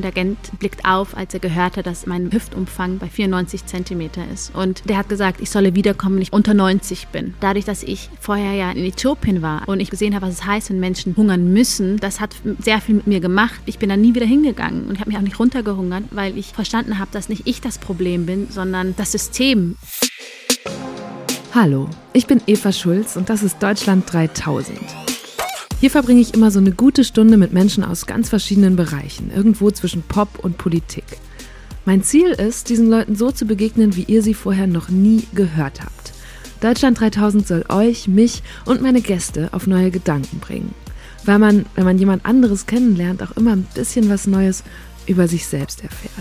und 0.00 0.04
der 0.04 0.12
Agent 0.12 0.58
blickt 0.58 0.86
auf, 0.86 1.14
als 1.14 1.34
er 1.34 1.40
gehört 1.40 1.76
hat, 1.76 1.86
dass 1.86 2.06
mein 2.06 2.32
Hüftumfang 2.32 2.96
bei 2.96 3.08
94 3.08 3.66
Zentimeter 3.66 4.22
ist. 4.32 4.54
Und 4.54 4.88
der 4.88 4.96
hat 4.96 5.10
gesagt, 5.10 5.42
ich 5.42 5.50
solle 5.50 5.74
wiederkommen, 5.74 6.16
wenn 6.16 6.22
ich 6.22 6.32
unter 6.32 6.54
90 6.54 7.08
bin. 7.08 7.34
Dadurch, 7.40 7.66
dass 7.66 7.82
ich 7.82 8.08
vorher 8.18 8.54
ja 8.54 8.70
in 8.70 8.82
Äthiopien 8.86 9.42
war 9.42 9.68
und 9.68 9.78
ich 9.80 9.90
gesehen 9.90 10.14
habe, 10.14 10.26
was 10.26 10.36
es 10.36 10.46
heißt, 10.46 10.70
wenn 10.70 10.80
Menschen 10.80 11.16
hungern 11.16 11.52
müssen, 11.52 11.98
das 11.98 12.18
hat 12.18 12.34
sehr 12.60 12.80
viel 12.80 12.94
mit 12.94 13.08
mir 13.08 13.20
gemacht. 13.20 13.60
Ich 13.66 13.78
bin 13.78 13.90
dann 13.90 14.00
nie 14.00 14.14
wieder 14.14 14.24
hingegangen 14.24 14.86
und 14.86 14.94
ich 14.94 15.00
habe 15.00 15.10
mich 15.10 15.18
auch 15.18 15.22
nicht 15.22 15.38
runtergehungert, 15.38 16.04
weil 16.12 16.38
ich 16.38 16.54
verstanden 16.54 16.98
habe, 16.98 17.10
dass 17.12 17.28
nicht 17.28 17.46
ich 17.46 17.60
das 17.60 17.76
Problem 17.76 18.24
bin, 18.24 18.48
sondern 18.48 18.94
das 18.96 19.12
System. 19.12 19.76
Hallo, 21.54 21.90
ich 22.14 22.26
bin 22.26 22.40
Eva 22.46 22.72
Schulz 22.72 23.16
und 23.16 23.28
das 23.28 23.42
ist 23.42 23.62
Deutschland 23.62 24.10
3000. 24.10 25.09
Hier 25.80 25.90
verbringe 25.90 26.20
ich 26.20 26.34
immer 26.34 26.50
so 26.50 26.58
eine 26.58 26.72
gute 26.72 27.04
Stunde 27.04 27.38
mit 27.38 27.54
Menschen 27.54 27.82
aus 27.82 28.04
ganz 28.04 28.28
verschiedenen 28.28 28.76
Bereichen, 28.76 29.30
irgendwo 29.34 29.70
zwischen 29.70 30.02
Pop 30.02 30.38
und 30.42 30.58
Politik. 30.58 31.04
Mein 31.86 32.02
Ziel 32.02 32.32
ist, 32.32 32.68
diesen 32.68 32.90
Leuten 32.90 33.16
so 33.16 33.30
zu 33.30 33.46
begegnen, 33.46 33.96
wie 33.96 34.02
ihr 34.02 34.22
sie 34.22 34.34
vorher 34.34 34.66
noch 34.66 34.90
nie 34.90 35.26
gehört 35.34 35.80
habt. 35.80 36.12
Deutschland 36.60 37.00
3000 37.00 37.46
soll 37.46 37.64
euch, 37.70 38.08
mich 38.08 38.42
und 38.66 38.82
meine 38.82 39.00
Gäste 39.00 39.48
auf 39.52 39.66
neue 39.66 39.90
Gedanken 39.90 40.38
bringen. 40.38 40.74
Weil 41.24 41.38
man, 41.38 41.64
wenn 41.74 41.84
man 41.84 41.96
jemand 41.96 42.26
anderes 42.26 42.66
kennenlernt, 42.66 43.22
auch 43.22 43.34
immer 43.38 43.52
ein 43.52 43.66
bisschen 43.74 44.10
was 44.10 44.26
Neues 44.26 44.62
über 45.06 45.28
sich 45.28 45.46
selbst 45.46 45.82
erfährt. 45.82 46.12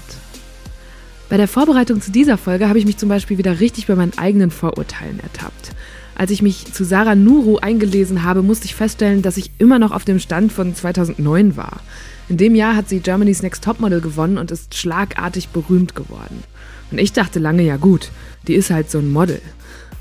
Bei 1.27 1.35
der 1.35 1.49
Vorbereitung 1.49 2.01
zu 2.01 2.11
dieser 2.11 2.37
Folge 2.37 2.69
habe 2.69 2.79
ich 2.79 2.85
mich 2.85 2.95
zum 2.95 3.09
Beispiel 3.09 3.37
wieder 3.37 3.59
richtig 3.59 3.87
bei 3.87 3.95
meinen 3.95 4.17
eigenen 4.17 4.51
Vorurteilen 4.51 5.19
ertappt. 5.19 5.75
Als 6.19 6.31
ich 6.31 6.41
mich 6.41 6.65
zu 6.65 6.83
Sarah 6.83 7.15
Nuru 7.15 7.59
eingelesen 7.59 8.23
habe, 8.23 8.43
musste 8.43 8.65
ich 8.65 8.75
feststellen, 8.75 9.21
dass 9.21 9.37
ich 9.37 9.51
immer 9.57 9.79
noch 9.79 9.91
auf 9.91 10.03
dem 10.03 10.19
Stand 10.19 10.51
von 10.51 10.75
2009 10.75 11.55
war. 11.55 11.79
In 12.27 12.35
dem 12.35 12.55
Jahr 12.55 12.75
hat 12.75 12.89
sie 12.89 12.99
Germany's 12.99 13.41
Next 13.41 13.63
Topmodel 13.63 14.01
gewonnen 14.01 14.37
und 14.37 14.51
ist 14.51 14.75
schlagartig 14.75 15.47
berühmt 15.47 15.95
geworden. 15.95 16.43
Und 16.91 16.97
ich 16.97 17.13
dachte 17.13 17.39
lange, 17.39 17.63
ja 17.63 17.77
gut, 17.77 18.11
die 18.49 18.55
ist 18.55 18.69
halt 18.69 18.91
so 18.91 18.97
ein 18.97 19.09
Model. 19.09 19.39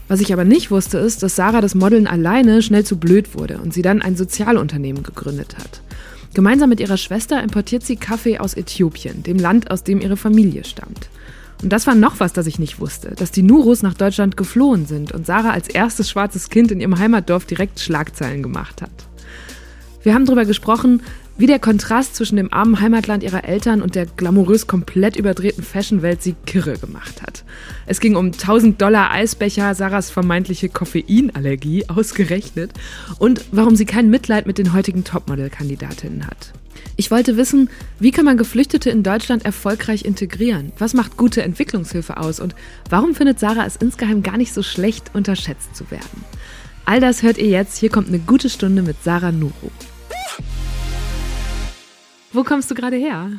Was 0.08 0.20
ich 0.20 0.32
aber 0.32 0.42
nicht 0.42 0.72
wusste, 0.72 0.98
ist, 0.98 1.22
dass 1.22 1.36
Sarah 1.36 1.60
das 1.60 1.76
Modeln 1.76 2.08
alleine 2.08 2.62
schnell 2.62 2.82
zu 2.82 2.96
blöd 2.96 3.36
wurde 3.36 3.58
und 3.58 3.72
sie 3.72 3.82
dann 3.82 4.02
ein 4.02 4.16
Sozialunternehmen 4.16 5.04
gegründet 5.04 5.56
hat. 5.56 5.82
Gemeinsam 6.34 6.68
mit 6.68 6.80
ihrer 6.80 6.96
Schwester 6.96 7.40
importiert 7.40 7.84
sie 7.84 7.94
Kaffee 7.94 8.38
aus 8.38 8.54
Äthiopien, 8.54 9.22
dem 9.22 9.38
Land, 9.38 9.70
aus 9.70 9.84
dem 9.84 10.00
ihre 10.00 10.16
Familie 10.16 10.64
stammt. 10.64 11.10
Und 11.62 11.72
das 11.72 11.86
war 11.86 11.94
noch 11.94 12.20
was, 12.20 12.32
das 12.32 12.46
ich 12.46 12.58
nicht 12.58 12.78
wusste, 12.80 13.14
dass 13.16 13.32
die 13.32 13.42
Nurus 13.42 13.82
nach 13.82 13.94
Deutschland 13.94 14.36
geflohen 14.36 14.86
sind 14.86 15.12
und 15.12 15.26
Sarah 15.26 15.50
als 15.50 15.68
erstes 15.68 16.08
schwarzes 16.08 16.50
Kind 16.50 16.70
in 16.70 16.80
ihrem 16.80 16.98
Heimatdorf 16.98 17.46
direkt 17.46 17.80
Schlagzeilen 17.80 18.42
gemacht 18.42 18.80
hat. 18.80 18.90
Wir 20.02 20.14
haben 20.14 20.24
darüber 20.24 20.44
gesprochen, 20.44 21.02
wie 21.36 21.46
der 21.46 21.60
Kontrast 21.60 22.16
zwischen 22.16 22.36
dem 22.36 22.52
armen 22.52 22.80
Heimatland 22.80 23.22
ihrer 23.22 23.44
Eltern 23.44 23.80
und 23.80 23.94
der 23.94 24.06
glamourös 24.06 24.66
komplett 24.66 25.16
überdrehten 25.16 25.62
Fashionwelt 25.62 26.20
sie 26.20 26.34
kirre 26.46 26.76
gemacht 26.76 27.22
hat. 27.22 27.44
Es 27.86 28.00
ging 28.00 28.16
um 28.16 28.26
1000 28.26 28.80
Dollar 28.82 29.12
Eisbecher, 29.12 29.74
Sarahs 29.74 30.10
vermeintliche 30.10 30.68
Koffeinallergie 30.68 31.88
ausgerechnet 31.88 32.72
und 33.18 33.44
warum 33.52 33.76
sie 33.76 33.86
kein 33.86 34.10
Mitleid 34.10 34.46
mit 34.46 34.58
den 34.58 34.72
heutigen 34.72 35.04
Topmodel-Kandidatinnen 35.04 36.26
hat. 36.26 36.52
Ich 37.00 37.12
wollte 37.12 37.36
wissen, 37.36 37.70
wie 38.00 38.10
kann 38.10 38.24
man 38.24 38.36
Geflüchtete 38.36 38.90
in 38.90 39.04
Deutschland 39.04 39.44
erfolgreich 39.44 40.04
integrieren? 40.04 40.72
Was 40.78 40.94
macht 40.94 41.16
gute 41.16 41.44
Entwicklungshilfe 41.44 42.16
aus? 42.16 42.40
Und 42.40 42.56
warum 42.90 43.14
findet 43.14 43.38
Sarah 43.38 43.64
es 43.64 43.76
insgeheim 43.76 44.24
gar 44.24 44.36
nicht 44.36 44.52
so 44.52 44.64
schlecht, 44.64 45.12
unterschätzt 45.14 45.76
zu 45.76 45.88
werden? 45.92 46.24
All 46.86 46.98
das 46.98 47.22
hört 47.22 47.38
ihr 47.38 47.46
jetzt. 47.46 47.78
Hier 47.78 47.88
kommt 47.88 48.08
eine 48.08 48.18
gute 48.18 48.50
Stunde 48.50 48.82
mit 48.82 49.00
Sarah 49.04 49.30
Nuru. 49.30 49.70
Wo 52.32 52.42
kommst 52.42 52.68
du 52.68 52.74
gerade 52.74 52.96
her? 52.96 53.30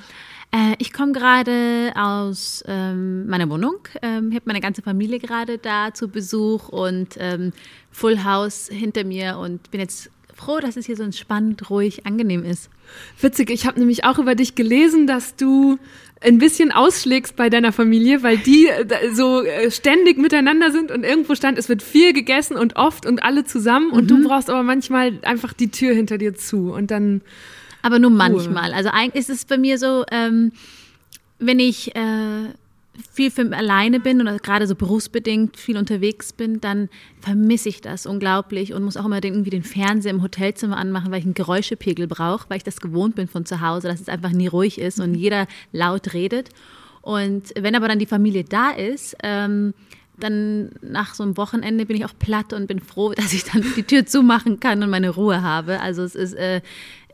Äh, 0.51 0.75
ich 0.77 0.93
komme 0.93 1.11
gerade 1.11 1.91
aus 1.95 2.63
ähm, 2.65 3.27
meiner 3.27 3.49
Wohnung. 3.49 3.79
Ähm, 4.01 4.29
ich 4.29 4.35
habe 4.35 4.45
meine 4.45 4.61
ganze 4.61 4.81
Familie 4.81 5.19
gerade 5.19 5.57
da 5.57 5.93
zu 5.93 6.07
Besuch 6.07 6.69
und 6.69 7.17
ähm, 7.19 7.51
Full 7.91 8.23
House 8.23 8.69
hinter 8.71 9.03
mir 9.03 9.37
und 9.37 9.69
bin 9.69 9.81
jetzt 9.81 10.09
froh, 10.39 10.59
dass 10.59 10.77
es 10.77 10.85
hier 10.85 10.95
so 10.95 11.03
entspannt, 11.03 11.69
ruhig, 11.69 12.05
angenehm 12.05 12.43
ist. 12.43 12.69
Witzig, 13.21 13.49
ich 13.49 13.65
habe 13.65 13.79
nämlich 13.79 14.03
auch 14.05 14.19
über 14.19 14.35
dich 14.35 14.55
gelesen, 14.55 15.07
dass 15.07 15.35
du 15.35 15.77
ein 16.21 16.37
bisschen 16.37 16.71
ausschlägst 16.71 17.35
bei 17.35 17.49
deiner 17.49 17.71
Familie, 17.71 18.23
weil 18.23 18.37
die 18.37 18.67
äh, 18.67 19.13
so 19.13 19.43
äh, 19.43 19.71
ständig 19.71 20.17
miteinander 20.17 20.71
sind 20.71 20.91
und 20.91 21.03
irgendwo 21.03 21.35
stand, 21.35 21.57
es 21.57 21.69
wird 21.69 21.81
viel 21.81 22.13
gegessen 22.13 22.57
und 22.57 22.75
oft 22.75 23.05
und 23.05 23.23
alle 23.23 23.45
zusammen 23.45 23.91
und 23.91 24.11
du 24.11 24.17
mhm. 24.17 24.23
brauchst 24.23 24.49
aber 24.49 24.63
manchmal 24.63 25.19
einfach 25.23 25.53
die 25.53 25.71
Tür 25.71 25.93
hinter 25.93 26.17
dir 26.17 26.35
zu 26.35 26.73
und 26.73 26.91
dann. 26.91 27.21
Aber 27.81 27.99
nur 27.99 28.11
manchmal. 28.11 28.73
Also 28.73 28.89
eigentlich 28.89 29.21
ist 29.21 29.29
es 29.29 29.45
bei 29.45 29.57
mir 29.57 29.77
so, 29.77 30.03
ähm, 30.11 30.51
wenn 31.39 31.59
ich 31.59 31.95
äh, 31.95 32.49
viel 33.11 33.31
für 33.31 33.55
alleine 33.55 33.99
bin 33.99 34.21
oder 34.21 34.37
gerade 34.37 34.67
so 34.67 34.75
berufsbedingt 34.75 35.57
viel 35.57 35.77
unterwegs 35.77 36.33
bin, 36.33 36.61
dann 36.61 36.89
vermisse 37.21 37.69
ich 37.69 37.81
das 37.81 38.05
unglaublich 38.05 38.73
und 38.73 38.83
muss 38.83 38.97
auch 38.97 39.05
immer 39.05 39.23
irgendwie 39.23 39.49
den 39.49 39.63
Fernseher 39.63 40.11
im 40.11 40.23
Hotelzimmer 40.23 40.77
anmachen, 40.77 41.11
weil 41.11 41.19
ich 41.19 41.25
einen 41.25 41.33
Geräuschepegel 41.33 42.07
brauche, 42.07 42.49
weil 42.49 42.57
ich 42.57 42.63
das 42.63 42.81
gewohnt 42.81 43.15
bin 43.15 43.27
von 43.27 43.45
zu 43.45 43.61
Hause, 43.61 43.87
dass 43.87 44.01
es 44.01 44.09
einfach 44.09 44.31
nie 44.31 44.47
ruhig 44.47 44.79
ist 44.79 44.99
und 44.99 45.15
jeder 45.15 45.47
laut 45.71 46.13
redet. 46.13 46.49
Und 47.01 47.53
wenn 47.57 47.75
aber 47.75 47.87
dann 47.87 47.99
die 47.99 48.05
Familie 48.05 48.43
da 48.43 48.71
ist, 48.71 49.15
ähm, 49.23 49.73
dann 50.19 50.71
nach 50.81 51.13
so 51.15 51.23
einem 51.23 51.37
Wochenende 51.37 51.85
bin 51.85 51.95
ich 51.95 52.05
auch 52.05 52.13
platt 52.17 52.53
und 52.53 52.67
bin 52.67 52.79
froh, 52.79 53.13
dass 53.15 53.33
ich 53.33 53.45
dann 53.45 53.63
die 53.75 53.83
Tür 53.83 54.05
zumachen 54.05 54.59
kann 54.59 54.83
und 54.83 54.89
meine 54.89 55.09
Ruhe 55.09 55.41
habe. 55.41 55.79
Also 55.79 56.03
es 56.03 56.15
ist 56.15 56.33
äh, 56.33 56.61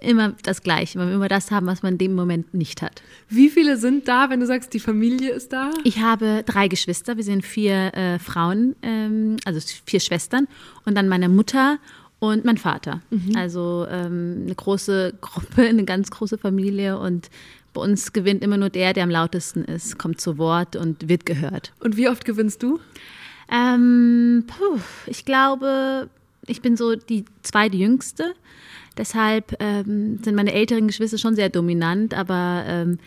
immer 0.05 0.33
das 0.43 0.61
Gleiche. 0.61 0.97
Man 0.97 1.07
will 1.07 1.15
immer 1.15 1.27
das 1.27 1.51
haben, 1.51 1.67
was 1.67 1.83
man 1.83 1.93
in 1.93 1.97
dem 1.97 2.13
Moment 2.13 2.53
nicht 2.53 2.81
hat. 2.81 3.01
Wie 3.29 3.49
viele 3.49 3.77
sind 3.77 4.07
da, 4.07 4.29
wenn 4.29 4.39
du 4.39 4.45
sagst, 4.45 4.73
die 4.73 4.79
Familie 4.79 5.31
ist 5.31 5.51
da? 5.51 5.71
Ich 5.83 5.99
habe 5.99 6.43
drei 6.45 6.67
Geschwister. 6.67 7.17
Wir 7.17 7.23
sind 7.23 7.45
vier 7.45 7.93
äh, 7.93 8.19
Frauen, 8.19 8.75
ähm, 8.81 9.37
also 9.45 9.59
vier 9.85 9.99
Schwestern 9.99 10.47
und 10.85 10.95
dann 10.95 11.07
meine 11.07 11.29
Mutter 11.29 11.79
und 12.19 12.45
mein 12.45 12.57
Vater. 12.57 13.01
Mhm. 13.09 13.35
Also 13.35 13.85
ähm, 13.89 14.43
eine 14.45 14.55
große 14.55 15.13
Gruppe, 15.21 15.63
eine 15.63 15.85
ganz 15.85 16.11
große 16.11 16.37
Familie 16.37 16.97
und 16.97 17.29
bei 17.73 17.81
uns 17.81 18.13
gewinnt 18.13 18.43
immer 18.43 18.57
nur 18.57 18.69
der, 18.69 18.93
der 18.93 19.03
am 19.03 19.09
lautesten 19.09 19.65
ist, 19.65 19.99
kommt 19.99 20.21
zu 20.21 20.37
Wort 20.37 20.75
und 20.75 21.09
wird 21.09 21.25
gehört. 21.25 21.73
Und 21.81 21.97
wie 21.97 22.07
oft 22.07 22.23
gewinnst 22.23 22.63
du? 22.63 22.79
Ähm, 23.51 24.45
puh, 24.47 24.79
ich 25.07 25.25
glaube, 25.25 26.09
ich 26.47 26.61
bin 26.61 26.77
so 26.77 26.95
die 26.95 27.25
zweitjüngste. 27.43 28.33
Deshalb 28.97 29.55
ähm, 29.59 30.19
sind 30.23 30.35
meine 30.35 30.53
älteren 30.53 30.87
Geschwister 30.87 31.17
schon 31.17 31.35
sehr 31.35 31.49
dominant, 31.49 32.13
aber 32.13 32.63
ähm, 32.67 32.99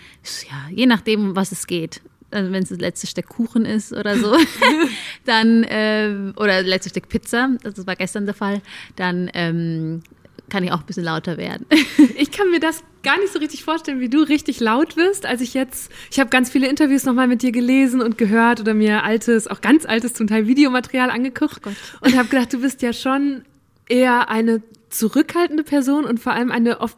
ja, 0.51 0.71
je 0.71 0.87
nachdem, 0.87 1.35
was 1.35 1.53
es 1.53 1.67
geht. 1.67 2.03
Also 2.31 2.53
wenn 2.53 2.63
es 2.63 2.69
das 2.69 2.79
letzte 2.79 3.07
Stück 3.07 3.27
Kuchen 3.29 3.65
ist 3.65 3.93
oder 3.93 4.19
so, 4.19 4.37
dann 5.25 5.65
äh, 5.65 6.33
oder 6.37 6.59
das 6.59 6.67
letzte 6.67 6.91
Stück 6.91 7.09
Pizza, 7.09 7.57
das 7.63 7.87
war 7.87 7.97
gestern 7.97 8.27
der 8.27 8.35
Fall, 8.35 8.61
dann 8.97 9.31
ähm, 9.33 10.03
kann 10.51 10.65
ich 10.65 10.73
auch 10.73 10.81
ein 10.81 10.87
bisschen 10.87 11.05
lauter 11.05 11.37
werden. 11.37 11.67
ich 12.17 12.31
kann 12.31 12.51
mir 12.51 12.61
das 12.61 12.83
gar 13.03 13.19
nicht 13.19 13.33
so 13.33 13.39
richtig 13.39 13.65
vorstellen, 13.65 14.01
wie 14.01 14.09
du 14.09 14.21
richtig 14.21 14.61
laut 14.61 14.97
wirst. 14.97 15.27
Als 15.27 15.41
ich 15.41 15.55
jetzt, 15.55 15.91
ich 16.11 16.21
habe 16.21 16.31
ganz 16.31 16.51
viele 16.51 16.69
Interviews 16.69 17.05
nochmal 17.05 17.29
mit 17.29 17.43
dir 17.43 17.53
gelesen 17.53 18.01
und 18.01 18.19
gehört 18.19 18.61
oder 18.61 18.75
mir 18.75 19.05
altes, 19.05 19.47
auch 19.47 19.61
ganz 19.61 19.87
altes 19.87 20.15
zum 20.15 20.27
Teil 20.27 20.47
Videomaterial 20.47 21.11
angeguckt 21.11 21.61
oh 21.65 21.71
und 22.01 22.17
habe 22.17 22.29
gedacht, 22.29 22.53
du 22.53 22.61
bist 22.61 22.83
ja 22.83 22.93
schon 22.93 23.43
eher 23.89 24.29
eine 24.29 24.63
zurückhaltende 24.91 25.65
Person 25.65 26.05
und 26.05 26.21
vor 26.21 26.33
allem 26.33 26.51
eine 26.51 26.81
oft 26.81 26.97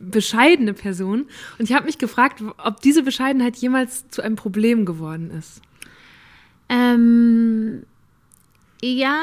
bescheidene 0.00 0.74
Person. 0.74 1.26
Und 1.58 1.68
ich 1.68 1.74
habe 1.74 1.86
mich 1.86 1.98
gefragt, 1.98 2.42
ob 2.58 2.80
diese 2.80 3.02
Bescheidenheit 3.02 3.56
jemals 3.56 4.08
zu 4.08 4.22
einem 4.22 4.36
Problem 4.36 4.84
geworden 4.84 5.30
ist. 5.30 5.60
Ähm, 6.68 7.84
ja, 8.82 9.18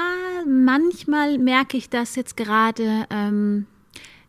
manchmal 0.46 1.38
merke 1.38 1.78
ich 1.78 1.90
das 1.90 2.16
jetzt 2.16 2.38
gerade. 2.38 3.06
Ähm 3.10 3.66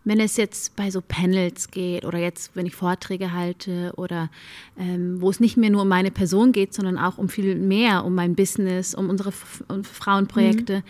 wenn 0.04 0.18
es 0.18 0.36
jetzt 0.38 0.76
bei 0.76 0.90
so 0.90 1.02
Panels 1.06 1.70
geht 1.70 2.06
oder 2.06 2.18
jetzt, 2.18 2.56
wenn 2.56 2.64
ich 2.64 2.74
Vorträge 2.74 3.32
halte 3.32 3.92
oder 3.96 4.30
ähm, 4.78 5.20
wo 5.20 5.28
es 5.28 5.40
nicht 5.40 5.58
mehr 5.58 5.68
nur 5.68 5.82
um 5.82 5.88
meine 5.88 6.10
Person 6.10 6.52
geht, 6.52 6.72
sondern 6.72 6.96
auch 6.96 7.18
um 7.18 7.28
viel 7.28 7.54
mehr, 7.54 8.04
um 8.04 8.14
mein 8.14 8.34
Business, 8.34 8.94
um 8.94 9.10
unsere 9.10 9.32
um 9.68 9.84
Frauenprojekte, 9.84 10.78
mhm. 10.78 10.82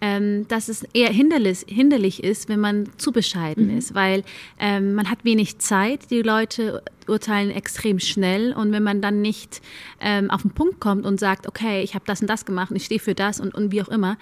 ähm, 0.00 0.48
dass 0.48 0.68
es 0.68 0.82
eher 0.94 1.10
hinderlich, 1.10 1.64
hinderlich 1.68 2.24
ist, 2.24 2.48
wenn 2.48 2.58
man 2.58 2.88
zu 2.96 3.12
bescheiden 3.12 3.70
mhm. 3.70 3.78
ist, 3.78 3.94
weil 3.94 4.24
ähm, 4.58 4.94
man 4.94 5.08
hat 5.08 5.24
wenig 5.24 5.58
Zeit, 5.58 6.10
die 6.10 6.22
Leute 6.22 6.82
urteilen 7.06 7.52
extrem 7.52 8.00
schnell 8.00 8.52
und 8.52 8.72
wenn 8.72 8.82
man 8.82 9.00
dann 9.00 9.22
nicht 9.22 9.62
ähm, 10.00 10.28
auf 10.28 10.42
den 10.42 10.50
Punkt 10.50 10.80
kommt 10.80 11.06
und 11.06 11.20
sagt, 11.20 11.46
okay, 11.46 11.82
ich 11.82 11.94
habe 11.94 12.04
das 12.04 12.20
und 12.20 12.26
das 12.26 12.44
gemacht 12.44 12.70
und 12.70 12.76
ich 12.76 12.86
stehe 12.86 12.98
für 12.98 13.14
das 13.14 13.38
und, 13.38 13.54
und 13.54 13.70
wie 13.70 13.80
auch 13.80 13.88
immer, 13.88 14.18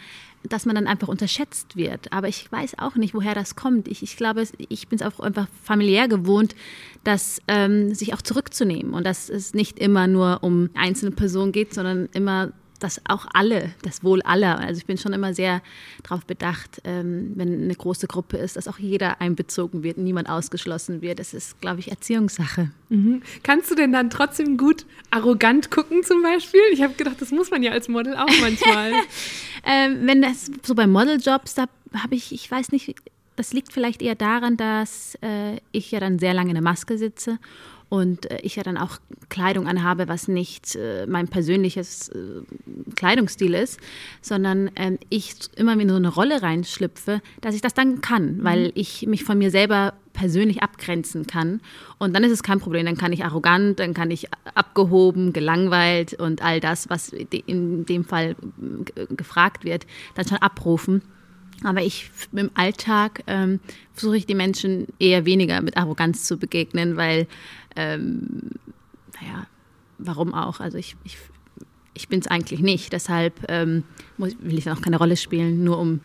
dass 0.48 0.66
man 0.66 0.74
dann 0.74 0.86
einfach 0.86 1.08
unterschätzt 1.08 1.76
wird. 1.76 2.12
Aber 2.12 2.28
ich 2.28 2.50
weiß 2.50 2.78
auch 2.78 2.96
nicht, 2.96 3.14
woher 3.14 3.34
das 3.34 3.56
kommt. 3.56 3.88
Ich, 3.88 4.02
ich 4.02 4.16
glaube, 4.16 4.44
ich 4.58 4.88
bin 4.88 4.98
es 4.98 5.06
auch 5.06 5.20
einfach 5.20 5.48
familiär 5.62 6.08
gewohnt, 6.08 6.54
dass 7.02 7.40
ähm, 7.48 7.94
sich 7.94 8.14
auch 8.14 8.22
zurückzunehmen 8.22 8.92
und 8.94 9.04
dass 9.04 9.28
es 9.28 9.54
nicht 9.54 9.78
immer 9.78 10.06
nur 10.06 10.42
um 10.42 10.70
einzelne 10.74 11.12
Personen 11.12 11.52
geht, 11.52 11.74
sondern 11.74 12.08
immer 12.12 12.52
das 12.84 13.00
auch 13.08 13.26
alle, 13.32 13.72
das 13.82 14.04
Wohl 14.04 14.22
aller. 14.22 14.58
Also 14.58 14.78
ich 14.78 14.86
bin 14.86 14.98
schon 14.98 15.12
immer 15.12 15.34
sehr 15.34 15.62
darauf 16.02 16.24
bedacht, 16.24 16.80
ähm, 16.84 17.32
wenn 17.34 17.64
eine 17.64 17.74
große 17.74 18.06
Gruppe 18.06 18.36
ist, 18.36 18.56
dass 18.56 18.68
auch 18.68 18.78
jeder 18.78 19.20
einbezogen 19.20 19.82
wird, 19.82 19.98
niemand 19.98 20.28
ausgeschlossen 20.28 21.02
wird. 21.02 21.18
Das 21.18 21.34
ist, 21.34 21.60
glaube 21.60 21.80
ich, 21.80 21.90
Erziehungssache. 21.90 22.70
Mhm. 22.90 23.22
Kannst 23.42 23.70
du 23.70 23.74
denn 23.74 23.92
dann 23.92 24.10
trotzdem 24.10 24.56
gut 24.56 24.86
arrogant 25.10 25.70
gucken 25.70 26.04
zum 26.04 26.22
Beispiel? 26.22 26.60
Ich 26.72 26.82
habe 26.82 26.94
gedacht, 26.94 27.20
das 27.20 27.30
muss 27.30 27.50
man 27.50 27.62
ja 27.62 27.72
als 27.72 27.88
Model 27.88 28.16
auch 28.16 28.30
manchmal. 28.40 28.92
ähm, 29.64 30.00
wenn 30.02 30.22
das 30.22 30.50
so 30.62 30.74
bei 30.74 30.86
Modeljobs, 30.86 31.54
da 31.54 31.66
habe 31.94 32.14
ich, 32.14 32.32
ich 32.32 32.50
weiß 32.50 32.70
nicht, 32.72 32.94
das 33.36 33.52
liegt 33.52 33.72
vielleicht 33.72 34.02
eher 34.02 34.14
daran, 34.14 34.56
dass 34.56 35.16
äh, 35.22 35.56
ich 35.72 35.90
ja 35.90 36.00
dann 36.00 36.18
sehr 36.18 36.34
lange 36.34 36.50
in 36.50 36.54
der 36.54 36.62
Maske 36.62 36.98
sitze 36.98 37.38
und 37.94 38.28
äh, 38.28 38.38
ich 38.42 38.56
ja 38.56 38.64
dann 38.64 38.76
auch 38.76 38.98
Kleidung 39.28 39.68
anhabe, 39.68 40.08
was 40.08 40.26
nicht 40.26 40.74
äh, 40.74 41.06
mein 41.06 41.28
persönliches 41.28 42.08
äh, 42.08 42.42
Kleidungsstil 42.96 43.54
ist, 43.54 43.78
sondern 44.20 44.68
ähm, 44.74 44.98
ich 45.10 45.36
immer 45.54 45.78
in 45.78 45.88
so 45.88 45.94
eine 45.94 46.08
Rolle 46.08 46.42
reinschlüpfe, 46.42 47.22
dass 47.40 47.54
ich 47.54 47.60
das 47.60 47.72
dann 47.72 48.00
kann, 48.00 48.38
mhm. 48.38 48.44
weil 48.44 48.72
ich 48.74 49.06
mich 49.06 49.22
von 49.22 49.38
mir 49.38 49.52
selber 49.52 49.94
persönlich 50.12 50.60
abgrenzen 50.60 51.28
kann. 51.28 51.60
Und 51.98 52.16
dann 52.16 52.24
ist 52.24 52.32
es 52.32 52.42
kein 52.42 52.58
Problem. 52.58 52.84
Dann 52.84 52.96
kann 52.96 53.12
ich 53.12 53.24
arrogant, 53.24 53.78
dann 53.78 53.94
kann 53.94 54.10
ich 54.10 54.26
abgehoben, 54.56 55.32
gelangweilt 55.32 56.14
und 56.14 56.42
all 56.42 56.58
das, 56.58 56.90
was 56.90 57.10
in 57.12 57.86
dem 57.86 58.04
Fall 58.04 58.34
gefragt 59.08 59.64
wird, 59.64 59.86
dann 60.16 60.26
schon 60.26 60.38
abrufen. 60.38 61.02
Aber 61.62 61.82
ich 61.82 62.10
im 62.32 62.50
Alltag 62.54 63.22
ähm, 63.26 63.60
versuche 63.92 64.16
ich 64.16 64.26
die 64.26 64.34
Menschen 64.34 64.86
eher 64.98 65.24
weniger 65.24 65.60
mit 65.60 65.76
Arroganz 65.76 66.24
zu 66.24 66.36
begegnen, 66.36 66.96
weil, 66.96 67.26
ähm, 67.76 68.50
naja, 69.20 69.46
warum 69.98 70.34
auch? 70.34 70.60
Also 70.60 70.78
ich, 70.78 70.96
ich, 71.04 71.16
ich 71.94 72.08
bin 72.08 72.20
es 72.20 72.26
eigentlich 72.26 72.60
nicht. 72.60 72.92
Deshalb 72.92 73.44
ähm, 73.48 73.84
muss, 74.18 74.36
will 74.40 74.58
ich 74.58 74.64
dann 74.64 74.76
auch 74.76 74.82
keine 74.82 74.98
Rolle 74.98 75.16
spielen, 75.16 75.64
nur 75.64 75.78
um 75.78 76.00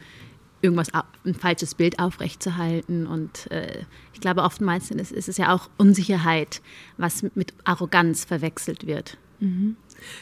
irgendwas, 0.62 0.90
ein 1.26 1.34
falsches 1.34 1.76
Bild 1.76 2.00
aufrechtzuerhalten. 2.00 3.08
Und 3.08 3.50
äh, 3.52 3.84
ich 4.14 4.22
glaube, 4.22 4.44
oftmals 4.44 4.92
ist, 4.92 5.12
ist 5.12 5.30
es 5.30 5.38
ja 5.38 5.54
auch 5.54 5.70
Unsicherheit, 5.78 6.62
was 6.98 7.24
mit 7.36 7.54
Arroganz 7.64 8.26
verwechselt 8.26 8.86
wird. 8.86 9.18
Mhm. 9.40 9.78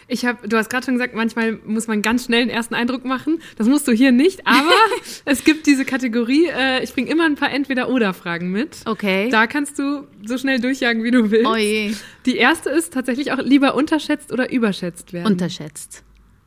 Ich 0.08 0.26
habe, 0.26 0.48
du 0.48 0.58
hast 0.58 0.70
gerade 0.70 0.86
schon 0.86 0.96
gesagt, 0.96 1.16
manchmal 1.16 1.60
muss 1.66 1.88
man 1.88 2.02
ganz 2.02 2.26
schnell 2.26 2.42
einen 2.42 2.50
ersten 2.50 2.76
Eindruck 2.76 3.06
machen. 3.06 3.42
Das 3.58 3.68
musst 3.68 3.88
du 3.88 3.92
hier 3.92 4.12
nicht, 4.12 4.46
aber 4.46 4.74
es 5.26 5.44
gibt 5.44 5.68
diese 5.68 5.86
Kategorie. 5.86 6.48
Äh, 6.48 6.84
ich 6.84 6.94
bringe 6.94 7.10
immer 7.10 7.26
ein 7.26 7.36
paar 7.36 7.52
Entweder-Oder-Fragen 7.52 8.52
mit. 8.52 8.78
Okay. 8.86 9.30
Da 9.30 9.48
kannst 9.48 9.80
du 9.80 10.08
so 10.26 10.38
schnell 10.38 10.60
durchjagen, 10.60 11.04
wie 11.04 11.12
du 11.12 11.32
willst. 11.32 11.48
Oh 11.48 11.56
je. 11.56 11.94
Die 12.26 12.38
erste 12.38 12.70
ist 12.70 12.94
tatsächlich 12.94 13.32
auch 13.32 13.40
lieber 13.40 13.76
unterschätzt 13.76 14.32
oder 14.32 14.52
überschätzt 14.52 15.14
werden. 15.14 15.28
Unterschätzt, 15.28 16.04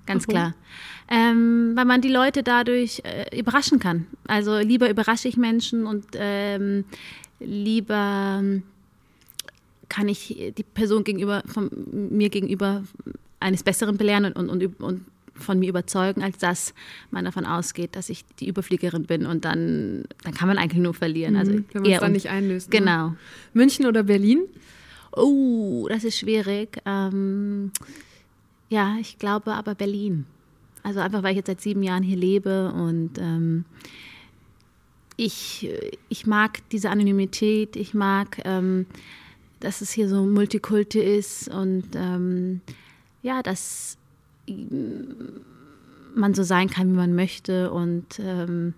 ganz 0.07 0.27
Warum? 0.29 0.35
klar. 0.35 0.55
Ähm, 1.13 1.73
weil 1.75 1.87
man 1.87 2.01
die 2.01 2.09
Leute 2.09 2.43
dadurch 2.45 3.03
äh, 3.05 3.37
überraschen 3.37 3.81
kann. 3.81 4.07
Also 4.29 4.59
lieber 4.59 4.89
überrasche 4.89 5.27
ich 5.27 5.37
Menschen 5.37 5.87
und 5.87 6.07
ähm, 6.15 6.85
lieber 7.41 8.43
kann 9.91 10.09
ich 10.09 10.53
die 10.57 10.63
Person 10.63 11.05
gegenüber, 11.05 11.43
von 11.47 11.69
mir 11.93 12.31
gegenüber 12.31 12.83
eines 13.41 13.63
Besseren 13.63 13.99
belehren 13.99 14.33
und, 14.33 14.49
und, 14.49 14.81
und 14.81 15.05
von 15.35 15.59
mir 15.59 15.69
überzeugen, 15.69 16.23
als 16.23 16.39
dass 16.39 16.75
man 17.11 17.25
davon 17.25 17.45
ausgeht, 17.45 17.97
dass 17.97 18.09
ich 18.09 18.25
die 18.39 18.49
Überfliegerin 18.49 19.05
bin 19.05 19.27
und 19.27 19.45
dann, 19.45 20.05
dann 20.23 20.35
kann 20.35 20.49
man 20.49 20.59
eigentlich 20.59 20.83
nur 20.83 20.95
verlieren. 20.95 21.37
Also 21.37 21.53
mhm, 21.53 21.65
wenn 21.73 21.83
man 21.83 21.93
es 21.93 22.01
dann 22.01 22.13
nicht 22.13 22.29
einlöst. 22.29 22.73
Ne? 22.73 22.79
Genau. 22.79 23.15
München 23.53 23.87
oder 23.87 24.03
Berlin? 24.03 24.43
Oh, 25.13 25.87
das 25.89 26.05
ist 26.05 26.19
schwierig. 26.19 26.79
Ähm, 26.87 27.73
ja, 28.69 28.97
ich 29.01 29.19
glaube 29.19 29.53
aber 29.53 29.75
Berlin. 29.75 30.27
Also 30.83 31.01
einfach, 31.01 31.23
weil 31.23 31.33
ich 31.33 31.39
jetzt 31.39 31.49
seit 31.49 31.61
sieben 31.61 31.83
Jahren 31.83 32.03
hier 32.03 32.17
lebe 32.17 32.73
und 32.73 33.19
ähm, 33.19 33.65
ich, 35.17 35.69
ich 36.09 36.27
mag 36.27 36.61
diese 36.71 36.89
Anonymität, 36.89 37.77
ich 37.77 37.93
mag 37.93 38.41
ähm, 38.45 38.87
dass 39.61 39.81
es 39.81 39.93
hier 39.93 40.09
so 40.09 40.25
Multikulti 40.25 41.01
ist 41.01 41.49
und 41.49 41.85
ähm, 41.95 42.61
ja, 43.23 43.43
dass 43.43 43.99
man 46.15 46.35
so 46.35 46.43
sein 46.43 46.69
kann, 46.69 46.93
wie 46.93 46.97
man 46.97 47.15
möchte. 47.15 47.71
Und, 47.71 48.19
ähm, 48.19 48.75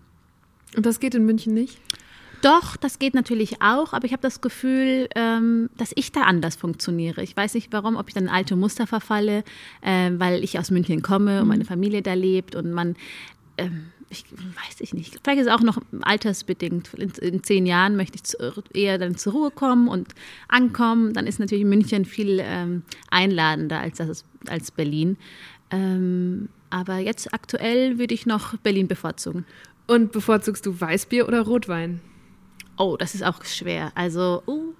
und 0.76 0.86
das 0.86 1.00
geht 1.00 1.14
in 1.14 1.24
München 1.24 1.54
nicht? 1.54 1.78
Doch, 2.42 2.76
das 2.76 2.98
geht 2.98 3.14
natürlich 3.14 3.62
auch, 3.62 3.92
aber 3.92 4.04
ich 4.04 4.12
habe 4.12 4.22
das 4.22 4.40
Gefühl, 4.40 5.08
ähm, 5.14 5.70
dass 5.76 5.92
ich 5.94 6.10
da 6.10 6.22
anders 6.22 6.56
funktioniere. 6.56 7.22
Ich 7.22 7.36
weiß 7.36 7.54
nicht 7.54 7.72
warum, 7.72 7.94
ob 7.94 8.08
ich 8.08 8.14
dann 8.14 8.28
alte 8.28 8.56
Muster 8.56 8.88
verfalle, 8.88 9.44
äh, 9.80 10.10
weil 10.16 10.42
ich 10.42 10.58
aus 10.58 10.72
München 10.72 11.02
komme 11.02 11.38
und 11.38 11.44
mhm. 11.44 11.48
meine 11.48 11.64
Familie 11.64 12.02
da 12.02 12.14
lebt 12.14 12.56
und 12.56 12.72
man 12.72 12.96
ähm, 13.58 13.91
ich 14.12 14.24
weiß 14.30 14.80
ich 14.80 14.94
nicht. 14.94 15.18
Vielleicht 15.22 15.40
ist 15.40 15.46
es 15.46 15.52
auch 15.52 15.62
noch 15.62 15.78
altersbedingt. 16.02 16.94
In, 16.94 17.10
in 17.10 17.42
zehn 17.42 17.66
Jahren 17.66 17.96
möchte 17.96 18.16
ich 18.16 18.24
zu, 18.24 18.36
eher 18.72 18.98
dann 18.98 19.16
zur 19.16 19.32
Ruhe 19.32 19.50
kommen 19.50 19.88
und 19.88 20.14
ankommen. 20.48 21.14
Dann 21.14 21.26
ist 21.26 21.40
natürlich 21.40 21.64
München 21.64 22.04
viel 22.04 22.38
ähm, 22.40 22.82
einladender 23.10 23.80
als, 23.80 23.98
das, 23.98 24.24
als 24.46 24.70
Berlin. 24.70 25.16
Ähm, 25.70 26.48
aber 26.70 26.98
jetzt 26.98 27.32
aktuell 27.34 27.98
würde 27.98 28.14
ich 28.14 28.26
noch 28.26 28.56
Berlin 28.58 28.86
bevorzugen. 28.86 29.44
Und 29.86 30.12
bevorzugst 30.12 30.64
du 30.66 30.80
Weißbier 30.80 31.26
oder 31.26 31.42
Rotwein? 31.42 32.00
Oh, 32.76 32.96
das 32.96 33.14
ist 33.14 33.24
auch 33.24 33.44
schwer. 33.44 33.92
Also, 33.94 34.42
uh, 34.46 34.74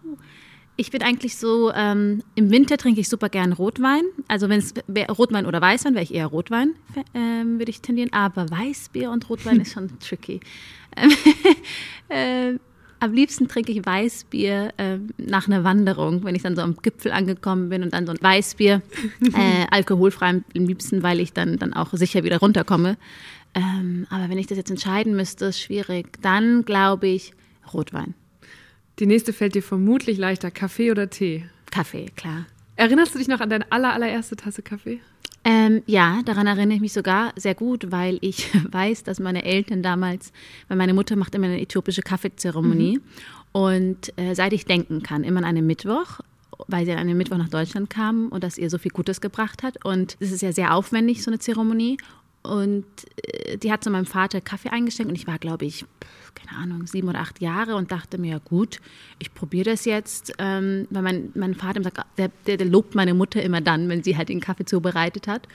ich 0.76 0.90
bin 0.90 1.02
eigentlich 1.02 1.36
so, 1.36 1.70
ähm, 1.74 2.22
im 2.34 2.50
Winter 2.50 2.76
trinke 2.78 3.00
ich 3.00 3.08
super 3.08 3.28
gern 3.28 3.52
Rotwein. 3.52 4.02
Also 4.28 4.48
wenn 4.48 4.58
es 4.58 4.74
Rotwein 5.18 5.46
oder 5.46 5.60
Weißwein, 5.60 5.94
wäre 5.94 6.02
ich 6.02 6.14
eher 6.14 6.26
Rotwein, 6.26 6.74
ähm, 7.14 7.58
würde 7.58 7.70
ich 7.70 7.82
tendieren. 7.82 8.12
Aber 8.12 8.50
Weißbier 8.50 9.10
und 9.10 9.28
Rotwein 9.28 9.60
ist 9.60 9.74
schon 9.74 9.98
tricky. 10.00 10.40
äh, 12.08 12.54
am 13.00 13.12
liebsten 13.12 13.48
trinke 13.48 13.72
ich 13.72 13.84
Weißbier 13.84 14.72
äh, 14.76 14.98
nach 15.18 15.48
einer 15.48 15.64
Wanderung, 15.64 16.22
wenn 16.24 16.36
ich 16.36 16.42
dann 16.42 16.54
so 16.54 16.62
am 16.62 16.76
Gipfel 16.76 17.10
angekommen 17.10 17.68
bin 17.68 17.82
und 17.82 17.92
dann 17.92 18.06
so 18.06 18.12
ein 18.12 18.18
Weißbier, 18.20 18.80
äh, 19.34 19.66
alkoholfrei 19.70 20.28
am 20.28 20.44
liebsten, 20.54 21.02
weil 21.02 21.18
ich 21.20 21.32
dann, 21.32 21.58
dann 21.58 21.72
auch 21.74 21.92
sicher 21.92 22.22
wieder 22.22 22.38
runterkomme. 22.38 22.96
Ähm, 23.54 24.06
aber 24.08 24.28
wenn 24.28 24.38
ich 24.38 24.46
das 24.46 24.56
jetzt 24.56 24.70
entscheiden 24.70 25.16
müsste, 25.16 25.46
ist 25.46 25.60
schwierig. 25.60 26.22
Dann 26.22 26.64
glaube 26.64 27.08
ich 27.08 27.32
Rotwein. 27.74 28.14
Die 28.98 29.06
nächste 29.06 29.32
fällt 29.32 29.54
dir 29.54 29.62
vermutlich 29.62 30.18
leichter. 30.18 30.50
Kaffee 30.50 30.90
oder 30.90 31.10
Tee? 31.10 31.44
Kaffee, 31.70 32.06
klar. 32.14 32.46
Erinnerst 32.76 33.14
du 33.14 33.18
dich 33.18 33.28
noch 33.28 33.40
an 33.40 33.50
deine 33.50 33.70
aller, 33.70 33.92
allererste 33.92 34.36
Tasse 34.36 34.62
Kaffee? 34.62 35.00
Ähm, 35.44 35.82
ja, 35.86 36.20
daran 36.24 36.46
erinnere 36.46 36.76
ich 36.76 36.80
mich 36.80 36.92
sogar 36.92 37.32
sehr 37.36 37.54
gut, 37.54 37.90
weil 37.90 38.18
ich 38.20 38.48
weiß, 38.70 39.02
dass 39.02 39.18
meine 39.18 39.44
Eltern 39.44 39.82
damals, 39.82 40.32
weil 40.68 40.76
meine 40.76 40.94
Mutter 40.94 41.16
macht 41.16 41.34
immer 41.34 41.46
eine 41.46 41.60
äthiopische 41.60 42.02
Kaffeezeremonie 42.02 42.98
mhm. 42.98 43.02
und 43.52 44.18
äh, 44.18 44.34
seit 44.34 44.52
ich 44.52 44.66
denken 44.66 45.02
kann, 45.02 45.24
immer 45.24 45.38
an 45.38 45.44
einem 45.44 45.66
Mittwoch, 45.66 46.20
weil 46.68 46.84
sie 46.84 46.92
an 46.92 46.98
einem 46.98 47.18
Mittwoch 47.18 47.38
nach 47.38 47.48
Deutschland 47.48 47.90
kam 47.90 48.28
und 48.28 48.44
das 48.44 48.56
ihr 48.56 48.70
so 48.70 48.78
viel 48.78 48.92
Gutes 48.92 49.20
gebracht 49.20 49.64
hat 49.64 49.84
und 49.84 50.16
es 50.20 50.30
ist 50.30 50.42
ja 50.42 50.52
sehr 50.52 50.74
aufwendig, 50.74 51.24
so 51.24 51.30
eine 51.30 51.40
Zeremonie 51.40 51.96
und 52.42 52.84
äh, 53.16 53.56
die 53.56 53.72
hat 53.72 53.84
zu 53.84 53.90
meinem 53.90 54.06
Vater 54.06 54.40
Kaffee 54.40 54.70
eingeschenkt 54.70 55.10
und 55.10 55.16
ich 55.16 55.26
war, 55.26 55.38
glaube 55.38 55.64
ich, 55.64 55.84
keine 56.34 56.58
Ahnung, 56.58 56.86
sieben 56.86 57.08
oder 57.08 57.20
acht 57.20 57.40
Jahre 57.40 57.76
und 57.76 57.92
dachte 57.92 58.18
mir, 58.18 58.32
ja 58.32 58.38
gut, 58.38 58.80
ich 59.18 59.32
probiere 59.32 59.70
das 59.70 59.84
jetzt. 59.84 60.32
Ähm, 60.38 60.86
weil 60.90 61.02
mein, 61.02 61.32
mein 61.34 61.54
Vater 61.54 61.82
sagt, 61.82 62.00
der, 62.18 62.30
der, 62.46 62.56
der 62.56 62.66
lobt 62.66 62.94
meine 62.94 63.14
Mutter 63.14 63.42
immer 63.42 63.60
dann, 63.60 63.88
wenn 63.88 64.02
sie 64.02 64.16
halt 64.16 64.28
den 64.28 64.40
Kaffee 64.40 64.64
zubereitet 64.64 65.28
hat. 65.28 65.46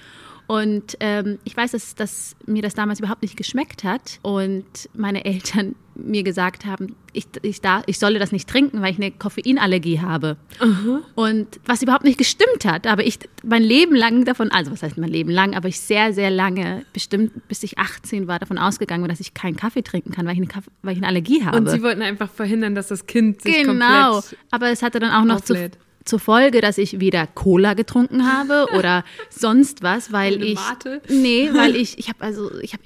Und 0.48 0.96
ähm, 1.02 1.40
ich 1.44 1.58
weiß, 1.58 1.72
dass, 1.72 1.96
dass 1.96 2.36
mir 2.46 2.62
das 2.62 2.74
damals 2.74 3.00
überhaupt 3.00 3.22
nicht 3.22 3.36
geschmeckt 3.36 3.84
hat 3.84 4.20
und 4.22 4.66
meine 4.94 5.26
Eltern 5.26 5.76
mir 5.98 6.24
gesagt 6.24 6.66
haben, 6.66 6.96
ich, 7.14 7.26
ich, 7.42 7.62
da, 7.62 7.82
ich 7.88 8.00
solle 8.00 8.20
das 8.20 8.32
nicht 8.32 8.48
trinken, 8.48 8.82
weil 8.82 8.92
ich 8.92 8.98
eine 8.98 9.12
Koffeinallergie 9.12 10.00
habe. 10.00 10.38
Uh 10.62 11.00
Und 11.16 11.60
was 11.66 11.82
überhaupt 11.82 12.04
nicht 12.04 12.18
gestimmt 12.18 12.66
hat, 12.66 12.86
aber 12.88 13.06
ich 13.06 13.20
mein 13.44 13.64
Leben 13.64 13.96
lang 13.96 14.26
davon, 14.26 14.52
also 14.52 14.72
was 14.72 14.84
heißt 14.84 14.98
mein 14.98 15.10
Leben 15.10 15.32
lang, 15.32 15.56
aber 15.56 15.68
ich 15.68 15.80
sehr, 15.80 16.14
sehr 16.14 16.30
lange, 16.30 16.86
bestimmt 16.94 17.48
bis 17.48 17.64
ich 17.64 17.78
18 17.78 18.28
war, 18.28 18.40
davon 18.40 18.58
ausgegangen, 18.58 19.08
dass 19.08 19.20
ich 19.20 19.34
keinen 19.34 19.56
Kaffee 19.56 19.82
trinken 19.82 20.12
kann, 20.12 20.26
weil 20.26 20.34
ich 20.34 20.40
eine, 20.40 20.48
Kaffee, 20.48 20.70
weil 20.84 20.94
ich 20.94 21.00
eine 21.00 21.08
Allergie 21.08 21.44
habe. 21.44 21.58
Und 21.58 21.70
sie 21.70 21.82
wollten 21.82 22.02
einfach 22.02 22.30
verhindern, 22.30 22.76
dass 22.76 22.88
das 22.88 23.06
Kind 23.06 23.42
sich 23.42 23.56
genau. 23.56 23.68
komplett 23.70 23.88
Genau, 23.88 24.42
aber 24.52 24.70
es 24.70 24.84
hatte 24.84 25.00
dann 25.00 25.12
auch 25.12 25.26
noch 25.26 25.42
zu, 25.42 25.70
zur 26.08 26.20
Folge, 26.20 26.62
dass 26.62 26.78
ich 26.78 27.00
wieder 27.00 27.28
Cola 27.28 27.74
getrunken 27.74 28.32
habe 28.32 28.68
oder 28.78 29.04
sonst 29.30 29.84
was, 29.84 30.12
weil 30.12 30.36
Eine 30.36 30.46
ich 30.46 30.56
Mate. 30.56 31.02
nee, 31.10 31.50
weil 31.54 31.76
ich 31.76 31.98
ich 32.00 32.10
habe 32.10 32.24
also 32.24 32.52
ich 32.60 32.74
habe 32.74 32.84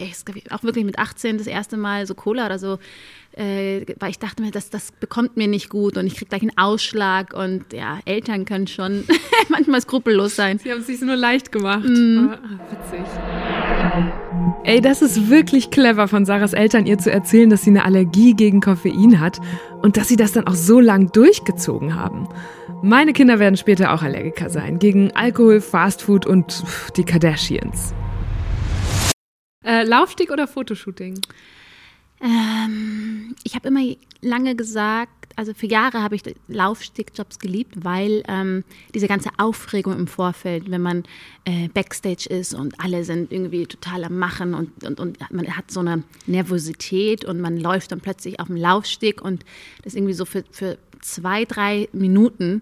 auch 0.50 0.64
wirklich 0.64 0.86
mit 0.86 1.00
18 1.00 1.38
das 1.38 1.48
erste 1.48 1.78
Mal 1.78 2.06
so 2.08 2.16
Cola 2.16 2.46
oder 2.46 2.60
so 2.60 2.80
äh, 3.34 3.86
weil 4.00 4.10
ich 4.12 4.20
dachte 4.20 4.42
mir, 4.42 4.52
das, 4.52 4.70
das 4.70 4.92
bekommt 4.92 5.38
mir 5.38 5.48
nicht 5.48 5.70
gut 5.70 5.98
und 5.98 6.06
ich 6.06 6.16
kriege 6.16 6.30
gleich 6.30 6.42
einen 6.42 6.58
Ausschlag 6.58 7.34
und 7.34 7.72
ja, 7.74 8.00
Eltern 8.06 8.46
können 8.46 8.68
schon 8.68 9.06
manchmal 9.50 9.82
skrupellos 9.82 10.36
sein. 10.36 10.60
Sie 10.60 10.72
haben 10.72 10.82
es 10.82 10.88
sich 10.88 11.02
nur 11.02 11.16
leicht 11.16 11.52
gemacht. 11.52 11.86
Mm. 11.86 12.30
Ah, 12.30 12.40
witzig. 12.70 13.06
Ey, 14.64 14.82
das 14.82 15.02
ist 15.02 15.30
wirklich 15.30 15.72
clever 15.72 16.08
von 16.08 16.26
Sarahs 16.26 16.54
Eltern, 16.54 16.86
ihr 16.86 16.98
zu 16.98 17.12
erzählen, 17.12 17.50
dass 17.50 17.64
sie 17.64 17.70
eine 17.70 17.86
Allergie 17.86 18.34
gegen 18.34 18.60
Koffein 18.60 19.20
hat 19.20 19.40
und 19.82 19.98
dass 19.98 20.08
sie 20.08 20.18
das 20.18 20.34
dann 20.34 20.46
auch 20.48 20.56
so 20.56 20.80
lang 20.80 21.12
durchgezogen 21.12 21.96
haben. 21.96 22.28
Meine 22.84 23.14
Kinder 23.14 23.38
werden 23.38 23.58
später 23.58 23.94
auch 23.94 24.02
Allergiker 24.02 24.50
sein. 24.50 24.80
Gegen 24.80 25.12
Alkohol, 25.12 25.62
Fastfood 25.62 26.26
und 26.26 26.64
die 26.98 27.04
Kardashians. 27.04 27.94
Äh, 29.64 29.84
Laufstieg 29.84 30.32
oder 30.32 30.48
Fotoshooting? 30.48 31.22
Ähm, 32.22 33.36
ich 33.44 33.54
habe 33.54 33.68
immer 33.68 33.82
lange 34.22 34.56
gesagt, 34.56 35.34
also 35.36 35.54
für 35.54 35.68
Jahre 35.68 36.02
habe 36.02 36.16
ich 36.16 36.24
Laufstickjobs 36.48 37.38
geliebt, 37.38 37.84
weil 37.84 38.24
ähm, 38.28 38.64
diese 38.96 39.08
ganze 39.08 39.30
Aufregung 39.38 39.94
im 39.94 40.08
Vorfeld, 40.08 40.70
wenn 40.70 40.82
man 40.82 41.04
äh, 41.46 41.68
Backstage 41.70 42.28
ist 42.30 42.54
und 42.56 42.80
alle 42.80 43.04
sind 43.04 43.32
irgendwie 43.32 43.68
total 43.68 44.04
am 44.04 44.18
Machen 44.18 44.56
und, 44.56 44.84
und, 44.84 45.00
und 45.00 45.20
man 45.32 45.56
hat 45.56 45.70
so 45.70 45.80
eine 45.80 46.04
Nervosität 46.26 47.26
und 47.26 47.42
man 47.42 47.58
läuft 47.58 47.92
dann 47.92 48.02
plötzlich 48.02 48.40
auf 48.40 48.48
dem 48.48 48.56
Laufstick 48.56 49.22
und 49.22 49.46
das 49.84 49.94
irgendwie 49.94 50.14
so 50.14 50.26
für, 50.26 50.44
für 50.52 50.78
zwei, 51.02 51.46
drei 51.46 51.90
Minuten 51.94 52.62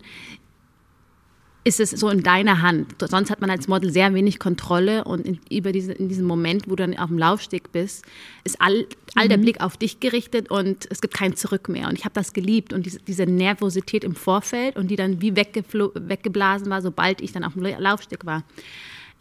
ist 1.65 1.79
es 1.79 1.91
so 1.91 2.09
in 2.09 2.23
deiner 2.23 2.61
Hand. 2.61 2.95
Sonst 2.99 3.29
hat 3.29 3.41
man 3.41 3.49
als 3.49 3.67
Model 3.67 3.91
sehr 3.91 4.13
wenig 4.13 4.39
Kontrolle 4.39 5.03
und 5.03 5.25
in, 5.25 5.39
über 5.51 5.71
diese, 5.71 5.91
in 5.91 6.07
diesem 6.07 6.25
Moment, 6.25 6.67
wo 6.67 6.71
du 6.71 6.83
dann 6.83 6.97
auf 6.97 7.09
dem 7.09 7.17
Laufsteg 7.17 7.71
bist, 7.71 8.05
ist 8.43 8.61
all, 8.61 8.87
all 9.15 9.25
mhm. 9.25 9.29
der 9.29 9.37
Blick 9.37 9.61
auf 9.61 9.75
dich 9.75 9.99
gerichtet 9.99 10.49
und 10.49 10.87
es 10.89 11.01
gibt 11.01 11.13
kein 11.13 11.35
Zurück 11.35 11.67
mehr. 11.69 11.87
Und 11.87 11.97
ich 11.97 12.05
habe 12.05 12.13
das 12.13 12.33
geliebt 12.33 12.71
und 12.71 12.85
diese, 12.85 12.99
diese, 12.99 13.25
Nervosität 13.25 14.03
im 14.03 14.15
Vorfeld 14.15 14.77
und 14.77 14.87
die 14.87 14.95
dann 14.95 15.21
wie 15.21 15.35
weggeblasen 15.35 16.69
war, 16.69 16.81
sobald 16.81 17.21
ich 17.21 17.33
dann 17.33 17.43
auf 17.43 17.53
dem 17.53 17.63
Laufsteg 17.63 18.25
war. 18.25 18.43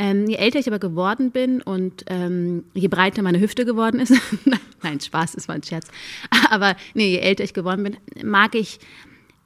Ähm, 0.01 0.29
je 0.29 0.37
älter 0.37 0.61
ich 0.61 0.69
aber 0.69 0.79
geworden 0.79 1.33
bin 1.33 1.61
und 1.61 2.05
ähm, 2.07 2.65
je 2.73 2.87
breiter 2.87 3.23
meine 3.23 3.41
Hüfte 3.41 3.65
geworden 3.65 3.99
ist, 3.99 4.15
nein, 4.83 5.01
Spaß, 5.01 5.33
das 5.33 5.49
war 5.49 5.57
ein 5.57 5.65
Scherz, 5.65 5.89
aber 6.51 6.77
nee, 6.95 7.11
je 7.11 7.19
älter 7.19 7.43
ich 7.43 7.53
geworden 7.53 7.83
bin, 7.83 7.97
mag 8.25 8.55
ich 8.55 8.79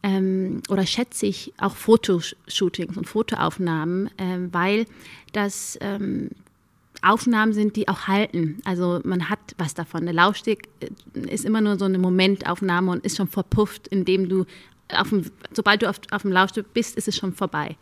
ähm, 0.03 0.63
oder 0.69 0.87
schätze 0.87 1.27
ich 1.27 1.53
auch 1.59 1.77
Fotoshootings 1.77 2.97
und 2.97 3.07
Fotoaufnahmen, 3.07 4.11
ähm, 4.19 4.49
weil 4.53 4.87
das 5.33 5.79
ähm, 5.81 6.31
Aufnahmen 7.03 7.53
sind, 7.53 7.77
die 7.77 7.89
auch 7.89 8.07
halten. 8.09 8.61
Also 8.65 9.01
man 9.05 9.29
hat 9.29 9.41
was 9.59 9.75
davon. 9.75 10.05
Der 10.05 10.15
Laufsteg 10.15 10.69
äh, 10.81 11.33
ist 11.33 11.45
immer 11.45 11.61
nur 11.61 11.79
so 11.79 11.85
eine 11.85 11.99
Momentaufnahme 11.99 12.91
und 12.91 13.05
ist 13.05 13.17
schon 13.17 13.29
verpufft, 13.29 13.89
indem 13.89 14.29
du 14.29 14.45
auf 14.93 15.09
dem, 15.09 15.25
sobald 15.53 15.83
du 15.83 15.89
auf, 15.89 16.01
auf 16.11 16.23
dem 16.23 16.33
Laufsteg 16.33 16.73
bist, 16.75 16.97
ist 16.97 17.09
es 17.09 17.17
schon 17.17 17.33
vorbei. 17.33 17.77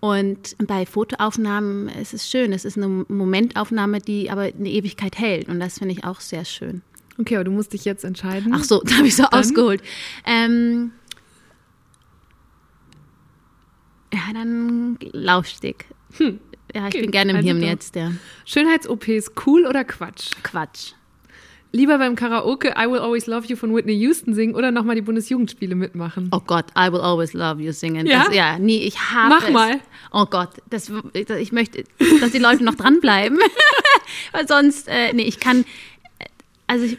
Und 0.00 0.56
bei 0.66 0.86
Fotoaufnahmen 0.86 1.88
ist 1.88 2.14
es 2.14 2.30
schön. 2.30 2.52
Es 2.52 2.64
ist 2.64 2.76
eine 2.76 2.86
Momentaufnahme, 3.08 4.00
die 4.00 4.30
aber 4.30 4.42
eine 4.42 4.70
Ewigkeit 4.70 5.18
hält. 5.18 5.48
Und 5.48 5.58
das 5.58 5.78
finde 5.78 5.94
ich 5.94 6.04
auch 6.04 6.20
sehr 6.20 6.44
schön. 6.44 6.82
Okay, 7.18 7.34
aber 7.34 7.44
du 7.44 7.50
musst 7.50 7.72
dich 7.72 7.84
jetzt 7.84 8.04
entscheiden. 8.04 8.52
Ach 8.54 8.62
so, 8.62 8.80
da 8.84 8.96
habe 8.96 9.08
ich 9.08 9.16
so 9.16 9.24
Dann? 9.24 9.40
ausgeholt. 9.40 9.82
Ähm, 10.24 10.92
Ja, 14.12 14.32
dann 14.32 14.98
Laufsteg. 15.12 15.86
Hm. 16.16 16.40
Ja, 16.74 16.82
ich 16.82 16.94
okay. 16.94 17.00
bin 17.02 17.10
gerne 17.10 17.30
im 17.30 17.36
also 17.36 17.46
Hier 17.46 17.54
und 17.56 17.62
Jetzt, 17.62 17.96
ja. 17.96 18.12
Schönheits-OPs, 18.44 19.32
cool 19.46 19.66
oder 19.66 19.84
Quatsch? 19.84 20.32
Quatsch. 20.42 20.92
Lieber 21.70 21.98
beim 21.98 22.16
Karaoke 22.16 22.74
I 22.78 22.90
Will 22.90 22.98
Always 22.98 23.26
Love 23.26 23.46
You 23.46 23.56
von 23.56 23.74
Whitney 23.74 23.94
Houston 23.98 24.32
singen 24.32 24.54
oder 24.54 24.70
nochmal 24.70 24.94
die 24.94 25.02
Bundesjugendspiele 25.02 25.74
mitmachen? 25.74 26.30
Oh 26.32 26.40
Gott, 26.40 26.66
I 26.78 26.90
Will 26.90 27.00
Always 27.00 27.34
Love 27.34 27.62
You 27.62 27.72
singen. 27.72 28.06
Ja, 28.06 28.24
das, 28.24 28.34
ja 28.34 28.58
nie, 28.58 28.78
ich 28.78 28.98
habe 29.12 29.28
Mach 29.28 29.46
es. 29.46 29.52
mal. 29.52 29.80
Oh 30.10 30.24
Gott, 30.24 30.50
das, 30.70 30.90
ich 31.12 31.52
möchte, 31.52 31.84
dass 32.20 32.30
die 32.30 32.38
Leute 32.38 32.64
noch 32.64 32.74
dranbleiben. 32.74 33.38
Weil 34.32 34.48
sonst, 34.48 34.88
äh, 34.88 35.12
nee, 35.12 35.24
ich 35.24 35.40
kann, 35.40 35.66
also 36.66 36.86
ich, 36.86 36.96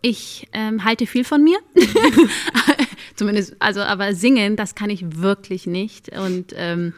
ich 0.00 0.48
ähm, 0.52 0.84
halte 0.84 1.06
viel 1.06 1.24
von 1.24 1.42
mir. 1.42 1.58
Zumindest, 3.16 3.56
also, 3.58 3.80
aber 3.80 4.14
singen, 4.14 4.56
das 4.56 4.74
kann 4.74 4.90
ich 4.90 5.16
wirklich 5.16 5.66
nicht. 5.66 6.16
Und 6.16 6.52
ähm, 6.54 6.92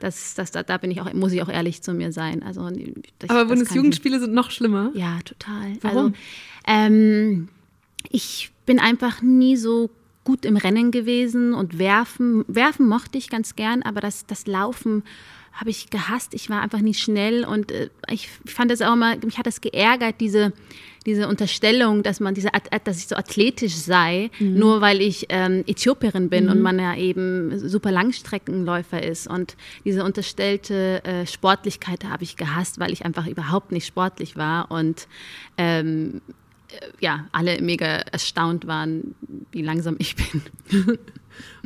das, 0.00 0.34
das, 0.34 0.50
da, 0.50 0.62
da, 0.62 0.76
bin 0.76 0.90
ich 0.90 1.00
auch, 1.00 1.12
muss 1.14 1.32
ich 1.32 1.42
auch 1.42 1.48
ehrlich 1.48 1.82
zu 1.82 1.94
mir 1.94 2.12
sein. 2.12 2.42
Also, 2.42 2.68
das, 3.18 3.30
aber 3.30 3.46
Bundesjugendspiele 3.46 4.20
sind 4.20 4.34
noch 4.34 4.50
schlimmer? 4.50 4.90
Ja, 4.94 5.18
total. 5.24 5.72
Warum? 5.80 5.96
Also, 5.98 6.12
ähm, 6.66 7.48
ich 8.10 8.50
bin 8.66 8.78
einfach 8.78 9.22
nie 9.22 9.56
so 9.56 9.90
gut 10.24 10.44
im 10.44 10.56
Rennen 10.56 10.90
gewesen 10.90 11.54
und 11.54 11.78
werfen, 11.78 12.44
werfen 12.48 12.86
mochte 12.86 13.18
ich 13.18 13.28
ganz 13.28 13.56
gern, 13.56 13.82
aber 13.82 14.00
das, 14.00 14.26
das 14.26 14.46
Laufen 14.46 15.02
habe 15.54 15.70
ich 15.70 15.88
gehasst. 15.88 16.34
Ich 16.34 16.50
war 16.50 16.62
einfach 16.62 16.80
nie 16.80 16.94
schnell 16.94 17.44
und 17.44 17.70
äh, 17.70 17.88
ich 18.10 18.28
fand 18.44 18.70
es 18.72 18.82
auch 18.82 18.96
mal, 18.96 19.16
mich 19.18 19.38
hat 19.38 19.46
das 19.46 19.60
geärgert, 19.60 20.16
diese, 20.20 20.52
diese 21.06 21.28
Unterstellung, 21.28 22.02
dass 22.02 22.18
man 22.18 22.34
diese, 22.34 22.50
dass 22.84 22.98
ich 22.98 23.06
so 23.06 23.14
athletisch 23.14 23.74
sei, 23.74 24.30
mhm. 24.40 24.58
nur 24.58 24.80
weil 24.80 25.00
ich 25.00 25.26
ähm, 25.28 25.62
Äthiopierin 25.66 26.28
bin 26.28 26.44
mhm. 26.44 26.50
und 26.50 26.60
man 26.60 26.78
ja 26.78 26.96
eben 26.96 27.56
super 27.68 27.92
Langstreckenläufer 27.92 29.02
ist. 29.02 29.28
Und 29.28 29.56
diese 29.84 30.04
unterstellte 30.04 31.04
äh, 31.04 31.26
Sportlichkeit 31.26 32.04
habe 32.04 32.24
ich 32.24 32.36
gehasst, 32.36 32.80
weil 32.80 32.92
ich 32.92 33.04
einfach 33.04 33.26
überhaupt 33.26 33.70
nicht 33.70 33.86
sportlich 33.86 34.36
war 34.36 34.72
und 34.72 35.06
ähm, 35.56 36.20
äh, 36.70 36.86
ja, 36.98 37.26
alle 37.30 37.62
mega 37.62 37.86
erstaunt 37.86 38.66
waren, 38.66 39.14
wie 39.52 39.62
langsam 39.62 39.94
ich 39.98 40.16
bin. 40.16 40.42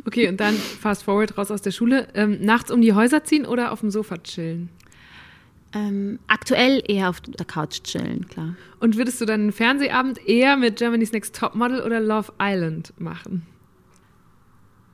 Okay, 0.05 0.27
und 0.27 0.39
dann 0.39 0.55
fast 0.55 1.03
forward 1.03 1.37
raus 1.37 1.51
aus 1.51 1.61
der 1.61 1.71
Schule. 1.71 2.07
Ähm, 2.13 2.37
nachts 2.41 2.71
um 2.71 2.81
die 2.81 2.93
Häuser 2.93 3.23
ziehen 3.23 3.45
oder 3.45 3.71
auf 3.71 3.81
dem 3.81 3.91
Sofa 3.91 4.17
chillen? 4.17 4.69
Ähm, 5.73 6.19
aktuell 6.27 6.81
eher 6.87 7.09
auf 7.09 7.21
der 7.21 7.45
Couch 7.45 7.83
chillen, 7.83 8.27
klar. 8.27 8.55
Und 8.79 8.97
würdest 8.97 9.21
du 9.21 9.25
dann 9.25 9.41
einen 9.41 9.51
Fernsehabend 9.51 10.25
eher 10.27 10.57
mit 10.57 10.77
Germany's 10.77 11.11
Next 11.11 11.35
Topmodel 11.35 11.81
oder 11.81 11.99
Love 11.99 12.33
Island 12.41 12.93
machen? 12.97 13.45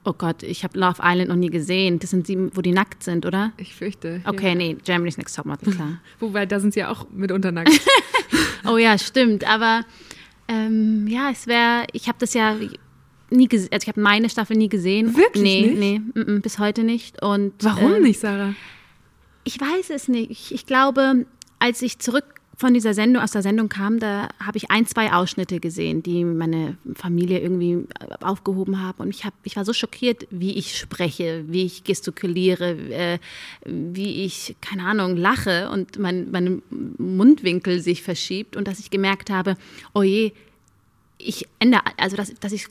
Oh 0.03 0.13
Gott, 0.13 0.43
ich 0.43 0.63
habe 0.63 0.77
Love 0.77 1.01
Island 1.01 1.29
noch 1.29 1.35
nie 1.35 1.49
gesehen. 1.49 1.97
Das 1.99 2.09
sind 2.09 2.27
die, 2.27 2.55
wo 2.55 2.61
die 2.61 2.73
nackt 2.73 3.03
sind, 3.03 3.25
oder? 3.25 3.53
Ich 3.57 3.73
fürchte. 3.73 4.21
Okay, 4.25 4.49
ja. 4.49 4.55
nee, 4.55 4.77
Germany's 4.83 5.17
Next 5.17 5.35
Topmodel, 5.35 5.73
klar. 5.73 6.01
Wobei, 6.19 6.45
da 6.45 6.59
sind 6.59 6.73
sie 6.73 6.81
ja 6.81 6.89
auch 6.89 7.07
mitunter 7.09 7.51
nackt. 7.51 7.71
oh 8.67 8.77
ja, 8.77 8.97
stimmt. 8.97 9.49
Aber 9.49 9.85
ähm, 10.47 11.07
ja, 11.07 11.31
es 11.31 11.47
wäre, 11.47 11.87
ich 11.93 12.07
habe 12.07 12.17
das 12.19 12.33
ja 12.33 12.55
nie 13.29 13.47
gesehen, 13.47 13.69
also 13.71 13.83
ich 13.83 13.87
habe 13.87 14.01
meine 14.01 14.29
Staffel 14.29 14.57
nie 14.57 14.69
gesehen. 14.69 15.15
Wirklich 15.15 15.43
nee, 15.43 15.61
nicht? 15.61 15.79
Nee, 15.79 16.01
m 16.15 16.23
-m, 16.23 16.39
bis 16.41 16.59
heute 16.59 16.83
nicht. 16.83 17.21
Und, 17.21 17.53
Warum 17.61 17.95
äh, 17.95 17.99
nicht, 17.99 18.19
Sarah? 18.19 18.53
Ich 19.43 19.59
weiß 19.59 19.89
es 19.91 20.07
nicht. 20.07 20.31
Ich, 20.31 20.53
ich 20.53 20.65
glaube, 20.65 21.25
als 21.59 21.81
ich 21.81 21.99
zurück 21.99 22.25
von 22.57 22.73
dieser 22.73 22.93
Sendung, 22.93 23.21
aus 23.21 23.31
der 23.31 23.41
Sendung 23.41 23.69
kam, 23.69 23.99
da 23.99 24.29
habe 24.39 24.57
ich 24.57 24.71
ein, 24.71 24.85
zwei 24.87 25.11
Ausschnitte 25.11 25.59
gesehen, 25.59 26.03
die 26.03 26.23
meine 26.23 26.77
Familie 26.95 27.39
irgendwie 27.39 27.85
aufgehoben 28.21 28.81
haben. 28.81 28.99
Und 28.99 29.09
ich, 29.09 29.25
hab, 29.25 29.33
ich 29.43 29.55
war 29.57 29.65
so 29.65 29.73
schockiert, 29.73 30.25
wie 30.31 30.53
ich 30.53 30.77
spreche, 30.77 31.43
wie 31.47 31.65
ich 31.65 31.83
gestikuliere, 31.83 32.77
äh, 32.91 33.19
wie 33.65 34.23
ich, 34.23 34.55
keine 34.61 34.83
Ahnung, 34.83 35.17
lache 35.17 35.69
und 35.69 35.99
mein, 35.99 36.31
mein 36.31 36.61
Mundwinkel 36.97 37.81
sich 37.81 38.03
verschiebt 38.03 38.55
und 38.55 38.67
dass 38.67 38.79
ich 38.79 38.89
gemerkt 38.89 39.29
habe, 39.29 39.57
oh 39.93 40.03
je, 40.03 40.31
ich 41.17 41.47
ändere, 41.59 41.83
also 41.97 42.15
dass, 42.15 42.33
dass 42.35 42.53
ich 42.53 42.67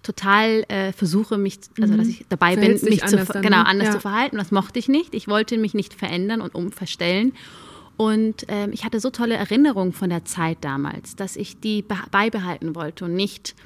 total 0.00 0.64
äh, 0.68 0.92
versuche, 0.92 1.38
mich, 1.38 1.58
also 1.80 1.96
dass 1.96 2.06
mhm. 2.06 2.12
ich 2.12 2.26
dabei 2.28 2.56
bin, 2.56 2.72
mich 2.82 3.04
zu, 3.04 3.16
dann, 3.16 3.42
genau, 3.42 3.58
ne? 3.58 3.66
anders 3.66 3.88
ja. 3.88 3.92
zu 3.94 4.00
verhalten. 4.00 4.36
Das 4.36 4.50
mochte 4.50 4.78
ich 4.78 4.88
nicht. 4.88 5.14
Ich 5.14 5.28
wollte 5.28 5.58
mich 5.58 5.74
nicht 5.74 5.94
verändern 5.94 6.40
und 6.40 6.54
umverstellen. 6.54 7.32
Und 7.96 8.44
ähm, 8.46 8.70
ich 8.72 8.84
hatte 8.84 9.00
so 9.00 9.10
tolle 9.10 9.34
Erinnerungen 9.34 9.92
von 9.92 10.08
der 10.08 10.24
Zeit 10.24 10.58
damals, 10.60 11.16
dass 11.16 11.34
ich 11.34 11.58
die 11.58 11.84
beibehalten 12.10 12.76
wollte 12.76 13.06
und 13.06 13.14
nicht 13.14 13.56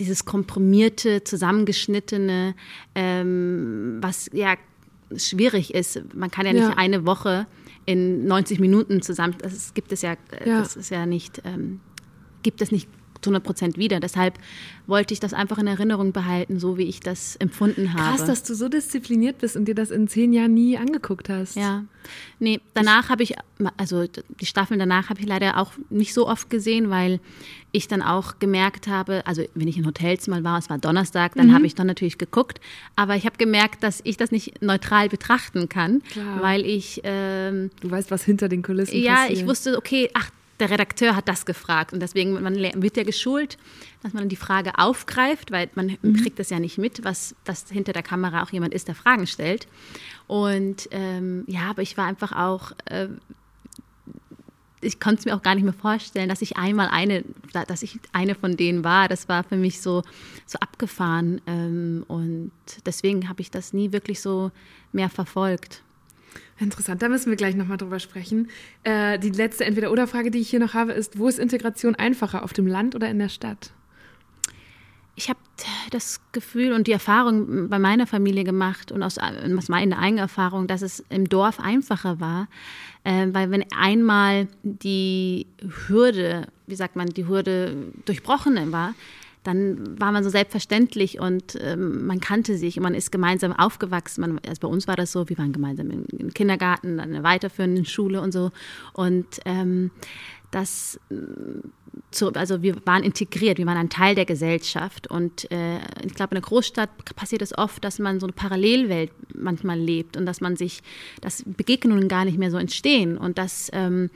dieses 0.00 0.24
komprimierte, 0.24 1.22
zusammengeschnittene, 1.22 2.54
ähm, 2.94 3.98
was 4.00 4.28
ja 4.32 4.56
schwierig 5.16 5.72
ist. 5.72 6.02
Man 6.14 6.32
kann 6.32 6.46
ja 6.46 6.52
nicht 6.52 6.62
ja. 6.62 6.76
eine 6.76 7.06
Woche 7.06 7.46
in 7.86 8.26
90 8.26 8.58
Minuten 8.58 9.02
zusammen, 9.02 9.36
das 9.38 9.72
gibt 9.72 9.92
es 9.92 10.02
ja, 10.02 10.16
äh, 10.32 10.48
ja. 10.48 10.58
das 10.58 10.74
ist 10.74 10.90
ja 10.90 11.06
nicht, 11.06 11.40
ähm, 11.44 11.80
gibt 12.42 12.60
es 12.60 12.72
nicht 12.72 12.88
zu 13.22 13.30
100 13.30 13.44
Prozent 13.44 13.78
wieder. 13.78 14.00
Deshalb 14.00 14.38
wollte 14.86 15.14
ich 15.14 15.20
das 15.20 15.34
einfach 15.34 15.58
in 15.58 15.66
Erinnerung 15.66 16.12
behalten, 16.12 16.58
so 16.58 16.78
wie 16.78 16.84
ich 16.84 17.00
das 17.00 17.36
empfunden 17.36 17.94
habe. 17.94 18.16
Krass, 18.16 18.26
dass 18.26 18.42
du 18.42 18.54
so 18.54 18.68
diszipliniert 18.68 19.38
bist 19.38 19.56
und 19.56 19.66
dir 19.66 19.74
das 19.74 19.90
in 19.90 20.08
zehn 20.08 20.32
Jahren 20.32 20.54
nie 20.54 20.76
angeguckt 20.78 21.28
hast. 21.28 21.56
Ja. 21.56 21.84
Nee, 22.38 22.60
danach 22.74 23.08
habe 23.08 23.22
ich, 23.22 23.34
also 23.76 24.04
die 24.40 24.46
Staffeln 24.46 24.78
danach 24.78 25.10
habe 25.10 25.20
ich 25.20 25.26
leider 25.26 25.58
auch 25.58 25.72
nicht 25.90 26.14
so 26.14 26.28
oft 26.28 26.50
gesehen, 26.50 26.90
weil 26.90 27.20
ich 27.72 27.88
dann 27.88 28.00
auch 28.00 28.38
gemerkt 28.38 28.88
habe, 28.88 29.26
also 29.26 29.44
wenn 29.54 29.68
ich 29.68 29.76
in 29.76 29.86
Hotels 29.86 30.28
mal 30.28 30.44
war, 30.44 30.58
es 30.58 30.70
war 30.70 30.78
Donnerstag, 30.78 31.34
dann 31.34 31.48
mhm. 31.48 31.54
habe 31.54 31.66
ich 31.66 31.74
dann 31.74 31.86
natürlich 31.86 32.16
geguckt, 32.16 32.60
aber 32.94 33.16
ich 33.16 33.26
habe 33.26 33.36
gemerkt, 33.36 33.82
dass 33.82 34.00
ich 34.04 34.16
das 34.16 34.30
nicht 34.30 34.62
neutral 34.62 35.08
betrachten 35.08 35.68
kann, 35.68 36.02
Klar. 36.12 36.42
weil 36.42 36.64
ich... 36.64 37.00
Ähm, 37.04 37.70
du 37.80 37.90
weißt, 37.90 38.10
was 38.10 38.24
hinter 38.24 38.48
den 38.48 38.62
Kulissen 38.62 38.96
ja, 38.96 39.14
passiert. 39.14 39.36
Ja, 39.36 39.42
ich 39.42 39.48
wusste, 39.48 39.76
okay, 39.76 40.10
ach, 40.14 40.30
der 40.60 40.70
Redakteur 40.70 41.14
hat 41.14 41.28
das 41.28 41.44
gefragt 41.44 41.92
und 41.92 42.00
deswegen 42.00 42.40
man 42.42 42.56
wird 42.56 42.96
ja 42.96 43.02
geschult, 43.02 43.58
dass 44.02 44.12
man 44.12 44.28
die 44.28 44.36
Frage 44.36 44.78
aufgreift, 44.78 45.50
weil 45.50 45.68
man 45.74 45.98
mhm. 46.00 46.16
kriegt 46.16 46.38
das 46.38 46.50
ja 46.50 46.58
nicht 46.58 46.78
mit, 46.78 47.04
was 47.04 47.34
das 47.44 47.66
hinter 47.70 47.92
der 47.92 48.02
Kamera 48.02 48.42
auch 48.42 48.50
jemand 48.50 48.72
ist, 48.72 48.88
der 48.88 48.94
Fragen 48.94 49.26
stellt. 49.26 49.66
Und 50.26 50.88
ähm, 50.92 51.44
ja, 51.46 51.70
aber 51.70 51.82
ich 51.82 51.96
war 51.96 52.06
einfach 52.06 52.32
auch, 52.32 52.72
äh, 52.86 53.08
ich 54.80 55.00
konnte 55.00 55.20
es 55.20 55.24
mir 55.24 55.34
auch 55.34 55.42
gar 55.42 55.54
nicht 55.54 55.64
mehr 55.64 55.72
vorstellen, 55.72 56.28
dass 56.28 56.42
ich 56.42 56.56
einmal 56.56 56.88
eine, 56.88 57.24
dass 57.52 57.82
ich 57.82 57.98
eine 58.12 58.34
von 58.34 58.56
denen 58.56 58.84
war. 58.84 59.08
Das 59.08 59.28
war 59.28 59.42
für 59.44 59.56
mich 59.56 59.80
so, 59.80 60.02
so 60.46 60.58
abgefahren 60.58 61.40
ähm, 61.46 62.04
und 62.08 62.52
deswegen 62.84 63.28
habe 63.28 63.40
ich 63.40 63.50
das 63.50 63.72
nie 63.72 63.92
wirklich 63.92 64.20
so 64.20 64.52
mehr 64.92 65.10
verfolgt. 65.10 65.82
Interessant, 66.58 67.02
da 67.02 67.08
müssen 67.08 67.30
wir 67.30 67.36
gleich 67.36 67.54
nochmal 67.54 67.76
drüber 67.76 67.98
sprechen. 67.98 68.48
Äh, 68.82 69.18
die 69.18 69.30
letzte 69.30 69.64
Entweder-Oder-Frage, 69.64 70.30
die 70.30 70.38
ich 70.38 70.50
hier 70.50 70.60
noch 70.60 70.74
habe, 70.74 70.92
ist, 70.92 71.18
wo 71.18 71.28
ist 71.28 71.38
Integration 71.38 71.94
einfacher, 71.94 72.42
auf 72.42 72.52
dem 72.52 72.66
Land 72.66 72.94
oder 72.94 73.08
in 73.08 73.18
der 73.18 73.28
Stadt? 73.28 73.72
Ich 75.18 75.30
habe 75.30 75.38
das 75.90 76.20
Gefühl 76.32 76.72
und 76.72 76.86
die 76.86 76.92
Erfahrung 76.92 77.70
bei 77.70 77.78
meiner 77.78 78.06
Familie 78.06 78.44
gemacht 78.44 78.92
und 78.92 79.02
aus, 79.02 79.16
aus 79.16 79.68
meiner 79.68 79.98
eigenen 79.98 80.18
Erfahrung, 80.18 80.66
dass 80.66 80.82
es 80.82 81.02
im 81.08 81.26
Dorf 81.26 81.58
einfacher 81.58 82.20
war, 82.20 82.48
äh, 83.04 83.26
weil 83.32 83.50
wenn 83.50 83.64
einmal 83.72 84.48
die 84.62 85.46
Hürde, 85.88 86.48
wie 86.66 86.74
sagt 86.74 86.96
man, 86.96 87.08
die 87.08 87.26
Hürde 87.26 87.92
durchbrochen 88.04 88.72
war, 88.72 88.94
dann 89.46 90.00
war 90.00 90.10
man 90.10 90.24
so 90.24 90.30
selbstverständlich 90.30 91.20
und 91.20 91.56
ähm, 91.60 92.06
man 92.06 92.20
kannte 92.20 92.56
sich 92.56 92.76
und 92.76 92.82
man 92.82 92.94
ist 92.94 93.12
gemeinsam 93.12 93.52
aufgewachsen. 93.52 94.20
Man, 94.22 94.40
also 94.46 94.60
bei 94.60 94.68
uns 94.68 94.88
war 94.88 94.96
das 94.96 95.12
so, 95.12 95.28
wir 95.28 95.38
waren 95.38 95.52
gemeinsam 95.52 95.90
im, 95.90 96.04
im 96.18 96.34
Kindergarten, 96.34 96.98
dann 96.98 97.10
eine 97.12 97.22
weiterführende 97.22 97.84
Schule 97.84 98.20
und 98.20 98.32
so. 98.32 98.50
Und 98.92 99.26
ähm, 99.44 99.92
das, 100.50 100.98
zu, 102.10 102.32
also 102.32 102.62
wir 102.62 102.76
waren 102.86 103.02
integriert, 103.02 103.58
wir 103.58 103.66
waren 103.66 103.76
ein 103.76 103.90
Teil 103.90 104.14
der 104.14 104.24
Gesellschaft. 104.24 105.08
Und 105.08 105.50
äh, 105.50 105.78
ich 106.04 106.14
glaube, 106.14 106.34
in 106.34 106.40
der 106.40 106.48
Großstadt 106.48 106.90
passiert 107.16 107.42
es 107.42 107.56
oft, 107.56 107.84
dass 107.84 107.98
man 107.98 108.20
so 108.20 108.26
eine 108.26 108.32
Parallelwelt 108.32 109.10
manchmal 109.34 109.78
lebt 109.78 110.16
und 110.16 110.26
dass 110.26 110.40
man 110.40 110.56
sich, 110.56 110.82
dass 111.20 111.42
Begegnungen 111.46 112.08
gar 112.08 112.24
nicht 112.24 112.38
mehr 112.38 112.50
so 112.50 112.58
entstehen. 112.58 113.18
Und 113.18 113.38
das 113.38 113.70
ähm, 113.72 114.10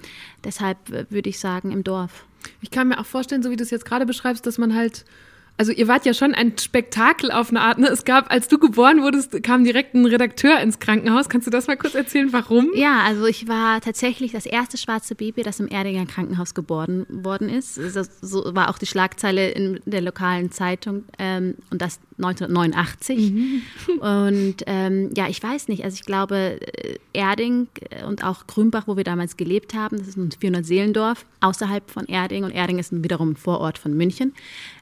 deshalb 0.45 0.79
würde 1.11 1.29
ich 1.29 1.39
sagen, 1.39 1.71
im 1.71 1.85
Dorf. 1.85 2.25
Ich 2.63 2.71
kann 2.71 2.89
mir 2.89 2.99
auch 2.99 3.07
vorstellen, 3.07 3.43
so 3.43 3.51
wie 3.51 3.57
du 3.57 3.63
es 3.63 3.71
jetzt 3.71 3.85
gerade 3.85 4.07
beschreibst, 4.07 4.47
dass 4.47 4.59
man 4.59 4.75
halt 4.75 5.05
also 5.57 5.73
ihr 5.73 5.89
wart 5.89 6.07
ja 6.07 6.15
schon 6.15 6.35
ein 6.35 6.57
Spektakel 6.57 7.31
auf 7.31 7.51
eine 7.51 7.61
Art. 7.61 7.79
Ne? 7.79 7.89
Es 7.89 8.05
gab, 8.05 8.31
als 8.31 8.49
du 8.49 8.59
geboren 8.59 9.03
wurdest, 9.03 9.43
kam 9.43 9.65
direkt 9.65 9.95
ein 9.95 10.07
Redakteur 10.07 10.59
ins 10.61 10.79
Krankenhaus. 10.79 11.29
Kannst 11.29 11.47
du 11.47 11.51
das 11.51 11.67
mal 11.67 11.77
kurz 11.77 11.95
erzählen, 11.95 12.33
warum? 12.33 12.71
Ja, 12.75 13.03
also 13.05 13.27
ich 13.27 13.47
war 13.47 13.81
tatsächlich 13.81 14.33
das 14.33 14.47
erste 14.47 14.79
schwarze 14.79 15.15
Baby, 15.15 15.43
das 15.43 15.61
im 15.61 15.69
Erdinger 15.69 16.07
Krankenhaus 16.07 16.55
geboren 16.55 17.07
worden 17.09 17.49
ist. 17.49 17.79
Das 17.79 18.11
so 18.23 18.55
war 18.55 18.71
auch 18.71 18.79
die 18.79 18.87
Schlagzeile 18.87 19.51
in 19.51 19.81
der 19.85 20.01
lokalen 20.01 20.51
Zeitung 20.51 21.05
ähm, 21.19 21.57
und 21.71 21.83
das 21.83 22.01
1989. 22.23 23.31
Mhm. 23.31 23.63
Und 24.01 24.57
ähm, 24.67 25.11
ja, 25.17 25.29
ich 25.29 25.43
weiß 25.43 25.69
nicht, 25.69 25.85
also 25.85 25.95
ich 25.95 26.05
glaube, 26.05 26.59
äh, 26.61 26.99
Erding 27.13 27.69
und 28.07 28.25
auch 28.25 28.47
Grünbach, 28.47 28.85
wo 28.87 28.97
wir 28.97 29.05
damals 29.05 29.37
gelebt 29.37 29.75
haben, 29.75 29.99
das 29.99 30.09
ist 30.09 30.17
ein 30.17 30.31
400-Seelendorf 30.31 31.25
außerhalb 31.41 31.91
von 31.91 32.07
Erding 32.07 32.45
und 32.45 32.53
Erding 32.53 32.79
ist 32.79 32.93
wiederum 33.03 33.31
ein 33.31 33.37
Vorort 33.37 33.79
von 33.79 33.97
München 33.97 34.35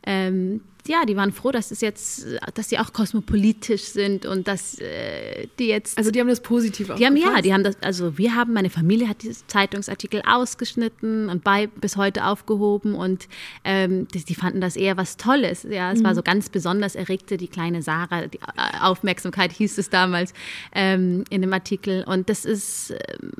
ähm, 0.08 0.62
ja, 0.86 1.04
die 1.04 1.16
waren 1.16 1.32
froh, 1.32 1.52
dass 1.52 1.70
es 1.70 1.82
jetzt, 1.82 2.26
dass 2.54 2.70
sie 2.70 2.78
auch 2.78 2.94
kosmopolitisch 2.94 3.82
sind 3.82 4.24
und 4.24 4.48
dass 4.48 4.78
äh, 4.78 5.46
die 5.58 5.66
jetzt. 5.66 5.98
Also 5.98 6.10
die 6.10 6.18
haben 6.18 6.28
das 6.28 6.40
positiv 6.40 6.90
Die 6.96 7.04
haben 7.04 7.16
ja, 7.16 7.42
die 7.42 7.52
haben 7.52 7.62
das. 7.62 7.76
Also 7.82 8.16
wir 8.16 8.34
haben, 8.34 8.54
meine 8.54 8.70
Familie 8.70 9.06
hat 9.06 9.22
diese 9.22 9.46
Zeitungsartikel 9.46 10.22
ausgeschnitten 10.26 11.28
und 11.28 11.44
bei 11.44 11.66
bis 11.66 11.98
heute 11.98 12.24
aufgehoben 12.24 12.94
und 12.94 13.28
ähm, 13.64 14.08
die, 14.08 14.24
die, 14.24 14.34
fanden 14.34 14.62
das 14.62 14.76
eher 14.76 14.96
was 14.96 15.18
Tolles. 15.18 15.66
Ja, 15.68 15.92
es 15.92 16.00
mhm. 16.00 16.04
war 16.04 16.14
so 16.14 16.22
ganz 16.22 16.48
besonders 16.48 16.94
erregte 16.94 17.36
die 17.36 17.48
kleine 17.48 17.82
Sarah, 17.82 18.26
die 18.26 18.38
äh, 18.38 18.80
Aufmerksamkeit 18.80 19.52
hieß 19.52 19.76
es 19.76 19.90
damals 19.90 20.32
ähm, 20.74 21.24
in 21.28 21.42
dem 21.42 21.52
Artikel 21.52 22.04
und 22.04 22.30
das 22.30 22.46
ist 22.46 22.92
ähm, 22.92 23.32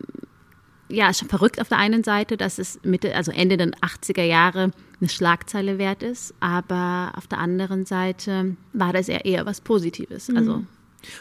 ja, 0.91 1.13
schon 1.15 1.29
verrückt 1.29 1.61
auf 1.61 1.69
der 1.69 1.79
einen 1.79 2.05
Seite, 2.05 2.37
dass 2.37 2.59
es 2.59 2.79
Mitte, 2.83 3.15
also 3.15 3.31
Ende 3.31 3.57
der 3.57 3.69
80er 3.69 4.23
Jahre 4.23 4.71
eine 5.01 5.09
Schlagzeile 5.09 5.79
wert 5.79 6.03
ist, 6.03 6.35
aber 6.41 7.13
auf 7.17 7.27
der 7.27 7.39
anderen 7.39 7.87
Seite 7.87 8.57
war 8.73 8.93
das 8.93 9.09
eher, 9.09 9.25
eher 9.25 9.47
was 9.47 9.61
Positives. 9.61 10.29
Mhm. 10.29 10.37
Also 10.37 10.65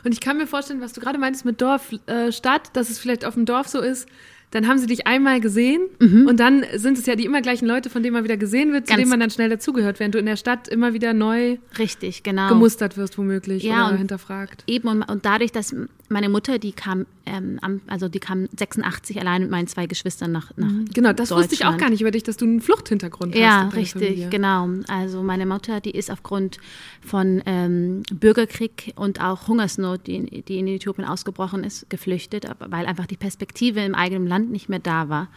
und 0.03 0.11
ich 0.11 0.19
kann 0.19 0.37
mir 0.37 0.47
vorstellen, 0.47 0.81
was 0.81 0.93
du 0.93 1.01
gerade 1.01 1.19
meintest 1.19 1.45
mit 1.45 1.61
Dorf, 1.61 1.93
äh, 2.07 2.31
Stadt, 2.31 2.75
dass 2.75 2.89
es 2.89 2.99
vielleicht 2.99 3.25
auf 3.25 3.35
dem 3.35 3.45
Dorf 3.45 3.67
so 3.67 3.79
ist, 3.79 4.07
dann 4.51 4.67
haben 4.67 4.77
sie 4.77 4.87
dich 4.87 5.07
einmal 5.07 5.41
gesehen 5.41 5.81
mhm. 5.99 6.25
und 6.27 6.39
dann 6.39 6.63
sind 6.75 6.97
es 6.97 7.05
ja 7.05 7.15
die 7.15 7.25
immer 7.25 7.41
gleichen 7.41 7.67
Leute, 7.67 7.89
von 7.89 8.01
denen 8.01 8.13
man 8.13 8.23
wieder 8.23 8.37
gesehen 8.37 8.71
wird, 8.71 8.87
zu 8.87 8.95
denen 8.95 9.09
man 9.09 9.19
dann 9.19 9.29
schnell 9.29 9.49
dazugehört, 9.49 9.99
während 9.99 10.15
du 10.15 10.19
in 10.19 10.25
der 10.25 10.37
Stadt 10.37 10.67
immer 10.69 10.93
wieder 10.93 11.13
neu 11.13 11.57
Richtig, 11.77 12.23
genau. 12.23 12.47
gemustert 12.47 12.95
wirst 12.95 13.17
womöglich 13.17 13.63
ja, 13.63 13.89
oder 13.89 13.97
hinterfragt. 13.97 14.63
Eben 14.67 14.87
und, 14.87 15.03
und 15.03 15.25
dadurch, 15.25 15.51
dass 15.51 15.75
meine 16.09 16.29
Mutter, 16.29 16.59
die 16.59 16.71
kam, 16.71 17.05
ähm, 17.25 17.59
also 17.87 18.07
die 18.07 18.19
kam 18.19 18.47
86 18.57 19.19
allein 19.19 19.41
mit 19.41 19.51
meinen 19.51 19.67
zwei 19.67 19.87
Geschwistern 19.87 20.31
nach, 20.31 20.51
nach 20.55 20.69
mhm. 20.69 20.85
Genau, 20.93 21.11
das 21.11 21.31
wusste 21.31 21.53
ich 21.53 21.65
auch 21.65 21.77
gar 21.77 21.89
nicht 21.89 21.99
über 21.99 22.11
dich, 22.11 22.23
dass 22.23 22.37
du 22.37 22.45
einen 22.45 22.61
Fluchthintergrund 22.61 23.35
ja, 23.35 23.65
hast. 23.65 23.73
Ja, 23.73 23.79
richtig, 23.79 24.01
Familie. 24.01 24.29
genau. 24.29 24.69
Also 24.87 25.23
meine 25.23 25.45
Mutter, 25.45 25.81
die 25.81 25.91
ist 25.91 26.09
aufgrund 26.09 26.59
von 27.01 27.41
ähm, 27.45 28.03
Bürgerkrieg 28.13 28.93
und 28.95 29.21
auch 29.21 29.49
Hungersnot, 29.49 30.07
die, 30.07 30.43
die 30.43 30.59
in 30.59 30.67
Äthiopien 30.67 31.05
ausgebrochen 31.05 31.65
ist, 31.65 31.89
geflüchtet, 31.89 32.45
weil 32.59 32.85
einfach 32.85 33.07
die 33.07 33.17
Perspektive 33.17 33.81
im 33.81 33.93
eigenen 33.93 34.27
Land 34.27 34.36
Land 34.37 34.51
nicht 34.51 34.69
mehr 34.69 34.79
da 34.79 35.09
war. 35.09 35.27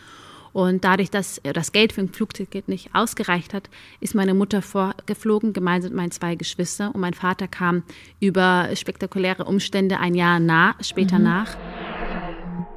Und 0.52 0.84
dadurch, 0.84 1.10
dass 1.10 1.40
das 1.44 1.72
Geld 1.72 1.92
für 1.92 2.00
ein 2.00 2.08
Flugticket 2.08 2.68
nicht 2.68 2.90
ausgereicht 2.92 3.54
hat, 3.54 3.70
ist 4.00 4.14
meine 4.14 4.34
Mutter 4.34 4.62
vorgeflogen, 4.62 5.52
gemeinsam 5.52 5.92
mit 5.92 5.96
meinen 5.96 6.10
zwei 6.10 6.34
Geschwistern. 6.34 6.90
Und 6.90 7.00
mein 7.00 7.14
Vater 7.14 7.46
kam 7.46 7.84
über 8.18 8.68
spektakuläre 8.74 9.44
Umstände 9.44 10.00
ein 10.00 10.14
Jahr 10.14 10.40
nach, 10.40 10.82
später 10.82 11.18
mhm. 11.18 11.24
nach. 11.24 11.56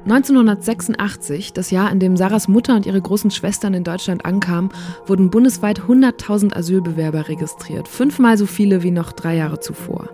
1986, 0.04 1.54
das 1.54 1.70
Jahr, 1.70 1.90
in 1.90 1.98
dem 1.98 2.16
Sarahs 2.16 2.46
Mutter 2.46 2.76
und 2.76 2.84
ihre 2.84 3.00
großen 3.00 3.30
Schwestern 3.30 3.72
in 3.72 3.84
Deutschland 3.84 4.26
ankamen, 4.26 4.70
wurden 5.06 5.30
bundesweit 5.30 5.80
100.000 5.80 6.54
Asylbewerber 6.54 7.28
registriert, 7.28 7.88
fünfmal 7.88 8.36
so 8.36 8.44
viele 8.44 8.82
wie 8.82 8.90
noch 8.90 9.12
drei 9.12 9.36
Jahre 9.36 9.60
zuvor. 9.60 10.10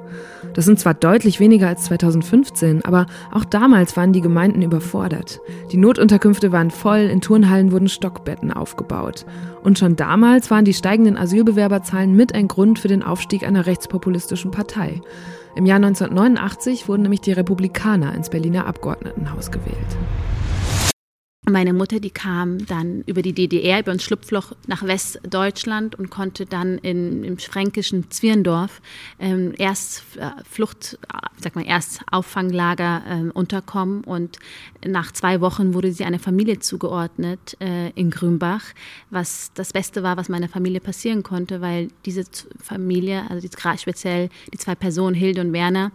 Das 0.54 0.64
sind 0.64 0.78
zwar 0.78 0.94
deutlich 0.94 1.40
weniger 1.40 1.68
als 1.68 1.84
2015, 1.84 2.84
aber 2.84 3.06
auch 3.32 3.44
damals 3.44 3.96
waren 3.96 4.12
die 4.12 4.20
Gemeinden 4.20 4.62
überfordert. 4.62 5.40
Die 5.72 5.76
Notunterkünfte 5.76 6.52
waren 6.52 6.70
voll, 6.70 7.00
in 7.00 7.20
Turnhallen 7.20 7.72
wurden 7.72 7.88
Stockbetten 7.88 8.52
aufgebaut. 8.52 9.26
Und 9.62 9.78
schon 9.78 9.96
damals 9.96 10.50
waren 10.50 10.64
die 10.64 10.74
steigenden 10.74 11.16
Asylbewerberzahlen 11.16 12.14
mit 12.14 12.34
ein 12.34 12.48
Grund 12.48 12.78
für 12.78 12.88
den 12.88 13.02
Aufstieg 13.02 13.46
einer 13.46 13.66
rechtspopulistischen 13.66 14.50
Partei. 14.50 15.00
Im 15.54 15.66
Jahr 15.66 15.76
1989 15.76 16.88
wurden 16.88 17.02
nämlich 17.02 17.20
die 17.20 17.32
Republikaner 17.32 18.14
ins 18.14 18.30
Berliner 18.30 18.66
Abgeordnetenhaus 18.66 19.50
gewählt. 19.50 19.96
Meine 21.50 21.72
Mutter, 21.72 21.98
die 21.98 22.10
kam 22.10 22.64
dann 22.66 23.02
über 23.06 23.22
die 23.22 23.32
DDR, 23.32 23.80
über 23.80 23.90
ein 23.90 23.98
Schlupfloch 23.98 24.52
nach 24.68 24.84
Westdeutschland 24.84 25.96
und 25.96 26.08
konnte 26.08 26.46
dann 26.46 26.78
in, 26.78 27.24
im 27.24 27.38
fränkischen 27.38 28.10
Zwirndorf 28.10 28.80
ähm, 29.18 29.52
erst 29.58 30.04
äh, 30.16 30.30
Flucht, 30.48 30.98
sag 31.38 31.56
mal, 31.56 31.66
erst 31.66 32.02
Auffanglager 32.10 33.02
äh, 33.08 33.30
unterkommen. 33.32 34.04
Und 34.04 34.38
nach 34.86 35.12
zwei 35.12 35.40
Wochen 35.40 35.74
wurde 35.74 35.92
sie 35.92 36.04
einer 36.04 36.20
Familie 36.20 36.60
zugeordnet 36.60 37.56
äh, 37.60 37.90
in 37.90 38.10
Grünbach, 38.10 38.62
was 39.10 39.50
das 39.54 39.72
Beste 39.72 40.04
war, 40.04 40.16
was 40.16 40.28
meiner 40.28 40.48
Familie 40.48 40.80
passieren 40.80 41.22
konnte, 41.24 41.60
weil 41.60 41.88
diese 42.04 42.24
Familie, 42.62 43.28
also 43.28 43.46
die, 43.46 43.78
speziell 43.78 44.28
die 44.52 44.58
zwei 44.58 44.76
Personen, 44.76 45.14
Hilde 45.16 45.40
und 45.40 45.52
Werner, 45.52 45.90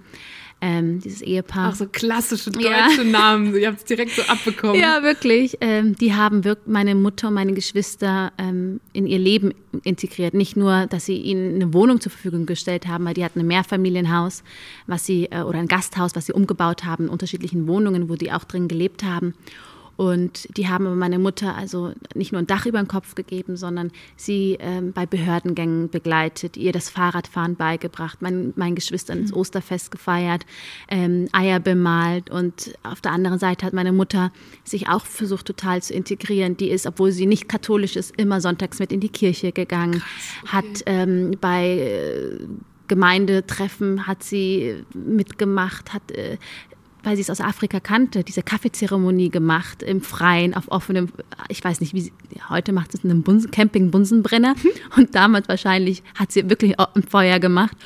ähm, 0.62 1.00
dieses 1.00 1.22
Ehepaar. 1.22 1.72
Ach, 1.72 1.76
so 1.76 1.86
klassische 1.88 2.50
deutsche 2.50 2.70
ja. 2.70 3.04
Namen. 3.04 3.56
Ihr 3.56 3.68
habt 3.68 3.80
es 3.80 3.86
direkt 3.86 4.12
so 4.12 4.22
abbekommen. 4.24 4.80
Ja, 4.80 5.04
wirklich. 5.04 5.58
Ähm, 5.62 5.96
die 5.96 6.14
haben 6.14 6.44
wirklich 6.44 6.68
meine 6.68 6.96
Mutter 6.96 7.28
und 7.28 7.34
meine 7.34 7.54
Geschwister 7.54 8.32
ähm, 8.38 8.80
in 8.94 9.06
ihr 9.06 9.20
Leben 9.20 9.54
integriert. 9.84 10.34
Nicht 10.34 10.56
nur, 10.56 10.88
dass 10.88 11.06
sie 11.06 11.18
ihnen 11.18 11.56
eine 11.56 11.74
Wohnung 11.74 12.00
zur 12.02 12.12
Verfügung 12.12 12.46
gestellt 12.46 12.88
haben, 12.88 13.06
weil 13.06 13.14
die 13.14 13.24
hatten 13.24 13.40
ein 13.40 13.48
Mehrfamilienhaus, 13.48 14.44
was 14.88 15.06
sie, 15.06 15.26
äh, 15.26 15.42
oder 15.42 15.60
ein 15.60 15.68
Gasthaus, 15.68 16.16
was 16.16 16.26
sie 16.28 16.34
umgebaut 16.34 16.86
haben, 16.86 17.06
in 17.06 17.10
unterschiedlichen 17.10 17.68
Wohnungen, 17.68 18.10
wo 18.10 18.16
die 18.16 18.32
auch 18.32 18.46
drin 18.46 18.68
gelebt 18.68 19.04
haben. 19.04 19.34
Und 19.98 20.48
die 20.58 20.68
haben 20.68 20.98
meine 20.98 21.20
Mutter 21.20 21.56
also 21.56 21.94
nicht 22.14 22.32
nur 22.32 22.42
ein 22.42 22.48
Dach 22.48 22.66
über 22.66 22.80
den 22.80 22.88
Kopf 22.88 23.16
gegeben, 23.16 23.56
sondern 23.56 23.92
sie 24.16 24.58
ähm, 24.60 24.92
bei 24.92 25.06
Behördengängen 25.06 25.90
begleitet, 25.90 26.58
ihr 26.58 26.72
das 26.72 26.90
Fahrradfahren 26.90 27.56
beigebracht, 27.56 28.22
mein, 28.22 28.54
meinen 28.56 28.76
Geschwistern 28.76 29.20
ins 29.20 29.32
mhm. 29.32 29.38
Osterfest 29.38 29.92
gefeiert, 29.92 30.46
ähm, 30.90 31.28
Eier 31.32 31.60
bemalt. 31.60 32.30
Und 32.30 32.76
auf 32.84 33.02
der 33.02 33.12
anderen 33.12 33.40
Seite 33.40 33.66
hat 33.66 33.74
meine 33.74 33.94
Mutter 33.94 34.32
sich 34.64 34.90
auch 34.90 35.06
versucht, 35.06 35.46
total 35.46 35.82
zu 35.82 35.94
integrieren. 35.94 36.58
Die 36.58 36.70
ist, 36.70 36.86
obwohl 36.86 37.12
sie 37.12 37.26
nicht 37.26 37.48
katholisch 37.48 37.96
ist, 37.96 38.16
immer 38.18 38.42
sonntags 38.42 38.80
mit 38.80 38.92
in 38.92 39.00
die 39.00 39.10
Kirche 39.10 39.52
gegangen, 39.52 40.02
Krass, 40.02 40.44
okay. 40.44 40.52
hat 40.52 40.84
ähm, 40.88 41.38
bei 41.40 41.68
äh, 41.68 42.40
Gemeindetreffen 42.88 44.06
hat 44.08 44.24
sie 44.24 44.84
mitgemacht, 44.94 45.94
hat 45.94 46.12
äh, 46.12 46.38
weil 47.06 47.16
sie 47.16 47.22
es 47.22 47.30
aus 47.30 47.42
Afrika 47.42 47.80
kannte, 47.80 48.24
diese 48.24 48.44
Kaffeezeremonie 48.44 49.30
gemacht 49.30 49.84
im 49.84 50.02
Freien, 50.02 50.54
auf 50.54 50.70
offenem, 50.70 51.10
ich 51.50 51.64
weiß 51.64 51.80
nicht, 51.80 51.94
wie 51.94 52.02
sie, 52.02 52.14
heute 52.50 52.74
macht 52.74 52.94
es 52.94 53.04
in 53.04 53.12
einem 53.12 53.24
Bunsen, 53.24 53.52
Camping 53.52 53.92
Bunsenbrenner 53.92 54.56
und 54.98 55.16
damals 55.16 55.48
wahrscheinlich 55.48 56.04
hat 56.16 56.32
sie 56.32 56.50
wirklich 56.50 56.80
ein 56.80 57.04
Feuer 57.04 57.40
gemacht 57.40 57.78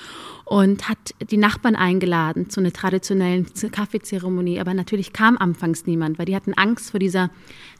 und 0.49 0.89
hat 0.89 0.97
die 1.29 1.38
Nachbarn 1.38 1.75
eingeladen 1.75 2.49
zu 2.49 2.60
einer 2.60 2.73
traditionellen 2.73 3.45
Kaffeezeremonie. 3.71 4.60
Aber 4.60 4.73
natürlich 4.73 5.13
kam 5.13 5.38
anfangs 5.38 5.86
niemand, 5.86 6.17
weil 6.17 6.25
die 6.25 6.36
hatten 6.36 6.55
Angst 6.55 6.89
vor 6.89 6.99
dieser 6.99 7.29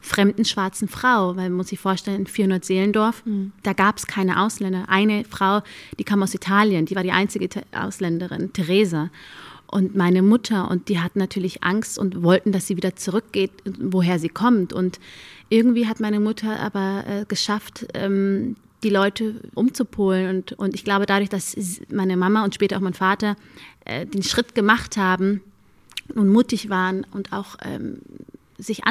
fremden 0.00 0.44
schwarzen 0.44 0.86
Frau, 0.86 1.34
weil 1.34 1.48
man 1.48 1.54
muss 1.54 1.68
sich 1.68 1.80
vorstellen, 1.80 2.20
in 2.20 2.26
400 2.28 2.64
Seelendorf, 2.64 3.26
mhm. 3.26 3.50
da 3.64 3.72
gab 3.72 3.98
es 3.98 4.06
keine 4.06 4.40
Ausländer. 4.40 4.84
Eine 4.86 5.24
Frau, 5.24 5.62
die 5.98 6.04
kam 6.04 6.22
aus 6.22 6.32
Italien, 6.32 6.86
die 6.86 6.94
war 6.94 7.02
die 7.02 7.10
einzige 7.10 7.48
Ausländerin, 7.72 8.52
Theresa. 8.52 9.10
Und 9.70 9.94
meine 9.94 10.22
Mutter 10.22 10.70
und 10.70 10.88
die 10.88 10.98
hatten 10.98 11.20
natürlich 11.20 11.62
Angst 11.62 11.98
und 11.98 12.22
wollten, 12.22 12.50
dass 12.50 12.66
sie 12.66 12.76
wieder 12.76 12.96
zurückgeht, 12.96 13.52
woher 13.78 14.18
sie 14.18 14.28
kommt. 14.28 14.72
Und 14.72 14.98
irgendwie 15.48 15.86
hat 15.86 16.00
meine 16.00 16.18
Mutter 16.18 16.58
aber 16.58 17.04
äh, 17.06 17.24
geschafft, 17.26 17.86
ähm, 17.94 18.56
die 18.82 18.90
Leute 18.90 19.40
umzupolen. 19.54 20.36
Und, 20.36 20.52
und 20.54 20.74
ich 20.74 20.82
glaube, 20.82 21.06
dadurch, 21.06 21.28
dass 21.28 21.56
meine 21.92 22.16
Mama 22.16 22.42
und 22.44 22.54
später 22.54 22.76
auch 22.76 22.80
mein 22.80 22.94
Vater 22.94 23.36
äh, 23.84 24.06
den 24.06 24.24
Schritt 24.24 24.56
gemacht 24.56 24.96
haben 24.96 25.40
und 26.14 26.28
mutig 26.28 26.68
waren 26.68 27.06
und 27.12 27.32
auch 27.32 27.56
ähm, 27.64 28.00
sich 28.58 28.82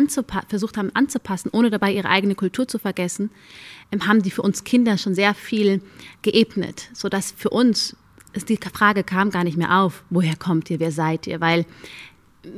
versucht 0.47 0.77
haben 0.77 0.91
anzupassen, 0.93 1.49
ohne 1.51 1.69
dabei 1.69 1.91
ihre 1.91 2.09
eigene 2.09 2.35
Kultur 2.35 2.67
zu 2.67 2.79
vergessen, 2.79 3.31
ähm, 3.91 4.07
haben 4.07 4.21
die 4.21 4.31
für 4.31 4.43
uns 4.43 4.63
Kinder 4.63 4.97
schon 4.97 5.13
sehr 5.13 5.33
viel 5.33 5.81
geebnet, 6.21 6.89
sodass 6.93 7.33
für 7.35 7.49
uns 7.49 7.97
die 8.35 8.59
Frage 8.73 9.03
kam 9.03 9.29
gar 9.29 9.43
nicht 9.43 9.57
mehr 9.57 9.79
auf, 9.79 10.03
woher 10.09 10.35
kommt 10.35 10.69
ihr, 10.69 10.79
wer 10.79 10.91
seid 10.91 11.27
ihr, 11.27 11.41
weil 11.41 11.65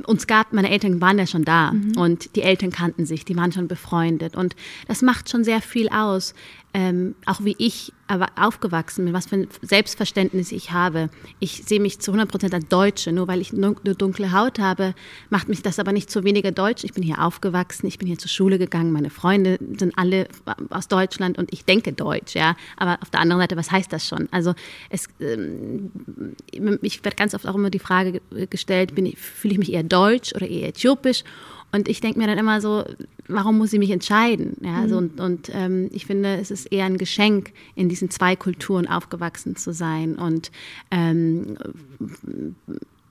uns 0.06 0.26
gab, 0.26 0.52
meine 0.52 0.70
Eltern 0.70 1.00
waren 1.00 1.18
ja 1.18 1.26
schon 1.26 1.44
da 1.44 1.72
mhm. 1.72 1.96
und 1.96 2.36
die 2.36 2.42
Eltern 2.42 2.70
kannten 2.70 3.04
sich, 3.04 3.24
die 3.24 3.36
waren 3.36 3.52
schon 3.52 3.68
befreundet 3.68 4.36
und 4.36 4.54
das 4.86 5.02
macht 5.02 5.28
schon 5.28 5.44
sehr 5.44 5.60
viel 5.60 5.88
aus, 5.88 6.34
ähm, 6.74 7.14
auch 7.26 7.44
wie 7.44 7.54
ich 7.58 7.92
aufgewachsen 8.36 9.04
bin, 9.04 9.14
was 9.14 9.26
für 9.26 9.36
ein 9.36 9.48
Selbstverständnis 9.62 10.52
ich 10.52 10.70
habe. 10.70 11.08
Ich 11.38 11.64
sehe 11.64 11.80
mich 11.80 11.98
zu 12.00 12.10
100 12.10 12.30
Prozent 12.30 12.54
als 12.54 12.68
Deutsche. 12.68 13.12
Nur 13.12 13.26
weil 13.28 13.40
ich 13.40 13.52
eine 13.52 13.74
dunkle 13.74 14.32
Haut 14.32 14.58
habe, 14.58 14.94
macht 15.30 15.48
mich 15.48 15.62
das 15.62 15.78
aber 15.78 15.92
nicht 15.92 16.10
zu 16.10 16.24
weniger 16.24 16.50
deutsch. 16.50 16.84
Ich 16.84 16.92
bin 16.92 17.02
hier 17.02 17.22
aufgewachsen, 17.22 17.86
ich 17.86 17.98
bin 17.98 18.08
hier 18.08 18.18
zur 18.18 18.28
Schule 18.28 18.58
gegangen, 18.58 18.92
meine 18.92 19.10
Freunde 19.10 19.58
sind 19.78 19.96
alle 19.96 20.28
aus 20.70 20.88
Deutschland 20.88 21.38
und 21.38 21.52
ich 21.52 21.64
denke 21.64 21.92
Deutsch, 21.92 22.34
ja. 22.34 22.56
Aber 22.76 22.98
auf 23.00 23.10
der 23.10 23.20
anderen 23.20 23.40
Seite, 23.40 23.56
was 23.56 23.70
heißt 23.70 23.92
das 23.92 24.06
schon? 24.06 24.28
Also 24.30 24.54
es, 24.90 25.08
ähm, 25.20 25.90
ich 26.82 27.04
werde 27.04 27.16
ganz 27.16 27.34
oft 27.34 27.46
auch 27.46 27.54
immer 27.54 27.70
die 27.70 27.78
Frage 27.78 28.20
gestellt, 28.50 28.92
fühle 29.16 29.54
ich 29.54 29.58
mich 29.58 29.72
eher 29.72 29.82
deutsch 29.82 30.34
oder 30.34 30.48
eher 30.48 30.68
äthiopisch? 30.68 31.24
Und 31.72 31.88
ich 31.88 32.00
denke 32.00 32.18
mir 32.18 32.26
dann 32.26 32.38
immer 32.38 32.60
so, 32.60 32.84
warum 33.28 33.58
muss 33.58 33.72
ich 33.72 33.78
mich 33.78 33.90
entscheiden? 33.90 34.56
Ja, 34.60 34.76
also 34.76 35.00
mhm. 35.00 35.08
und, 35.08 35.20
und 35.20 35.50
ähm, 35.54 35.88
ich 35.90 36.06
finde, 36.06 36.36
es 36.36 36.50
ist 36.50 36.66
eher 36.66 36.84
ein 36.84 36.98
Geschenk, 36.98 37.52
in 37.74 37.88
diesen 37.88 38.10
zwei 38.10 38.36
Kulturen 38.36 38.86
aufgewachsen 38.86 39.56
zu 39.56 39.72
sein 39.72 40.16
und 40.16 40.50
ähm, 40.90 41.56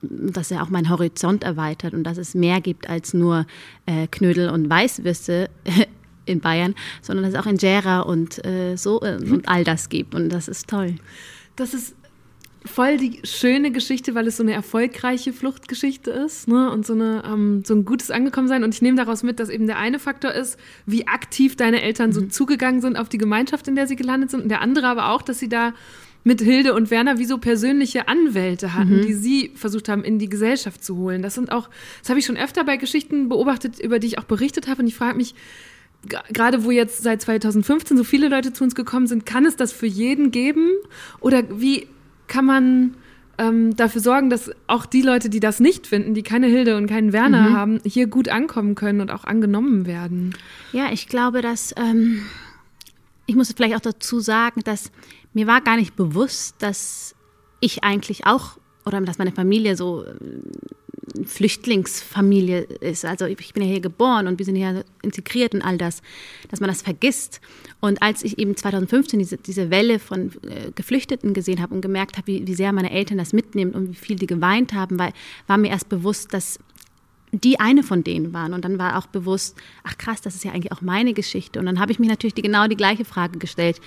dass 0.02 0.52
er 0.52 0.64
auch 0.64 0.70
meinen 0.70 0.90
Horizont 0.90 1.44
erweitert 1.44 1.94
und 1.94 2.04
dass 2.04 2.18
es 2.18 2.36
mehr 2.36 2.62
gibt 2.62 2.90
als 2.90 3.14
nur 3.14 3.46
äh, 3.86 4.08
Knödel 4.08 4.50
und 4.50 4.70
Weißwürste 4.70 5.50
in 6.26 6.40
Bayern, 6.40 6.76
sondern 7.02 7.26
dass 7.26 7.34
es 7.34 7.40
auch 7.40 7.50
Injera 7.50 8.02
und 8.02 8.46
äh, 8.46 8.76
so 8.76 9.02
äh, 9.02 9.18
und 9.18 9.48
all 9.48 9.64
das 9.64 9.90
gibt 9.90 10.14
und 10.14 10.30
das 10.30 10.48
ist 10.48 10.68
toll. 10.68 10.96
Das 11.56 11.74
ist 11.74 11.96
voll 12.66 12.98
die 12.98 13.22
schöne 13.24 13.72
Geschichte, 13.72 14.14
weil 14.14 14.28
es 14.28 14.38
so 14.38 14.44
eine 14.44 14.54
erfolgreiche 14.54 15.34
Fluchtgeschichte 15.34 16.12
ist 16.12 16.48
ne? 16.48 16.70
und 16.72 16.86
so, 16.86 16.94
eine, 16.94 17.24
ähm, 17.26 17.64
so 17.66 17.74
ein 17.74 17.86
gutes 17.86 18.12
Angekommensein. 18.12 18.64
Und 18.64 18.76
ich 18.76 18.82
nehme 18.82 18.98
daraus 18.98 19.24
mit, 19.24 19.40
dass 19.40 19.50
eben 19.50 19.66
der 19.66 19.78
eine 19.78 20.00
Faktor 20.00 20.32
ist, 20.32 20.60
wie 20.86 21.08
aktiv 21.08 21.56
deine 21.56 21.82
Eltern 21.82 22.12
so 22.12 22.22
mhm. 22.22 22.30
zugegangen 22.30 22.82
sind 22.82 22.98
auf 22.98 23.10
die 23.10 23.18
Gemeinschaft, 23.18 23.68
in 23.68 23.76
der 23.76 23.88
sie 23.88 23.96
gelandet 23.96 24.32
sind. 24.32 24.44
Und 24.44 24.50
der 24.50 24.62
andere 24.62 24.88
aber 24.88 25.10
auch, 25.10 25.22
dass 25.22 25.40
sie 25.40 25.50
da 25.50 25.74
mit 26.24 26.40
Hilde 26.40 26.76
und 26.76 26.92
Werner 26.92 27.18
wie 27.18 27.26
so 27.26 27.40
persönliche 27.40 28.08
Anwälte 28.08 28.76
hatten, 28.76 28.98
mhm. 28.98 29.02
die 29.02 29.14
sie 29.14 29.52
versucht 29.56 29.90
haben, 29.90 30.04
in 30.04 30.20
die 30.20 30.30
Gesellschaft 30.30 30.84
zu 30.84 30.98
holen. 30.98 31.24
Das 31.24 31.34
sind 31.34 31.52
auch, 31.52 31.68
das 32.02 32.10
habe 32.10 32.20
ich 32.20 32.26
schon 32.28 32.38
öfter 32.38 32.64
bei 32.64 32.78
Geschichten 32.78 33.28
beobachtet, 33.28 33.80
über 33.80 33.98
die 33.98 34.08
ich 34.08 34.20
auch 34.20 34.26
berichtet 34.26 34.68
habe. 34.68 34.84
Und 34.84 34.88
ich 34.88 34.96
frage 34.96 35.18
mich, 35.18 35.34
gerade 36.32 36.64
wo 36.64 36.70
jetzt 36.70 37.02
seit 37.02 37.24
2015 37.24 37.98
so 37.98 38.04
viele 38.04 38.28
Leute 38.28 38.54
zu 38.54 38.64
uns 38.64 38.76
gekommen 38.76 39.08
sind, 39.08 39.26
kann 39.26 39.46
es 39.46 39.56
das 39.56 39.72
für 39.72 39.88
jeden 39.88 40.30
geben? 40.30 40.70
Oder 41.20 41.44
wie 41.60 41.88
kann 42.32 42.46
man 42.46 42.96
ähm, 43.38 43.76
dafür 43.76 44.00
sorgen, 44.00 44.30
dass 44.30 44.50
auch 44.68 44.86
die 44.86 45.02
Leute, 45.02 45.30
die 45.30 45.42
das 45.42 45.60
nicht 45.60 45.86
finden, 45.86 46.14
die 46.14 46.24
keine 46.24 46.48
Hilde 46.48 46.78
und 46.78 46.88
keinen 46.88 47.12
Werner 47.12 47.50
mhm. 47.50 47.54
haben, 47.54 47.82
hier 47.84 48.08
gut 48.08 48.30
ankommen 48.30 48.74
können 48.74 49.02
und 49.02 49.12
auch 49.12 49.26
angenommen 49.26 49.86
werden? 49.86 50.34
Ja, 50.72 50.94
ich 50.94 51.10
glaube, 51.10 51.42
dass 51.42 51.76
ähm, 51.76 52.24
ich 53.26 53.36
muss 53.36 53.52
vielleicht 53.52 53.76
auch 53.76 53.82
dazu 53.82 54.22
sagen, 54.22 54.62
dass 54.64 54.92
mir 55.34 55.46
war 55.46 55.60
gar 55.60 55.76
nicht 55.76 55.98
bewusst, 55.98 56.56
dass 56.60 57.16
ich 57.60 57.84
eigentlich 57.84 58.26
auch 58.26 58.58
oder 58.86 59.02
dass 59.02 59.18
meine 59.18 59.32
Familie 59.32 59.76
so 59.76 60.06
Flüchtlingsfamilie 61.26 62.62
ist. 62.62 63.06
Also 63.06 63.26
ich 63.26 63.54
bin 63.54 63.64
ja 63.64 63.70
hier 63.70 63.82
geboren 63.82 64.28
und 64.28 64.40
wir 64.40 64.46
sind 64.46 64.56
hier 64.56 64.84
integriert 65.02 65.54
und 65.54 65.62
all 65.62 65.78
das, 65.78 66.02
dass 66.50 66.60
man 66.60 66.70
das 66.70 66.82
vergisst. 66.82 67.42
Und 67.80 68.02
als 68.02 68.24
ich 68.24 68.38
eben 68.38 68.56
2015 68.56 69.20
diese, 69.20 69.38
diese 69.38 69.70
Welle 69.70 70.00
von 70.00 70.32
äh, 70.48 70.72
Geflüchteten 70.74 71.34
gesehen 71.34 71.62
habe 71.62 71.74
und 71.74 71.82
gemerkt 71.82 72.18
habe, 72.18 72.28
wie, 72.28 72.48
wie 72.48 72.54
sehr 72.54 72.72
meine 72.72 72.92
Eltern 72.92 73.18
das 73.18 73.34
mitnehmen 73.34 73.72
und 73.72 73.90
wie 73.90 73.96
viel 73.96 74.16
die 74.16 74.28
geweint 74.28 74.74
haben, 74.74 75.00
weil, 75.00 75.14
war 75.48 75.58
mir 75.58 75.70
erst 75.70 75.90
bewusst, 75.90 76.34
dass 76.34 76.60
die 77.32 77.60
eine 77.60 77.84
von 77.84 78.04
denen 78.04 78.34
waren. 78.34 78.54
Und 78.54 78.66
dann 78.66 78.78
war 78.78 78.98
auch 78.98 79.08
bewusst, 79.08 79.58
ach 79.84 79.98
krass, 79.98 80.22
das 80.22 80.36
ist 80.36 80.44
ja 80.44 80.52
eigentlich 80.52 80.72
auch 80.72 80.82
meine 80.82 81.14
Geschichte. 81.14 81.60
Und 81.60 81.66
dann 81.66 81.80
habe 81.80 81.92
ich 81.92 82.00
mich 82.00 82.10
natürlich 82.10 82.34
die, 82.34 82.42
genau 82.42 82.68
die 82.68 82.76
gleiche 82.76 83.06
Frage 83.06 83.40
gestellt. 83.40 83.80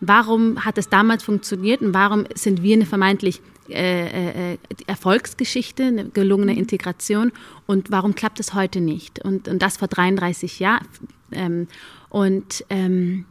Warum 0.00 0.64
hat 0.64 0.76
es 0.76 0.88
damals 0.88 1.22
funktioniert 1.22 1.80
und 1.80 1.94
warum 1.94 2.26
sind 2.34 2.62
wir 2.62 2.76
eine 2.76 2.86
vermeintlich 2.86 3.40
äh, 3.68 4.54
äh, 4.54 4.58
Erfolgsgeschichte, 4.86 5.84
eine 5.84 6.08
gelungene 6.08 6.56
Integration 6.56 7.32
und 7.66 7.90
warum 7.90 8.14
klappt 8.14 8.40
es 8.40 8.54
heute 8.54 8.80
nicht? 8.80 9.24
Und, 9.24 9.48
und 9.48 9.60
das 9.60 9.76
vor 9.76 9.88
33 9.88 10.58
Jahren. 10.58 10.86
Ähm, 11.32 11.68
und, 12.08 12.64
ähm, 12.70 13.26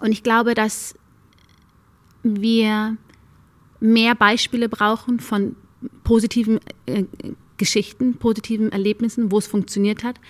und 0.00 0.12
ich 0.12 0.22
glaube, 0.22 0.54
dass 0.54 0.94
wir 2.22 2.96
mehr 3.80 4.14
Beispiele 4.14 4.68
brauchen 4.68 5.20
von 5.20 5.56
positiven 6.02 6.60
äh, 6.86 7.04
Geschichten, 7.56 8.16
positiven 8.16 8.72
Erlebnissen, 8.72 9.30
wo 9.30 9.38
es 9.38 9.46
funktioniert 9.46 10.04
hat, 10.04 10.20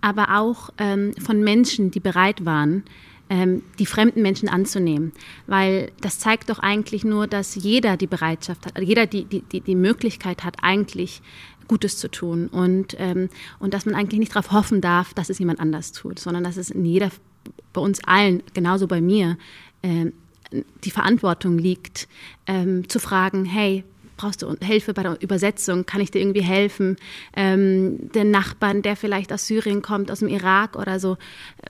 aber 0.00 0.38
auch 0.38 0.70
ähm, 0.78 1.12
von 1.14 1.42
Menschen, 1.42 1.90
die 1.90 2.00
bereit 2.00 2.44
waren, 2.44 2.84
ähm, 3.32 3.62
die 3.78 3.86
fremden 3.86 4.20
Menschen 4.20 4.50
anzunehmen. 4.50 5.12
Weil 5.46 5.90
das 6.02 6.18
zeigt 6.18 6.50
doch 6.50 6.58
eigentlich 6.58 7.02
nur, 7.02 7.26
dass 7.26 7.54
jeder 7.54 7.96
die 7.96 8.06
Bereitschaft 8.06 8.66
hat, 8.66 8.78
jeder 8.78 9.06
die, 9.06 9.24
die, 9.24 9.60
die, 9.62 9.74
Möglichkeit 9.74 10.44
hat, 10.44 10.56
eigentlich 10.60 11.22
Gutes 11.66 11.96
zu 11.96 12.10
tun 12.10 12.48
und, 12.48 12.94
ähm, 12.98 13.30
und 13.58 13.72
dass 13.72 13.86
man 13.86 13.94
eigentlich 13.94 14.20
nicht 14.20 14.36
darauf 14.36 14.52
hoffen 14.52 14.82
darf, 14.82 15.14
dass 15.14 15.30
es 15.30 15.38
jemand 15.38 15.60
anders 15.60 15.92
tut, 15.92 16.18
sondern 16.18 16.44
dass 16.44 16.58
es 16.58 16.70
in 16.70 16.84
jeder, 16.84 17.08
bei 17.72 17.80
uns 17.80 18.04
allen, 18.04 18.42
genauso 18.52 18.86
bei 18.86 19.00
mir, 19.00 19.38
ähm, 19.82 20.12
die 20.84 20.90
Verantwortung 20.90 21.56
liegt, 21.56 22.08
ähm, 22.46 22.86
zu 22.90 22.98
fragen, 22.98 23.46
hey, 23.46 23.82
brauchst 24.22 24.42
du 24.42 24.54
Hilfe 24.62 24.94
bei 24.94 25.02
der 25.02 25.20
Übersetzung? 25.20 25.84
Kann 25.84 26.00
ich 26.00 26.12
dir 26.12 26.20
irgendwie 26.20 26.42
helfen? 26.42 26.96
Ähm, 27.34 28.12
den 28.12 28.30
Nachbarn, 28.30 28.82
der 28.82 28.94
vielleicht 28.94 29.32
aus 29.32 29.48
Syrien 29.48 29.82
kommt, 29.82 30.12
aus 30.12 30.20
dem 30.20 30.28
Irak 30.28 30.76
oder 30.76 31.00
so, 31.00 31.16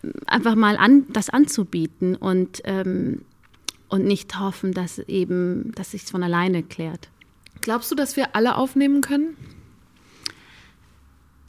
ähm, 0.03 0.13
einfach 0.27 0.55
mal 0.55 0.77
an, 0.77 1.07
das 1.09 1.31
anzubieten 1.31 2.15
und, 2.15 2.61
ähm, 2.65 3.23
und 3.89 4.05
nicht 4.05 4.39
hoffen, 4.39 4.73
dass 4.75 4.99
eben, 4.99 5.73
dass 5.75 5.93
sich 5.93 6.03
von 6.03 6.23
alleine 6.23 6.63
klärt. 6.63 7.09
Glaubst 7.63 7.91
du, 7.91 7.95
dass 7.95 8.17
wir 8.17 8.37
alle 8.37 8.57
aufnehmen 8.57 9.01
können? 9.01 9.37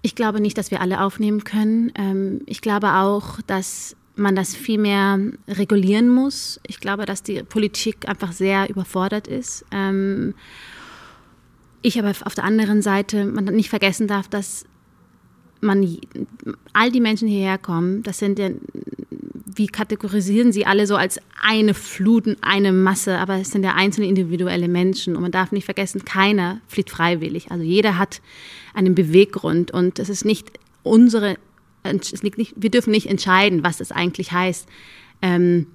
Ich 0.04 0.16
glaube 0.16 0.40
nicht, 0.40 0.58
dass 0.58 0.72
wir 0.72 0.80
alle 0.80 1.02
aufnehmen 1.02 1.44
können. 1.44 1.92
Ähm, 1.96 2.42
ich 2.46 2.62
glaube 2.62 2.94
auch, 2.94 3.42
dass 3.42 3.98
man 4.16 4.36
das 4.36 4.56
viel 4.56 4.78
mehr 4.78 5.20
regulieren 5.48 6.08
muss. 6.08 6.62
Ich 6.66 6.80
glaube, 6.80 7.06
dass 7.06 7.24
die 7.24 7.44
Politik 7.44 8.08
einfach 8.08 8.32
sehr 8.32 8.70
überfordert 8.70 9.28
ist. 9.28 9.66
Ähm, 9.72 10.36
ich 11.84 12.00
aber 12.00 12.14
auf 12.26 12.34
der 12.34 12.46
anderen 12.46 12.82
Seite 12.82 13.26
man 13.26 13.46
nicht 13.46 13.70
vergessen 13.70 14.08
darf, 14.08 14.28
dass 14.28 14.66
man 15.62 15.98
all 16.74 16.92
die 16.92 17.00
Menschen 17.00 17.28
hierher 17.28 17.58
kommen, 17.58 18.04
das 18.04 18.20
sind 18.20 18.40
ja, 18.40 18.50
wie 19.56 19.68
kategorisieren 19.68 20.52
sie 20.52 20.66
alle 20.66 20.88
so 20.88 20.96
als 20.96 21.20
eine 21.42 21.74
Flut, 21.74 22.38
eine 22.42 22.72
Masse, 22.72 23.18
aber 23.20 23.36
es 23.40 23.52
sind 23.52 23.64
ja 23.64 23.76
einzelne 23.76 24.08
individuelle 24.08 24.68
Menschen 24.68 25.16
und 25.16 25.22
man 25.22 25.32
darf 25.32 25.52
nicht 25.52 25.66
vergessen, 25.66 26.04
keiner 26.06 26.60
flieht 26.68 26.90
freiwillig. 26.90 27.52
Also 27.52 27.64
jeder 27.64 27.98
hat 27.98 28.22
einen 28.74 28.96
Beweggrund 28.96 29.72
und 29.72 30.00
es 30.00 30.10
ist 30.10 30.26
nicht 30.26 30.52
unsere, 30.82 31.38
es 31.84 32.24
liegt 32.24 32.38
nicht, 32.38 32.54
wir 32.58 32.72
dürfen 32.72 32.92
nicht 32.92 33.08
entscheiden, 33.08 33.64
was 33.64 33.80
es 33.80 33.92
eigentlich 33.92 34.32
heißt. 34.32 34.68
Ähm, 35.22 35.68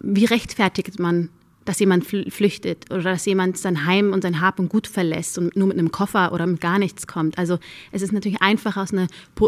wie 0.00 0.26
rechtfertigt 0.26 0.98
man 0.98 1.30
dass 1.68 1.80
jemand 1.80 2.06
flüchtet 2.06 2.90
oder 2.90 3.02
dass 3.02 3.26
jemand 3.26 3.58
sein 3.58 3.84
Heim 3.84 4.14
und 4.14 4.22
sein 4.22 4.40
Hab 4.40 4.58
und 4.58 4.70
Gut 4.70 4.86
verlässt 4.86 5.36
und 5.36 5.54
nur 5.54 5.68
mit 5.68 5.78
einem 5.78 5.92
Koffer 5.92 6.32
oder 6.32 6.46
mit 6.46 6.62
gar 6.62 6.78
nichts 6.78 7.06
kommt. 7.06 7.36
Also 7.36 7.58
es 7.92 8.00
ist 8.00 8.10
natürlich 8.10 8.40
einfach 8.40 8.78
aus, 8.78 8.90
einer, 8.92 9.06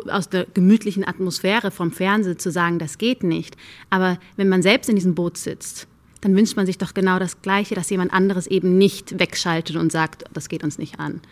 aus 0.08 0.28
der 0.28 0.44
gemütlichen 0.52 1.08
Atmosphäre 1.08 1.70
vom 1.70 1.92
Fernsehen 1.92 2.38
zu 2.38 2.50
sagen, 2.50 2.78
das 2.78 2.98
geht 2.98 3.22
nicht. 3.22 3.56
Aber 3.88 4.18
wenn 4.36 4.50
man 4.50 4.60
selbst 4.60 4.90
in 4.90 4.96
diesem 4.96 5.14
Boot 5.14 5.38
sitzt, 5.38 5.88
dann 6.20 6.36
wünscht 6.36 6.56
man 6.56 6.66
sich 6.66 6.76
doch 6.76 6.92
genau 6.92 7.18
das 7.18 7.40
Gleiche, 7.40 7.74
dass 7.74 7.88
jemand 7.88 8.12
anderes 8.12 8.46
eben 8.46 8.76
nicht 8.76 9.18
wegschaltet 9.18 9.76
und 9.76 9.90
sagt, 9.90 10.24
das 10.34 10.50
geht 10.50 10.62
uns 10.62 10.76
nicht 10.76 11.00
an 11.00 11.22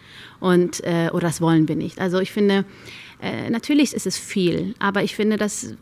und 0.41 0.83
äh, 0.85 1.11
oder 1.13 1.27
das 1.27 1.43
wollen 1.43 1.69
wir 1.69 1.77
nicht. 1.77 2.01
Also 2.01 2.19
ich 2.19 2.33
finde, 2.33 2.65
äh, 3.21 3.51
natürlich 3.51 3.93
ist 3.93 4.07
es 4.07 4.17
viel, 4.17 4.75
aber 4.79 5.03
ich 5.03 5.15
finde, 5.15 5.37
dass 5.37 5.75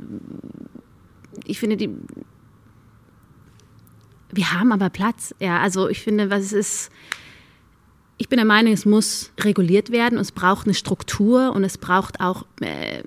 ich 1.44 1.60
finde 1.60 1.76
die 1.76 1.90
wir 4.32 4.52
haben 4.52 4.72
aber 4.72 4.90
Platz. 4.90 5.34
Ja, 5.40 5.60
also 5.60 5.88
ich 5.88 6.00
finde, 6.00 6.30
was 6.30 6.52
ist, 6.52 6.90
ich 8.18 8.28
bin 8.28 8.36
der 8.36 8.46
Meinung, 8.46 8.72
es 8.72 8.84
muss 8.84 9.32
reguliert 9.40 9.90
werden 9.90 10.16
und 10.18 10.22
es 10.22 10.32
braucht 10.32 10.66
eine 10.66 10.74
Struktur 10.74 11.52
und 11.54 11.64
es 11.64 11.78
braucht 11.78 12.20
auch 12.20 12.44
äh, 12.60 13.02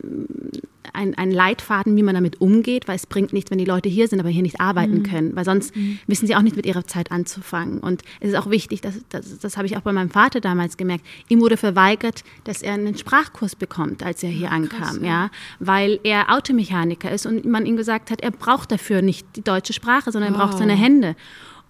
ein, 0.94 1.16
ein 1.16 1.32
Leitfaden, 1.32 1.96
wie 1.96 2.04
man 2.04 2.16
damit 2.16 2.42
umgeht, 2.42 2.88
weil 2.88 2.96
es 2.96 3.06
bringt 3.06 3.34
nichts, 3.34 3.52
wenn 3.52 3.58
die 3.58 3.66
Leute 3.66 3.90
hier 3.90 4.08
sind, 4.08 4.20
aber 4.20 4.30
hier 4.30 4.42
nicht 4.42 4.60
arbeiten 4.60 5.00
mhm. 5.00 5.04
können, 5.04 5.36
weil 5.36 5.46
sonst 5.46 5.76
mhm. 5.76 6.00
wissen 6.08 6.28
sie 6.28 6.36
auch 6.36 6.42
nicht 6.42 6.56
mit 6.56 6.66
ihrer 6.66 6.86
Zeit 6.86 7.12
anzufangen. 7.12 7.80
Und 7.80 8.04
es 8.20 8.30
ist 8.30 8.36
auch 8.36 8.50
wichtig, 8.50 8.82
dass, 8.82 8.96
das, 9.10 9.40
das 9.40 9.58
habe 9.58 9.68
ich 9.68 9.78
auch 9.78 9.82
bei 9.82 9.94
meinem 9.94 10.10
Vater 10.10 10.42
damals 10.42 10.78
gemerkt, 10.78 11.06
ihm 11.28 11.42
wurde 11.42 11.58
verweigert, 11.58 12.24
dass 12.44 12.62
er 12.62 12.74
einen 12.74 12.98
Sprachkurs 12.98 13.56
bekommt, 13.56 14.04
als 14.04 14.24
er 14.24 14.30
hier 14.30 14.48
ja, 14.48 14.50
ankam, 14.50 14.80
krass, 14.80 15.00
ja. 15.02 15.08
ja. 15.08 15.32
weil 15.60 16.00
er 16.04 16.34
Automechaniker 16.34 17.12
ist 17.12 17.26
und 17.26 17.46
man 17.46 17.66
ihm 17.66 17.78
gesagt 17.78 18.12
hat, 18.12 18.22
er 18.22 18.32
braucht 18.32 18.72
dafür 18.72 19.02
nicht 19.02 19.28
die 19.36 19.44
deutsche 19.44 19.74
Sprache, 19.74 20.12
sondern 20.12 20.34
wow. 20.34 20.40
er 20.40 20.46
braucht 20.48 20.58
seine 20.58 20.76
Hände. 20.76 21.16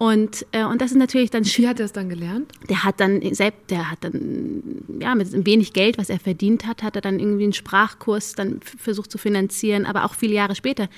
Und, 0.00 0.46
äh, 0.52 0.64
und 0.64 0.80
das 0.80 0.92
ist 0.92 0.96
natürlich 0.96 1.28
dann 1.28 1.44
Wie 1.44 1.68
hat 1.68 1.78
er 1.78 1.84
es 1.84 1.92
dann 1.92 2.08
gelernt? 2.08 2.50
Der 2.70 2.84
hat 2.84 3.00
dann 3.00 3.20
selbst, 3.34 3.60
der 3.68 3.90
hat 3.90 3.98
dann, 4.00 4.62
ja, 4.98 5.14
mit 5.14 5.44
wenig 5.44 5.74
Geld, 5.74 5.98
was 5.98 6.08
er 6.08 6.18
verdient 6.18 6.66
hat, 6.66 6.82
hat 6.82 6.96
er 6.96 7.02
dann 7.02 7.20
irgendwie 7.20 7.42
einen 7.42 7.52
Sprachkurs 7.52 8.32
dann 8.32 8.60
versucht 8.62 9.10
zu 9.10 9.18
finanzieren, 9.18 9.84
aber 9.84 10.06
auch 10.06 10.14
viele 10.14 10.32
Jahre 10.32 10.54
später, 10.54 10.88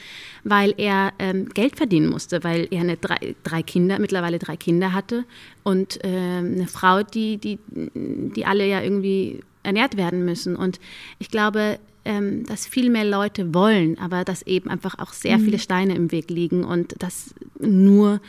weil 0.44 0.72
er 0.76 1.14
ähm, 1.18 1.48
Geld 1.48 1.74
verdienen 1.74 2.10
musste, 2.10 2.44
weil 2.44 2.68
er 2.70 2.82
eine 2.82 2.96
drei, 2.96 3.34
drei 3.42 3.64
Kinder, 3.64 3.98
mittlerweile 3.98 4.38
drei 4.38 4.56
Kinder 4.56 4.92
hatte 4.92 5.24
und 5.64 5.98
äh, 6.04 6.08
eine 6.08 6.68
Frau, 6.68 7.02
die, 7.02 7.38
die, 7.38 7.58
die 7.72 8.46
alle 8.46 8.68
ja 8.68 8.82
irgendwie 8.82 9.40
ernährt 9.64 9.96
werden 9.96 10.24
müssen. 10.24 10.54
Und 10.54 10.78
ich 11.18 11.28
glaube, 11.28 11.80
ähm, 12.04 12.44
dass 12.46 12.66
viel 12.66 12.90
mehr 12.90 13.04
Leute 13.04 13.54
wollen, 13.54 13.98
aber 13.98 14.24
dass 14.24 14.42
eben 14.42 14.68
einfach 14.68 14.98
auch 14.98 15.12
sehr 15.12 15.38
mhm. 15.38 15.44
viele 15.44 15.58
Steine 15.58 15.94
im 15.94 16.10
Weg 16.12 16.30
liegen 16.30 16.64
und 16.64 16.94
das 16.98 17.34
nur 17.58 18.20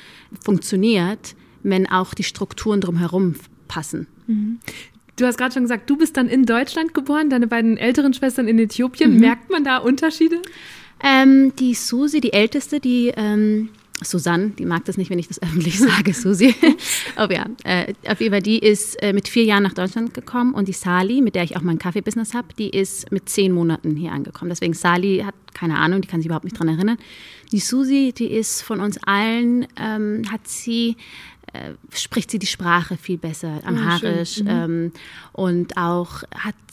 funktioniert, 0.43 1.35
wenn 1.63 1.89
auch 1.89 2.13
die 2.13 2.23
Strukturen 2.23 2.81
drumherum 2.81 3.35
passen. 3.67 4.07
Mhm. 4.27 4.59
Du 5.15 5.25
hast 5.25 5.37
gerade 5.37 5.53
schon 5.53 5.63
gesagt, 5.63 5.89
du 5.89 5.97
bist 5.97 6.17
dann 6.17 6.27
in 6.27 6.45
Deutschland 6.45 6.93
geboren, 6.93 7.29
deine 7.29 7.47
beiden 7.47 7.77
älteren 7.77 8.13
Schwestern 8.13 8.47
in 8.47 8.57
Äthiopien. 8.57 9.13
Mhm. 9.13 9.19
Merkt 9.19 9.49
man 9.49 9.63
da 9.63 9.77
Unterschiede? 9.77 10.41
Ähm, 11.03 11.53
die 11.57 11.73
Susi, 11.73 12.21
die 12.21 12.33
älteste, 12.33 12.79
die 12.79 13.11
ähm, 13.15 13.69
Susanne, 14.05 14.49
die 14.49 14.65
mag 14.65 14.85
das 14.85 14.97
nicht, 14.97 15.09
wenn 15.09 15.19
ich 15.19 15.27
das 15.27 15.41
öffentlich 15.43 15.79
sage, 15.79 16.13
Susi. 16.13 16.55
Aber 17.15 17.33
ja, 17.35 17.45
äh, 17.63 17.93
auf 18.07 18.19
jeden 18.19 18.33
Fall, 18.33 18.41
die 18.41 18.59
ist 18.59 19.01
äh, 19.01 19.13
mit 19.13 19.27
vier 19.27 19.43
Jahren 19.43 19.63
nach 19.63 19.73
Deutschland 19.73 20.13
gekommen 20.13 20.53
und 20.53 20.67
die 20.67 20.73
Sali, 20.73 21.21
mit 21.21 21.35
der 21.35 21.43
ich 21.43 21.55
auch 21.57 21.61
mein 21.61 21.79
Kaffeebusiness 21.79 22.33
habe, 22.33 22.47
die 22.57 22.69
ist 22.69 23.11
mit 23.11 23.29
zehn 23.29 23.51
Monaten 23.51 23.95
hier 23.95 24.11
angekommen. 24.11 24.49
Deswegen 24.49 24.73
Sali 24.73 25.23
hat 25.25 25.35
keine 25.53 25.77
Ahnung, 25.77 26.01
die 26.01 26.07
kann 26.07 26.19
sich 26.19 26.25
überhaupt 26.25 26.45
nicht 26.45 26.57
dran 26.57 26.67
erinnern. 26.67 26.97
Die 27.51 27.59
Susi, 27.59 28.13
die 28.17 28.27
ist 28.27 28.63
von 28.63 28.79
uns 28.79 28.97
allen, 29.03 29.67
ähm, 29.79 30.23
hat 30.31 30.47
sie 30.47 30.97
äh, 31.53 31.73
spricht 31.93 32.31
sie 32.31 32.39
die 32.39 32.47
Sprache 32.47 32.97
viel 32.97 33.17
besser, 33.17 33.61
amharisch. 33.63 34.39
Oh, 34.39 34.43
mhm. 34.43 34.49
ähm, 34.49 34.91
und 35.33 35.77
auch 35.77 36.23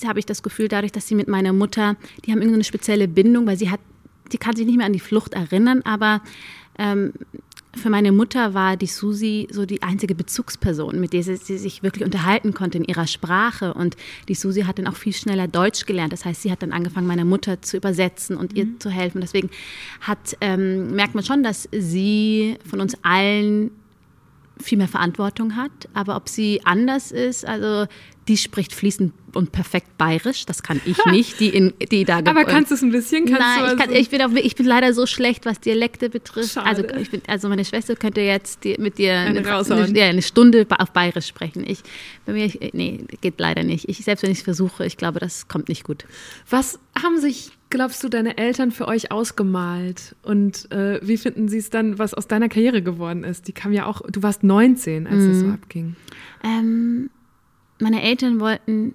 habe 0.06 0.18
ich 0.18 0.26
das 0.26 0.42
Gefühl, 0.42 0.68
dadurch, 0.68 0.92
dass 0.92 1.06
sie 1.06 1.14
mit 1.14 1.28
meiner 1.28 1.52
Mutter, 1.52 1.96
die 2.24 2.30
haben 2.30 2.38
irgendeine 2.38 2.64
spezielle 2.64 3.06
Bindung, 3.06 3.46
weil 3.46 3.58
sie 3.58 3.70
hat, 3.70 3.80
die 4.32 4.38
kann 4.38 4.56
sich 4.56 4.64
nicht 4.64 4.78
mehr 4.78 4.86
an 4.86 4.94
die 4.94 5.00
Flucht 5.00 5.34
erinnern, 5.34 5.82
aber 5.84 6.22
ähm, 6.80 7.12
für 7.76 7.88
meine 7.88 8.10
Mutter 8.10 8.52
war 8.52 8.76
die 8.76 8.86
Susi 8.86 9.46
so 9.50 9.64
die 9.64 9.82
einzige 9.82 10.14
Bezugsperson, 10.14 10.98
mit 10.98 11.12
der 11.12 11.22
sie, 11.22 11.36
sie, 11.36 11.56
sich 11.56 11.84
wirklich 11.84 12.04
unterhalten 12.04 12.52
konnte 12.52 12.78
in 12.78 12.84
ihrer 12.84 13.06
Sprache. 13.06 13.74
Und 13.74 13.96
die 14.28 14.34
Susi 14.34 14.62
hat 14.62 14.78
dann 14.78 14.88
auch 14.88 14.96
viel 14.96 15.12
schneller 15.12 15.46
Deutsch 15.46 15.86
gelernt. 15.86 16.12
Das 16.12 16.24
heißt, 16.24 16.42
sie 16.42 16.50
hat 16.50 16.62
dann 16.62 16.72
angefangen, 16.72 17.06
meiner 17.06 17.24
Mutter 17.24 17.62
zu 17.62 17.76
übersetzen 17.76 18.36
und 18.36 18.52
mhm. 18.52 18.58
ihr 18.58 18.78
zu 18.80 18.90
helfen. 18.90 19.20
Deswegen 19.20 19.50
hat, 20.00 20.36
ähm, 20.40 20.94
merkt 20.96 21.14
man 21.14 21.22
schon, 21.22 21.44
dass 21.44 21.68
sie 21.70 22.58
von 22.68 22.80
uns 22.80 22.96
allen 23.02 23.70
viel 24.60 24.78
mehr 24.78 24.88
Verantwortung 24.88 25.56
hat. 25.56 25.70
Aber 25.94 26.16
ob 26.16 26.28
sie 26.28 26.60
anders 26.64 27.12
ist, 27.12 27.46
also 27.46 27.86
die 28.28 28.36
spricht 28.36 28.74
fließend 28.74 29.12
und 29.34 29.50
perfekt 29.50 29.98
bayerisch. 29.98 30.46
Das 30.46 30.62
kann 30.62 30.80
ich 30.84 31.04
nicht, 31.06 31.40
die, 31.40 31.48
in, 31.48 31.74
die 31.90 32.04
da 32.04 32.18
Aber 32.18 32.44
kannst 32.44 32.70
du 32.70 32.76
es 32.76 32.82
ein 32.82 32.92
bisschen? 32.92 33.26
Kannst 33.26 33.40
Nein, 33.40 33.72
ich, 33.72 33.78
kann, 33.78 33.92
ich, 33.92 34.10
bin 34.10 34.22
auch, 34.22 34.30
ich 34.32 34.54
bin 34.54 34.66
leider 34.66 34.94
so 34.94 35.06
schlecht, 35.06 35.46
was 35.46 35.60
Dialekte 35.60 36.10
betrifft. 36.10 36.56
Also, 36.58 36.84
ich 36.84 37.10
bin, 37.10 37.22
also 37.26 37.48
meine 37.48 37.64
Schwester 37.64 37.96
könnte 37.96 38.20
jetzt 38.20 38.64
die, 38.64 38.76
mit 38.78 38.98
dir 38.98 39.18
eine, 39.18 39.40
eine, 39.40 40.02
eine, 40.02 40.22
Stunde 40.22 40.66
auf 40.78 40.92
bayerisch 40.92 41.26
sprechen. 41.26 41.64
Ich, 41.66 41.80
bei 42.26 42.32
mir, 42.32 42.50
nee, 42.72 43.04
geht 43.20 43.40
leider 43.40 43.64
nicht. 43.64 43.88
Ich, 43.88 43.98
selbst 43.98 44.22
wenn 44.22 44.30
ich 44.30 44.38
es 44.38 44.44
versuche, 44.44 44.86
ich 44.86 44.96
glaube, 44.96 45.18
das 45.18 45.48
kommt 45.48 45.68
nicht 45.68 45.84
gut. 45.84 46.04
Was 46.48 46.78
haben 47.02 47.18
sich 47.18 47.50
glaubst 47.70 48.02
du, 48.04 48.08
deine 48.08 48.36
Eltern 48.36 48.72
für 48.72 48.86
euch 48.86 49.10
ausgemalt? 49.10 50.16
Und 50.22 50.70
äh, 50.72 51.00
wie 51.02 51.16
finden 51.16 51.48
sie 51.48 51.58
es 51.58 51.70
dann, 51.70 51.98
was 51.98 52.14
aus 52.14 52.26
deiner 52.26 52.48
Karriere 52.48 52.82
geworden 52.82 53.24
ist? 53.24 53.48
Die 53.48 53.52
kam 53.52 53.72
ja 53.72 53.86
auch, 53.86 54.02
du 54.02 54.22
warst 54.22 54.42
19, 54.42 55.06
als 55.06 55.24
mhm. 55.24 55.30
es 55.30 55.40
so 55.40 55.46
abging. 55.48 55.96
Ähm, 56.44 57.10
meine 57.78 58.02
Eltern 58.02 58.40
wollten 58.40 58.94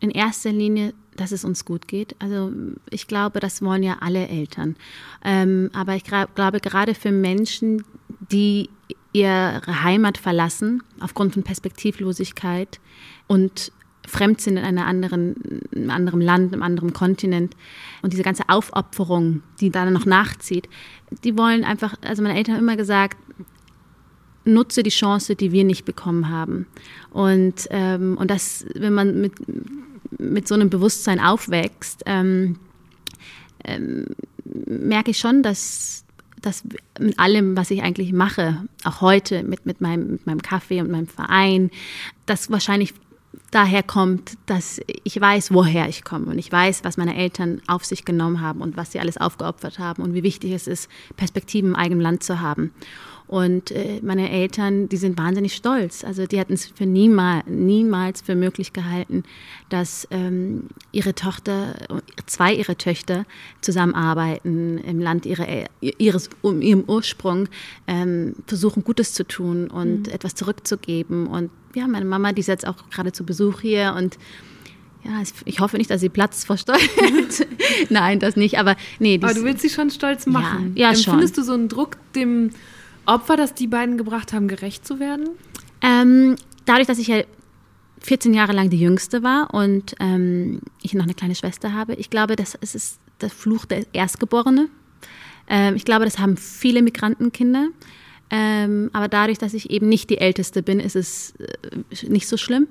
in 0.00 0.10
erster 0.10 0.50
Linie, 0.50 0.94
dass 1.16 1.32
es 1.32 1.44
uns 1.44 1.64
gut 1.64 1.86
geht. 1.86 2.16
Also 2.18 2.50
ich 2.90 3.06
glaube, 3.06 3.40
das 3.40 3.62
wollen 3.62 3.82
ja 3.82 3.98
alle 4.00 4.28
Eltern. 4.28 4.76
Ähm, 5.22 5.70
aber 5.74 5.94
ich 5.94 6.04
glaube, 6.04 6.60
gerade 6.60 6.94
für 6.94 7.12
Menschen, 7.12 7.84
die 8.32 8.70
ihre 9.12 9.82
Heimat 9.82 10.18
verlassen 10.18 10.82
aufgrund 11.00 11.34
von 11.34 11.42
Perspektivlosigkeit 11.42 12.80
und 13.26 13.72
fremd 14.10 14.40
sind 14.40 14.56
in 14.56 14.64
einer 14.64 14.86
anderen, 14.86 15.62
einem 15.74 15.90
anderen 15.90 16.20
Land, 16.20 16.52
einem 16.52 16.62
anderen 16.62 16.92
Kontinent 16.92 17.56
und 18.02 18.12
diese 18.12 18.22
ganze 18.22 18.48
Aufopferung, 18.48 19.42
die 19.60 19.70
da 19.70 19.88
noch 19.90 20.06
nachzieht, 20.06 20.68
die 21.24 21.36
wollen 21.36 21.64
einfach, 21.64 21.94
also 22.02 22.22
meine 22.22 22.36
Eltern 22.36 22.56
haben 22.56 22.62
immer 22.62 22.76
gesagt, 22.76 23.16
nutze 24.44 24.82
die 24.82 24.90
Chance, 24.90 25.36
die 25.36 25.52
wir 25.52 25.64
nicht 25.64 25.84
bekommen 25.84 26.28
haben. 26.28 26.66
Und, 27.10 27.68
ähm, 27.70 28.16
und 28.18 28.30
das, 28.30 28.66
wenn 28.74 28.94
man 28.94 29.20
mit, 29.20 29.32
mit 30.18 30.48
so 30.48 30.54
einem 30.54 30.70
Bewusstsein 30.70 31.20
aufwächst, 31.20 32.02
ähm, 32.06 32.58
ähm, 33.64 34.06
merke 34.44 35.10
ich 35.10 35.18
schon, 35.18 35.42
dass, 35.42 36.04
dass 36.40 36.64
mit 36.98 37.18
allem, 37.18 37.56
was 37.56 37.70
ich 37.70 37.82
eigentlich 37.82 38.12
mache, 38.12 38.64
auch 38.84 39.00
heute 39.00 39.42
mit, 39.42 39.66
mit, 39.66 39.80
meinem, 39.80 40.12
mit 40.12 40.26
meinem 40.26 40.42
Kaffee 40.42 40.80
und 40.80 40.90
meinem 40.90 41.06
Verein, 41.06 41.70
das 42.26 42.50
wahrscheinlich 42.50 42.94
daher 43.50 43.82
kommt, 43.82 44.36
dass 44.46 44.80
ich 45.04 45.20
weiß, 45.20 45.52
woher 45.52 45.88
ich 45.88 46.04
komme 46.04 46.26
und 46.26 46.38
ich 46.38 46.50
weiß, 46.50 46.84
was 46.84 46.96
meine 46.96 47.16
Eltern 47.16 47.60
auf 47.66 47.84
sich 47.84 48.04
genommen 48.04 48.40
haben 48.40 48.60
und 48.60 48.76
was 48.76 48.92
sie 48.92 49.00
alles 49.00 49.16
aufgeopfert 49.16 49.78
haben 49.78 50.02
und 50.02 50.14
wie 50.14 50.22
wichtig 50.22 50.52
es 50.52 50.66
ist, 50.66 50.88
Perspektiven 51.16 51.70
im 51.70 51.76
eigenen 51.76 52.00
Land 52.00 52.22
zu 52.22 52.40
haben. 52.40 52.72
Und 53.30 53.70
äh, 53.70 54.00
meine 54.02 54.28
Eltern, 54.28 54.88
die 54.88 54.96
sind 54.96 55.16
wahnsinnig 55.16 55.54
stolz. 55.54 56.02
Also 56.02 56.26
die 56.26 56.40
hatten 56.40 56.54
es 56.54 56.66
für 56.66 56.84
niemals, 56.84 57.44
niemals 57.46 58.22
für 58.22 58.34
möglich 58.34 58.72
gehalten, 58.72 59.22
dass 59.68 60.08
ähm, 60.10 60.64
ihre 60.90 61.14
Tochter, 61.14 61.76
zwei 62.26 62.52
ihrer 62.52 62.76
Töchter 62.76 63.26
zusammenarbeiten 63.60 64.78
im 64.78 64.98
Land 64.98 65.26
ihre, 65.26 65.66
ihres, 65.80 66.28
um 66.42 66.60
ihrem 66.60 66.82
Ursprung, 66.88 67.48
ähm, 67.86 68.34
versuchen 68.48 68.82
Gutes 68.82 69.14
zu 69.14 69.24
tun 69.24 69.68
und 69.68 70.08
mhm. 70.08 70.12
etwas 70.12 70.34
zurückzugeben. 70.34 71.28
Und 71.28 71.50
ja, 71.74 71.86
meine 71.86 72.04
Mama, 72.04 72.32
die 72.32 72.40
ist 72.40 72.48
jetzt 72.48 72.66
auch 72.66 72.90
gerade 72.90 73.12
zu 73.12 73.24
Besuch 73.24 73.60
hier 73.60 73.94
und 73.96 74.18
ja, 75.02 75.22
ich 75.46 75.60
hoffe 75.60 75.78
nicht, 75.78 75.90
dass 75.90 76.00
sie 76.00 76.10
Platz 76.10 76.44
Stolz. 76.44 76.66
Nein, 77.88 78.20
das 78.20 78.36
nicht. 78.36 78.58
Aber 78.58 78.76
nee. 78.98 79.18
Aber 79.22 79.32
du 79.32 79.44
willst 79.44 79.62
sie 79.62 79.70
schon 79.70 79.90
stolz 79.90 80.26
machen. 80.26 80.72
Ja, 80.74 80.90
ja 80.90 80.94
schon. 80.94 81.14
Findest 81.14 81.38
du 81.38 81.42
so 81.42 81.54
einen 81.54 81.68
Druck, 81.68 81.96
dem 82.14 82.50
Opfer, 83.06 83.36
das 83.36 83.54
die 83.54 83.66
beiden 83.66 83.96
gebracht 83.96 84.32
haben, 84.32 84.46
gerecht 84.46 84.86
zu 84.86 85.00
werden? 85.00 85.30
Ähm, 85.80 86.36
dadurch, 86.66 86.86
dass 86.86 86.98
ich 86.98 87.06
ja 87.06 87.22
14 88.00 88.34
Jahre 88.34 88.52
lang 88.52 88.68
die 88.68 88.78
Jüngste 88.78 89.22
war 89.22 89.54
und 89.54 89.94
ähm, 90.00 90.60
ich 90.82 90.92
noch 90.92 91.04
eine 91.04 91.14
kleine 91.14 91.34
Schwester 91.34 91.72
habe, 91.72 91.94
ich 91.94 92.10
glaube, 92.10 92.36
das 92.36 92.54
ist 92.54 92.98
der 93.22 93.30
Fluch 93.30 93.64
der 93.64 93.86
Erstgeborene. 93.92 94.68
Ähm, 95.48 95.76
ich 95.76 95.84
glaube, 95.84 96.04
das 96.04 96.18
haben 96.18 96.36
viele 96.36 96.82
Migrantenkinder. 96.82 97.68
Ähm, 98.30 98.90
aber 98.92 99.08
dadurch, 99.08 99.38
dass 99.38 99.54
ich 99.54 99.70
eben 99.70 99.88
nicht 99.88 100.08
die 100.10 100.18
Älteste 100.18 100.62
bin, 100.62 100.80
ist 100.80 100.96
es 100.96 101.34
äh, 101.38 102.06
nicht 102.08 102.28
so 102.28 102.36
schlimm. 102.36 102.68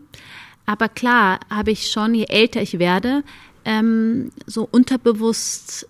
Aber 0.66 0.88
klar 0.88 1.40
habe 1.50 1.72
ich 1.72 1.92
schon, 1.92 2.14
je 2.14 2.26
älter 2.26 2.62
ich 2.62 2.80
werde, 2.80 3.24
ähm, 3.66 4.32
so 4.46 4.68
unterbewusst 4.70 5.88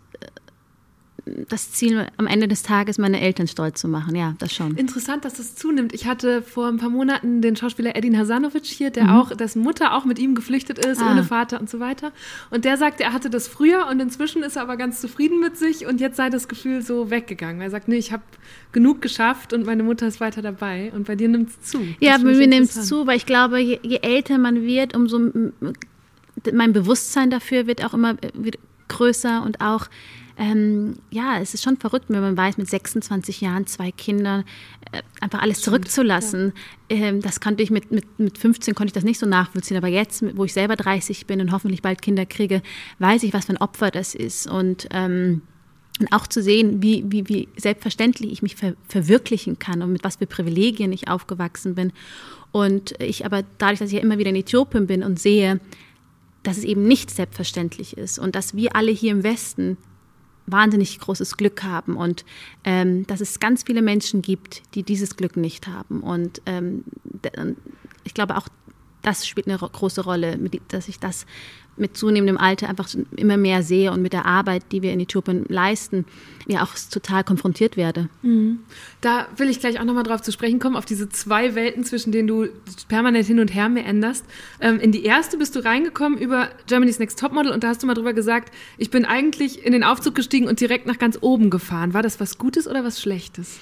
das 1.47 1.71
Ziel, 1.71 2.07
am 2.17 2.27
Ende 2.27 2.47
des 2.47 2.63
Tages 2.63 2.97
meine 2.97 3.19
Eltern 3.21 3.47
stolz 3.47 3.81
zu 3.81 3.87
machen. 3.87 4.15
Ja, 4.15 4.35
das 4.39 4.53
schon. 4.53 4.75
Interessant, 4.75 5.25
dass 5.25 5.35
das 5.35 5.55
zunimmt. 5.55 5.93
Ich 5.93 6.07
hatte 6.07 6.41
vor 6.41 6.67
ein 6.67 6.77
paar 6.77 6.89
Monaten 6.89 7.41
den 7.41 7.55
Schauspieler 7.55 7.95
Edin 7.95 8.17
Hasanovic 8.17 8.65
hier, 8.65 8.89
der 8.89 9.05
mhm. 9.05 9.09
auch, 9.09 9.35
dessen 9.35 9.61
Mutter 9.61 9.95
auch 9.95 10.05
mit 10.05 10.19
ihm 10.19 10.35
geflüchtet 10.35 10.83
ist, 10.85 11.01
ah. 11.01 11.11
ohne 11.11 11.23
Vater 11.23 11.59
und 11.59 11.69
so 11.69 11.79
weiter. 11.79 12.11
Und 12.49 12.65
der 12.65 12.77
sagte, 12.77 13.03
er 13.03 13.13
hatte 13.13 13.29
das 13.29 13.47
früher 13.47 13.87
und 13.89 13.99
inzwischen 13.99 14.43
ist 14.43 14.55
er 14.55 14.63
aber 14.63 14.77
ganz 14.77 15.01
zufrieden 15.01 15.39
mit 15.39 15.57
sich 15.57 15.85
und 15.85 16.01
jetzt 16.01 16.17
sei 16.17 16.29
das 16.29 16.47
Gefühl 16.47 16.81
so 16.81 17.09
weggegangen. 17.09 17.61
Er 17.61 17.69
sagt, 17.69 17.87
nee, 17.87 17.97
ich 17.97 18.11
habe 18.11 18.23
genug 18.71 19.01
geschafft 19.01 19.53
und 19.53 19.65
meine 19.65 19.83
Mutter 19.83 20.07
ist 20.07 20.19
weiter 20.19 20.41
dabei. 20.41 20.91
Und 20.93 21.07
bei 21.07 21.15
dir 21.15 21.27
nimmt 21.27 21.49
es 21.49 21.61
zu. 21.61 21.79
Ja, 21.99 22.17
bei 22.17 22.23
mir 22.23 22.47
nimmt 22.47 22.69
es 22.69 22.87
zu, 22.87 23.07
weil 23.07 23.17
ich 23.17 23.25
glaube, 23.25 23.59
je, 23.59 23.79
je 23.83 23.99
älter 24.01 24.37
man 24.37 24.61
wird, 24.61 24.95
umso 24.95 25.19
mein 26.53 26.73
Bewusstsein 26.73 27.29
dafür 27.29 27.67
wird 27.67 27.83
auch 27.83 27.93
immer 27.93 28.15
größer 28.87 29.43
und 29.43 29.61
auch 29.61 29.87
ähm, 30.39 30.95
ja, 31.11 31.37
es 31.41 31.53
ist 31.53 31.63
schon 31.63 31.75
verrückt, 31.75 32.05
wenn 32.07 32.21
man 32.21 32.37
weiß, 32.37 32.57
mit 32.57 32.69
26 32.69 33.41
Jahren, 33.41 33.67
zwei 33.67 33.91
Kindern, 33.91 34.45
äh, 34.93 35.01
einfach 35.19 35.41
alles 35.41 35.59
zurückzulassen. 35.59 36.53
Ja. 36.89 36.97
Ähm, 36.97 37.21
das 37.21 37.41
konnte 37.41 37.61
ich 37.61 37.71
mit, 37.71 37.91
mit, 37.91 38.05
mit 38.17 38.37
15 38.37 38.73
konnte 38.73 38.87
ich 38.87 38.93
das 38.93 39.03
nicht 39.03 39.19
so 39.19 39.25
nachvollziehen, 39.25 39.75
aber 39.75 39.89
jetzt, 39.89 40.23
wo 40.37 40.45
ich 40.45 40.53
selber 40.53 40.77
30 40.77 41.25
bin 41.27 41.41
und 41.41 41.51
hoffentlich 41.51 41.81
bald 41.81 42.01
Kinder 42.01 42.25
kriege, 42.25 42.61
weiß 42.99 43.23
ich, 43.23 43.33
was 43.33 43.45
für 43.45 43.53
ein 43.53 43.57
Opfer 43.57 43.91
das 43.91 44.15
ist 44.15 44.47
und 44.47 44.87
ähm, 44.91 45.41
und 45.99 46.13
auch 46.13 46.27
zu 46.27 46.41
sehen, 46.41 46.81
wie, 46.81 47.03
wie, 47.09 47.27
wie 47.27 47.49
selbstverständlich 47.57 48.31
ich 48.31 48.41
mich 48.41 48.55
ver 48.55 48.73
verwirklichen 48.87 49.59
kann 49.59 49.81
und 49.81 49.91
mit 49.91 50.05
was 50.05 50.15
für 50.15 50.27
Privilegien 50.27 50.93
ich 50.93 51.09
aufgewachsen 51.09 51.75
bin. 51.75 51.91
Und 52.53 52.93
ich 53.01 53.25
aber 53.25 53.43
dadurch, 53.57 53.79
dass 53.79 53.89
ich 53.89 53.95
ja 53.95 54.01
immer 54.01 54.17
wieder 54.17 54.29
in 54.29 54.37
Äthiopien 54.37 54.87
bin 54.87 55.03
und 55.03 55.19
sehe, 55.19 55.59
dass 56.43 56.57
es 56.57 56.63
eben 56.63 56.87
nicht 56.87 57.11
selbstverständlich 57.11 57.97
ist 57.97 58.17
und 58.17 58.35
dass 58.35 58.55
wir 58.55 58.77
alle 58.77 58.91
hier 58.91 59.11
im 59.11 59.23
Westen 59.23 59.75
wahnsinnig 60.51 60.99
großes 60.99 61.37
Glück 61.37 61.63
haben 61.63 61.95
und 61.95 62.25
ähm, 62.63 63.05
dass 63.07 63.21
es 63.21 63.39
ganz 63.39 63.63
viele 63.63 63.81
Menschen 63.81 64.21
gibt, 64.21 64.63
die 64.75 64.83
dieses 64.83 65.15
Glück 65.15 65.37
nicht 65.37 65.67
haben. 65.67 66.01
Und 66.01 66.41
ähm, 66.45 66.83
ich 68.03 68.13
glaube 68.13 68.37
auch, 68.37 68.47
das 69.01 69.25
spielt 69.25 69.47
eine 69.47 69.57
große 69.57 70.01
Rolle, 70.01 70.37
dass 70.67 70.87
ich 70.87 70.99
das 70.99 71.25
mit 71.79 71.97
zunehmendem 71.97 72.37
Alter 72.37 72.69
einfach 72.69 72.87
immer 73.15 73.37
mehr 73.37 73.63
sehe 73.63 73.91
und 73.91 74.01
mit 74.01 74.13
der 74.13 74.25
Arbeit, 74.25 74.63
die 74.71 74.81
wir 74.81 74.91
in 74.91 74.99
Äthiopien 74.99 75.45
leisten, 75.47 76.05
ja 76.47 76.63
auch 76.63 76.73
total 76.91 77.23
konfrontiert 77.23 77.77
werde. 77.77 78.09
Mhm. 78.21 78.59
Da 79.01 79.27
will 79.37 79.49
ich 79.49 79.59
gleich 79.59 79.79
auch 79.79 79.83
nochmal 79.85 80.03
drauf 80.03 80.21
zu 80.21 80.31
sprechen 80.31 80.59
kommen, 80.59 80.75
auf 80.75 80.85
diese 80.85 81.09
zwei 81.09 81.55
Welten, 81.55 81.83
zwischen 81.83 82.11
denen 82.11 82.27
du 82.27 82.47
permanent 82.87 83.25
hin 83.25 83.39
und 83.39 83.53
her 83.53 83.69
meanderst. 83.69 84.25
Ähm, 84.59 84.79
in 84.79 84.91
die 84.91 85.03
erste 85.03 85.37
bist 85.37 85.55
du 85.55 85.63
reingekommen 85.63 86.17
über 86.17 86.49
Germany's 86.67 86.99
Next 86.99 87.19
Topmodel 87.19 87.51
und 87.51 87.63
da 87.63 87.69
hast 87.69 87.83
du 87.83 87.87
mal 87.87 87.93
drüber 87.93 88.13
gesagt, 88.13 88.53
ich 88.77 88.89
bin 88.89 89.05
eigentlich 89.05 89.63
in 89.63 89.71
den 89.71 89.83
Aufzug 89.83 90.15
gestiegen 90.15 90.47
und 90.47 90.59
direkt 90.59 90.87
nach 90.87 90.97
ganz 90.97 91.17
oben 91.21 91.49
gefahren. 91.49 91.93
War 91.93 92.03
das 92.03 92.19
was 92.19 92.37
Gutes 92.37 92.67
oder 92.67 92.83
was 92.83 93.01
Schlechtes? 93.01 93.59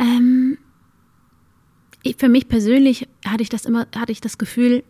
Ähm, 0.00 0.58
für 2.18 2.28
mich 2.28 2.48
persönlich 2.48 3.08
hatte 3.26 3.42
ich 3.42 3.48
das 3.48 3.64
immer, 3.64 3.86
hatte 3.96 4.12
ich 4.12 4.20
das 4.20 4.36
Gefühl, 4.36 4.84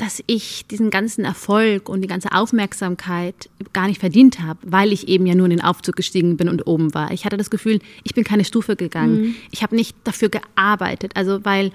dass 0.00 0.22
ich 0.26 0.66
diesen 0.66 0.88
ganzen 0.88 1.26
Erfolg 1.26 1.90
und 1.90 2.00
die 2.00 2.08
ganze 2.08 2.32
Aufmerksamkeit 2.32 3.50
gar 3.74 3.86
nicht 3.86 4.00
verdient 4.00 4.40
habe, 4.40 4.58
weil 4.62 4.92
ich 4.92 5.08
eben 5.08 5.26
ja 5.26 5.34
nur 5.34 5.44
in 5.44 5.50
den 5.50 5.60
Aufzug 5.60 5.94
gestiegen 5.94 6.38
bin 6.38 6.48
und 6.48 6.66
oben 6.66 6.94
war. 6.94 7.10
Ich 7.10 7.26
hatte 7.26 7.36
das 7.36 7.50
Gefühl, 7.50 7.80
ich 8.02 8.14
bin 8.14 8.24
keine 8.24 8.46
Stufe 8.46 8.76
gegangen. 8.76 9.20
Mhm. 9.20 9.34
Ich 9.50 9.62
habe 9.62 9.76
nicht 9.76 9.94
dafür 10.04 10.30
gearbeitet. 10.30 11.12
Also 11.16 11.44
weil 11.44 11.70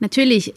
natürlich 0.00 0.52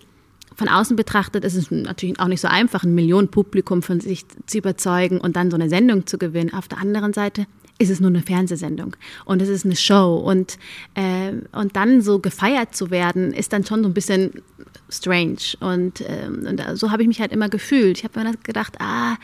von 0.56 0.68
außen 0.68 0.98
betrachtet 0.98 1.46
ist 1.46 1.56
es 1.56 1.72
natürlich 1.72 2.20
auch 2.20 2.28
nicht 2.28 2.42
so 2.42 2.50
einfach, 2.50 2.84
ein 2.84 2.94
Millionenpublikum 2.94 3.82
von 3.82 4.02
sich 4.02 4.26
zu 4.46 4.58
überzeugen 4.58 5.22
und 5.22 5.38
dann 5.38 5.52
so 5.52 5.56
eine 5.56 5.70
Sendung 5.70 6.06
zu 6.06 6.18
gewinnen. 6.18 6.54
Auf 6.54 6.68
der 6.68 6.80
anderen 6.80 7.14
Seite 7.14 7.48
ist 7.78 7.90
es 7.90 8.02
nur 8.02 8.10
eine 8.10 8.22
Fernsehsendung 8.22 8.98
und 9.24 9.42
es 9.42 9.48
ist 9.48 9.64
eine 9.64 9.78
Show 9.78 10.18
und, 10.18 10.58
äh, 10.96 11.32
und 11.54 11.78
dann 11.78 12.02
so 12.02 12.20
gefeiert 12.20 12.76
zu 12.76 12.92
werden, 12.92 13.32
ist 13.32 13.54
dann 13.54 13.66
schon 13.66 13.84
so 13.84 13.90
ein 13.90 13.94
bisschen 13.94 14.42
strange 14.90 15.56
und, 15.60 16.02
äh, 16.02 16.28
und 16.28 16.62
so 16.74 16.92
habe 16.92 17.04
ich 17.04 17.08
mich 17.08 17.20
halt 17.20 17.32
immer 17.32 17.50
gefühlt. 17.50 18.00
Ich 18.00 18.04
habe 18.04 18.24
mir 18.24 18.34
gedacht, 18.44 18.76
ah, 18.80 19.18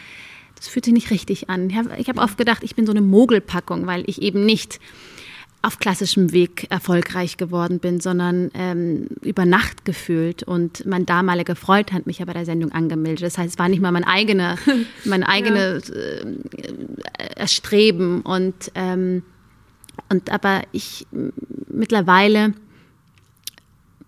das 0.56 0.68
fühlt 0.68 0.86
sich 0.86 0.94
nicht 0.94 1.12
richtig 1.12 1.50
an. 1.50 1.70
Ich 1.70 1.76
habe 1.78 1.92
hab 1.98 2.18
oft 2.20 2.38
gedacht, 2.38 2.64
ich 2.64 2.76
bin 2.76 2.86
so 2.86 2.92
eine 2.92 3.02
Mogelpackung, 3.02 3.88
weil 3.88 4.04
ich 4.08 4.22
eben 4.22 4.46
nicht 4.46 4.80
auf 5.66 5.80
klassischem 5.80 6.32
Weg 6.32 6.68
erfolgreich 6.70 7.38
geworden 7.38 7.80
bin, 7.80 8.00
sondern 8.00 8.52
ähm, 8.54 9.08
über 9.22 9.46
Nacht 9.46 9.84
gefühlt. 9.84 10.44
Und 10.44 10.86
mein 10.86 11.08
damaliger 11.08 11.56
Freund 11.56 11.92
hat 11.92 12.06
mich 12.06 12.20
ja 12.20 12.26
bei 12.26 12.34
der 12.34 12.46
Sendung 12.46 12.72
angemeldet. 12.72 13.24
Das 13.24 13.40
heißt, 13.40 13.54
es 13.54 13.60
war 13.60 13.68
nicht 13.68 13.82
mal 13.82 13.92
mein 13.92 14.04
eigener, 14.04 14.58
mein 15.06 15.24
eigenes 15.24 15.88
ja. 15.88 15.96
äh, 15.96 17.36
Erstreben. 17.36 18.22
Und, 18.22 18.72
ähm, 18.76 19.24
und 20.10 20.32
aber 20.32 20.62
ich 20.72 21.08
mittlerweile 21.68 22.54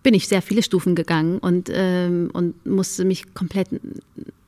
bin 0.04 0.14
ich 0.14 0.28
sehr 0.28 0.42
viele 0.42 0.64
Stufen 0.64 0.96
gegangen 0.96 1.40
und, 1.40 1.70
ähm, 1.74 2.30
und 2.34 2.66
musste 2.66 3.06
mich 3.06 3.34
komplett 3.34 3.68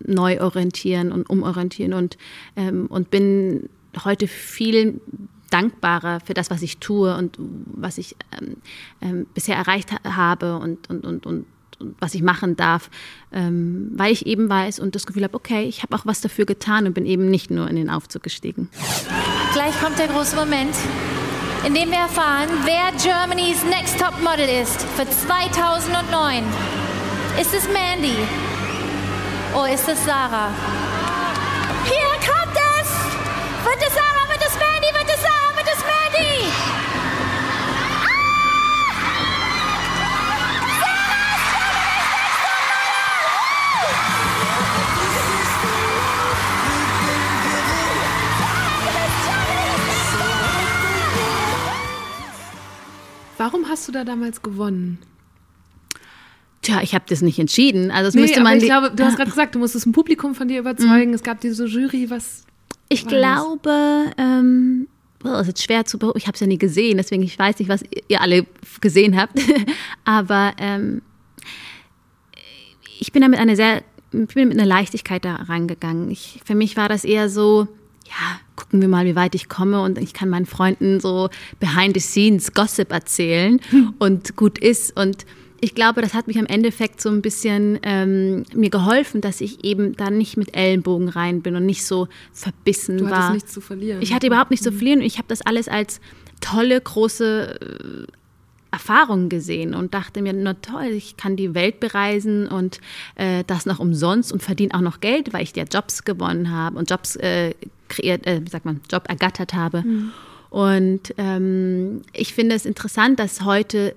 neu 0.05 0.41
orientieren 0.41 1.11
und 1.11 1.29
umorientieren 1.29 1.93
und, 1.93 2.17
ähm, 2.55 2.87
und 2.87 3.11
bin 3.11 3.69
heute 4.03 4.27
viel 4.27 5.01
dankbarer 5.49 6.19
für 6.21 6.33
das, 6.33 6.49
was 6.49 6.61
ich 6.61 6.77
tue 6.77 7.15
und 7.15 7.37
was 7.39 7.97
ich 7.97 8.15
ähm, 8.39 8.57
ähm, 9.01 9.25
bisher 9.33 9.55
erreicht 9.55 9.91
ha 9.91 10.15
habe 10.15 10.57
und, 10.57 10.89
und, 10.89 11.05
und, 11.05 11.25
und, 11.25 11.45
was 11.99 12.13
ich 12.13 12.21
machen 12.21 12.57
darf, 12.57 12.89
ähm, 13.31 13.91
weil 13.95 14.11
ich 14.11 14.25
eben 14.25 14.49
weiß 14.49 14.79
und 14.79 14.95
das 14.95 15.07
Gefühl 15.07 15.23
habe, 15.23 15.33
okay, 15.33 15.63
ich 15.63 15.81
habe 15.81 15.95
auch 15.95 16.05
was 16.05 16.19
dafür 16.19 16.45
getan 16.45 16.85
und 16.85 16.93
bin 16.93 17.05
eben 17.05 17.29
nicht 17.29 17.51
nur 17.51 17.69
in 17.69 17.77
den 17.77 17.89
Aufzug 17.89 18.21
gestiegen. 18.21 18.69
Gleich 19.53 19.79
kommt 19.81 19.97
der 19.97 20.07
große 20.07 20.35
Moment, 20.35 20.75
in 21.65 21.73
dem 21.73 21.91
wir 21.91 21.99
erfahren, 21.99 22.49
wer 22.63 22.91
Germany's 23.01 23.63
Next 23.63 23.99
Top 23.99 24.19
Model 24.21 24.47
ist 24.47 24.81
für 24.95 25.09
2009. 25.09 26.43
Ist 27.39 27.53
es 27.53 27.67
Mandy? 27.67 28.15
Oder 29.53 29.73
ist 29.73 29.87
es 29.87 30.03
Sarah? 30.05 30.49
Hier 31.85 32.11
kommt 32.25 32.55
es! 32.55 32.89
Wird 33.65 33.87
es 33.87 33.93
Sarah? 33.93 34.19
Warum 53.39 53.69
hast 53.69 53.87
du 53.87 53.93
da 53.93 54.03
damals 54.03 54.41
gewonnen? 54.41 54.97
Tja, 56.61 56.81
ich 56.83 56.93
habe 56.93 57.05
das 57.07 57.21
nicht 57.21 57.39
entschieden. 57.39 57.89
Also 57.89 58.09
es 58.09 58.13
nee, 58.13 58.21
müsste 58.21 58.41
man. 58.41 58.57
ich 58.57 58.65
glaube, 58.65 58.91
du 58.93 59.05
hast 59.05 59.15
gerade 59.15 59.29
gesagt, 59.29 59.55
du 59.55 59.59
musstest 59.59 59.85
ein 59.85 59.93
Publikum 59.93 60.35
von 60.35 60.49
dir 60.49 60.59
überzeugen. 60.59 61.11
Mhm. 61.11 61.15
Es 61.15 61.23
gab 61.23 61.39
diese 61.39 61.65
Jury, 61.65 62.09
was. 62.09 62.43
Ich 62.89 63.07
glaube, 63.07 64.11
ähm, 64.17 64.89
oh, 65.23 65.29
das 65.29 65.43
ist 65.43 65.47
jetzt 65.47 65.63
schwer 65.63 65.85
zu 65.85 65.97
Ich 66.15 66.27
habe 66.27 66.35
es 66.35 66.41
ja 66.41 66.47
nie 66.47 66.57
gesehen, 66.57 66.97
deswegen 66.97 67.23
ich 67.23 67.39
weiß 67.39 67.59
nicht, 67.59 67.69
was 67.69 67.81
ihr 68.09 68.19
alle 68.19 68.45
gesehen 68.81 69.15
habt. 69.15 69.39
Aber 70.03 70.51
ähm, 70.57 71.01
ich 72.99 73.13
bin 73.13 73.21
da 73.21 73.29
mit 73.29 73.39
einer 73.39 73.55
sehr, 73.55 73.83
ich 74.11 74.33
bin 74.33 74.49
mit 74.49 74.57
einer 74.57 74.67
Leichtigkeit 74.67 75.23
da 75.23 75.35
rangegangen. 75.35 76.11
Ich, 76.11 76.41
für 76.43 76.55
mich 76.55 76.75
war 76.75 76.89
das 76.89 77.05
eher 77.05 77.29
so, 77.29 77.69
ja, 78.09 78.39
gucken 78.55 78.81
wir 78.81 78.87
mal, 78.87 79.05
wie 79.05 79.15
weit 79.15 79.35
ich 79.35 79.49
komme 79.49 79.81
und 79.81 79.97
ich 79.97 80.13
kann 80.13 80.29
meinen 80.29 80.45
Freunden 80.45 80.99
so 80.99 81.29
behind 81.59 81.93
the 81.93 81.99
scenes 81.99 82.53
Gossip 82.53 82.91
erzählen 82.91 83.59
hm. 83.69 83.93
und 83.99 84.35
gut 84.35 84.57
ist 84.57 84.97
und 84.97 85.25
ich 85.61 85.75
glaube, 85.75 86.01
das 86.01 86.13
hat 86.13 86.27
mich 86.27 86.39
am 86.39 86.45
Endeffekt 86.45 87.01
so 87.01 87.09
ein 87.09 87.21
bisschen 87.21 87.79
ähm, 87.83 88.45
mir 88.53 88.69
geholfen, 88.69 89.19
dass 89.19 89.41
ich 89.41 89.65
eben 89.65 89.93
da 89.93 90.09
nicht 90.09 90.37
mit 90.37 90.55
Ellenbogen 90.55 91.09
rein 91.09 91.41
bin 91.41 91.55
und 91.57 91.65
nicht 91.65 91.85
so 91.85 92.07
verbissen 92.31 92.97
du 92.97 93.09
war. 93.09 93.33
nichts 93.33 93.51
zu 93.51 93.59
verlieren. 93.59 94.01
Ich 94.01 94.13
hatte 94.13 94.27
überhaupt 94.27 94.51
nichts 94.51 94.63
zu 94.63 94.71
hm. 94.71 94.77
verlieren 94.77 94.99
und 95.01 95.05
ich 95.05 95.17
habe 95.17 95.27
das 95.27 95.41
alles 95.41 95.67
als 95.67 95.99
tolle, 96.39 96.79
große 96.79 98.07
äh, 98.07 98.11
Erfahrung 98.71 99.29
gesehen 99.29 99.73
und 99.73 99.93
dachte 99.93 100.21
mir, 100.21 100.33
na 100.33 100.53
toll, 100.53 100.91
ich 100.91 101.17
kann 101.17 101.35
die 101.35 101.55
Welt 101.55 101.79
bereisen 101.79 102.47
und 102.47 102.79
äh, 103.15 103.43
das 103.47 103.65
noch 103.65 103.79
umsonst 103.79 104.31
und 104.31 104.43
verdiene 104.43 104.73
auch 104.75 104.81
noch 104.81 104.99
Geld, 104.99 105.33
weil 105.33 105.43
ich 105.43 105.55
ja 105.55 105.63
Jobs 105.63 106.03
gewonnen 106.03 106.51
habe 106.51 106.77
und 106.77 106.89
Jobs 106.89 107.15
äh, 107.15 107.53
kreiert, 107.89 108.25
äh, 108.25 108.41
sagt 108.49 108.65
man, 108.65 108.81
Job 108.91 109.03
ergattert 109.09 109.53
habe. 109.53 109.81
Mhm. 109.81 110.11
Und 110.49 111.13
ähm, 111.17 112.01
ich 112.13 112.33
finde 112.33 112.55
es 112.55 112.65
interessant, 112.65 113.19
dass 113.19 113.41
heute 113.41 113.93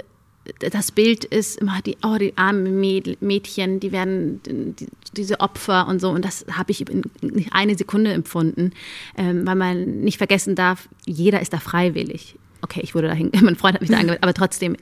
das 0.58 0.90
Bild 0.90 1.24
ist 1.24 1.60
immer 1.60 1.80
die, 1.82 1.96
oh, 2.02 2.16
die 2.18 2.36
armen 2.36 2.80
Mädchen, 3.20 3.78
die 3.78 3.92
werden 3.92 4.40
die, 4.42 4.88
diese 5.16 5.40
Opfer 5.40 5.86
und 5.86 6.00
so. 6.00 6.10
Und 6.10 6.24
das 6.24 6.44
habe 6.50 6.72
ich 6.72 6.88
in 6.88 7.02
nicht 7.20 7.52
eine 7.52 7.76
Sekunde 7.76 8.12
empfunden, 8.12 8.72
ähm, 9.16 9.46
weil 9.46 9.54
man 9.54 10.00
nicht 10.00 10.18
vergessen 10.18 10.54
darf, 10.54 10.88
jeder 11.06 11.40
ist 11.40 11.52
da 11.52 11.58
freiwillig. 11.58 12.36
Okay, 12.60 12.80
ich 12.82 12.94
wurde 12.94 13.08
dahin, 13.08 13.30
mein 13.40 13.56
Freund 13.56 13.74
hat 13.74 13.82
mich 13.82 13.90
da 13.90 13.96
angemeldet, 13.96 14.24
aber 14.24 14.34
trotzdem, 14.34 14.76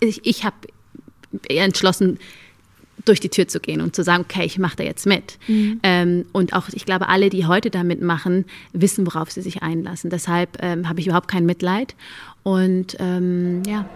ich, 0.00 0.26
ich 0.26 0.44
habe 0.44 0.56
entschlossen, 1.48 2.18
durch 3.06 3.20
die 3.20 3.28
Tür 3.28 3.48
zu 3.48 3.60
gehen 3.60 3.80
und 3.80 3.96
zu 3.96 4.02
sagen, 4.02 4.24
okay, 4.28 4.44
ich 4.44 4.58
mache 4.58 4.76
da 4.76 4.84
jetzt 4.84 5.06
mit. 5.06 5.38
Mhm. 5.48 5.80
Ähm, 5.82 6.26
und 6.32 6.52
auch, 6.52 6.68
ich 6.72 6.84
glaube, 6.84 7.08
alle, 7.08 7.30
die 7.30 7.46
heute 7.46 7.70
da 7.70 7.82
mitmachen, 7.82 8.44
wissen, 8.72 9.06
worauf 9.06 9.30
sie 9.30 9.42
sich 9.42 9.62
einlassen. 9.62 10.10
Deshalb 10.10 10.58
ähm, 10.60 10.88
habe 10.88 11.00
ich 11.00 11.06
überhaupt 11.06 11.28
kein 11.28 11.46
Mitleid. 11.46 11.94
Und 12.42 12.96
ähm, 13.00 13.62
ja. 13.66 13.88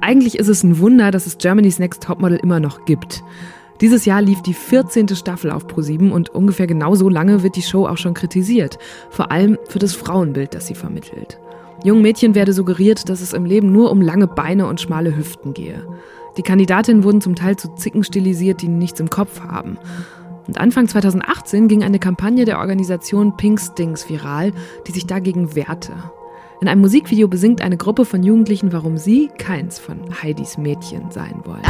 Eigentlich 0.00 0.38
ist 0.38 0.48
es 0.48 0.62
ein 0.62 0.78
Wunder, 0.78 1.10
dass 1.10 1.26
es 1.26 1.38
Germany's 1.38 1.78
Next 1.78 2.02
Topmodel 2.02 2.38
immer 2.38 2.60
noch 2.60 2.84
gibt. 2.84 3.22
Dieses 3.80 4.04
Jahr 4.04 4.22
lief 4.22 4.40
die 4.42 4.54
14. 4.54 5.08
Staffel 5.16 5.50
auf 5.50 5.66
ProSieben 5.66 6.12
und 6.12 6.30
ungefähr 6.30 6.66
genauso 6.66 7.08
lange 7.08 7.42
wird 7.42 7.56
die 7.56 7.62
Show 7.62 7.86
auch 7.86 7.96
schon 7.96 8.14
kritisiert. 8.14 8.78
Vor 9.10 9.32
allem 9.32 9.58
für 9.68 9.78
das 9.78 9.94
Frauenbild, 9.94 10.54
das 10.54 10.68
sie 10.68 10.74
vermittelt. 10.74 11.38
Jungen 11.82 12.02
Mädchen 12.02 12.34
werde 12.34 12.52
suggeriert, 12.52 13.08
dass 13.08 13.20
es 13.20 13.32
im 13.32 13.44
Leben 13.44 13.72
nur 13.72 13.90
um 13.90 14.00
lange 14.00 14.26
Beine 14.26 14.66
und 14.66 14.80
schmale 14.80 15.16
Hüften 15.16 15.52
gehe. 15.54 15.86
Die 16.36 16.42
Kandidatinnen 16.42 17.04
wurden 17.04 17.20
zum 17.20 17.34
Teil 17.34 17.56
zu 17.56 17.74
Zicken 17.74 18.04
stilisiert, 18.04 18.62
die 18.62 18.68
nichts 18.68 19.00
im 19.00 19.10
Kopf 19.10 19.40
haben. 19.40 19.78
Und 20.46 20.58
Anfang 20.58 20.88
2018 20.88 21.68
ging 21.68 21.82
eine 21.82 21.98
Kampagne 21.98 22.44
der 22.44 22.58
Organisation 22.58 23.36
Pink 23.36 23.60
Stings 23.60 24.08
viral, 24.08 24.52
die 24.86 24.92
sich 24.92 25.06
dagegen 25.06 25.54
wehrte. 25.54 25.92
In 26.60 26.68
einem 26.68 26.80
Musikvideo 26.80 27.28
besingt 27.28 27.60
eine 27.60 27.76
Gruppe 27.76 28.04
von 28.04 28.22
Jugendlichen, 28.22 28.72
warum 28.72 28.96
sie 28.96 29.28
keins 29.38 29.78
von 29.78 29.98
Heidis 30.22 30.56
Mädchen 30.56 31.10
sein 31.10 31.40
wollen. 31.44 31.62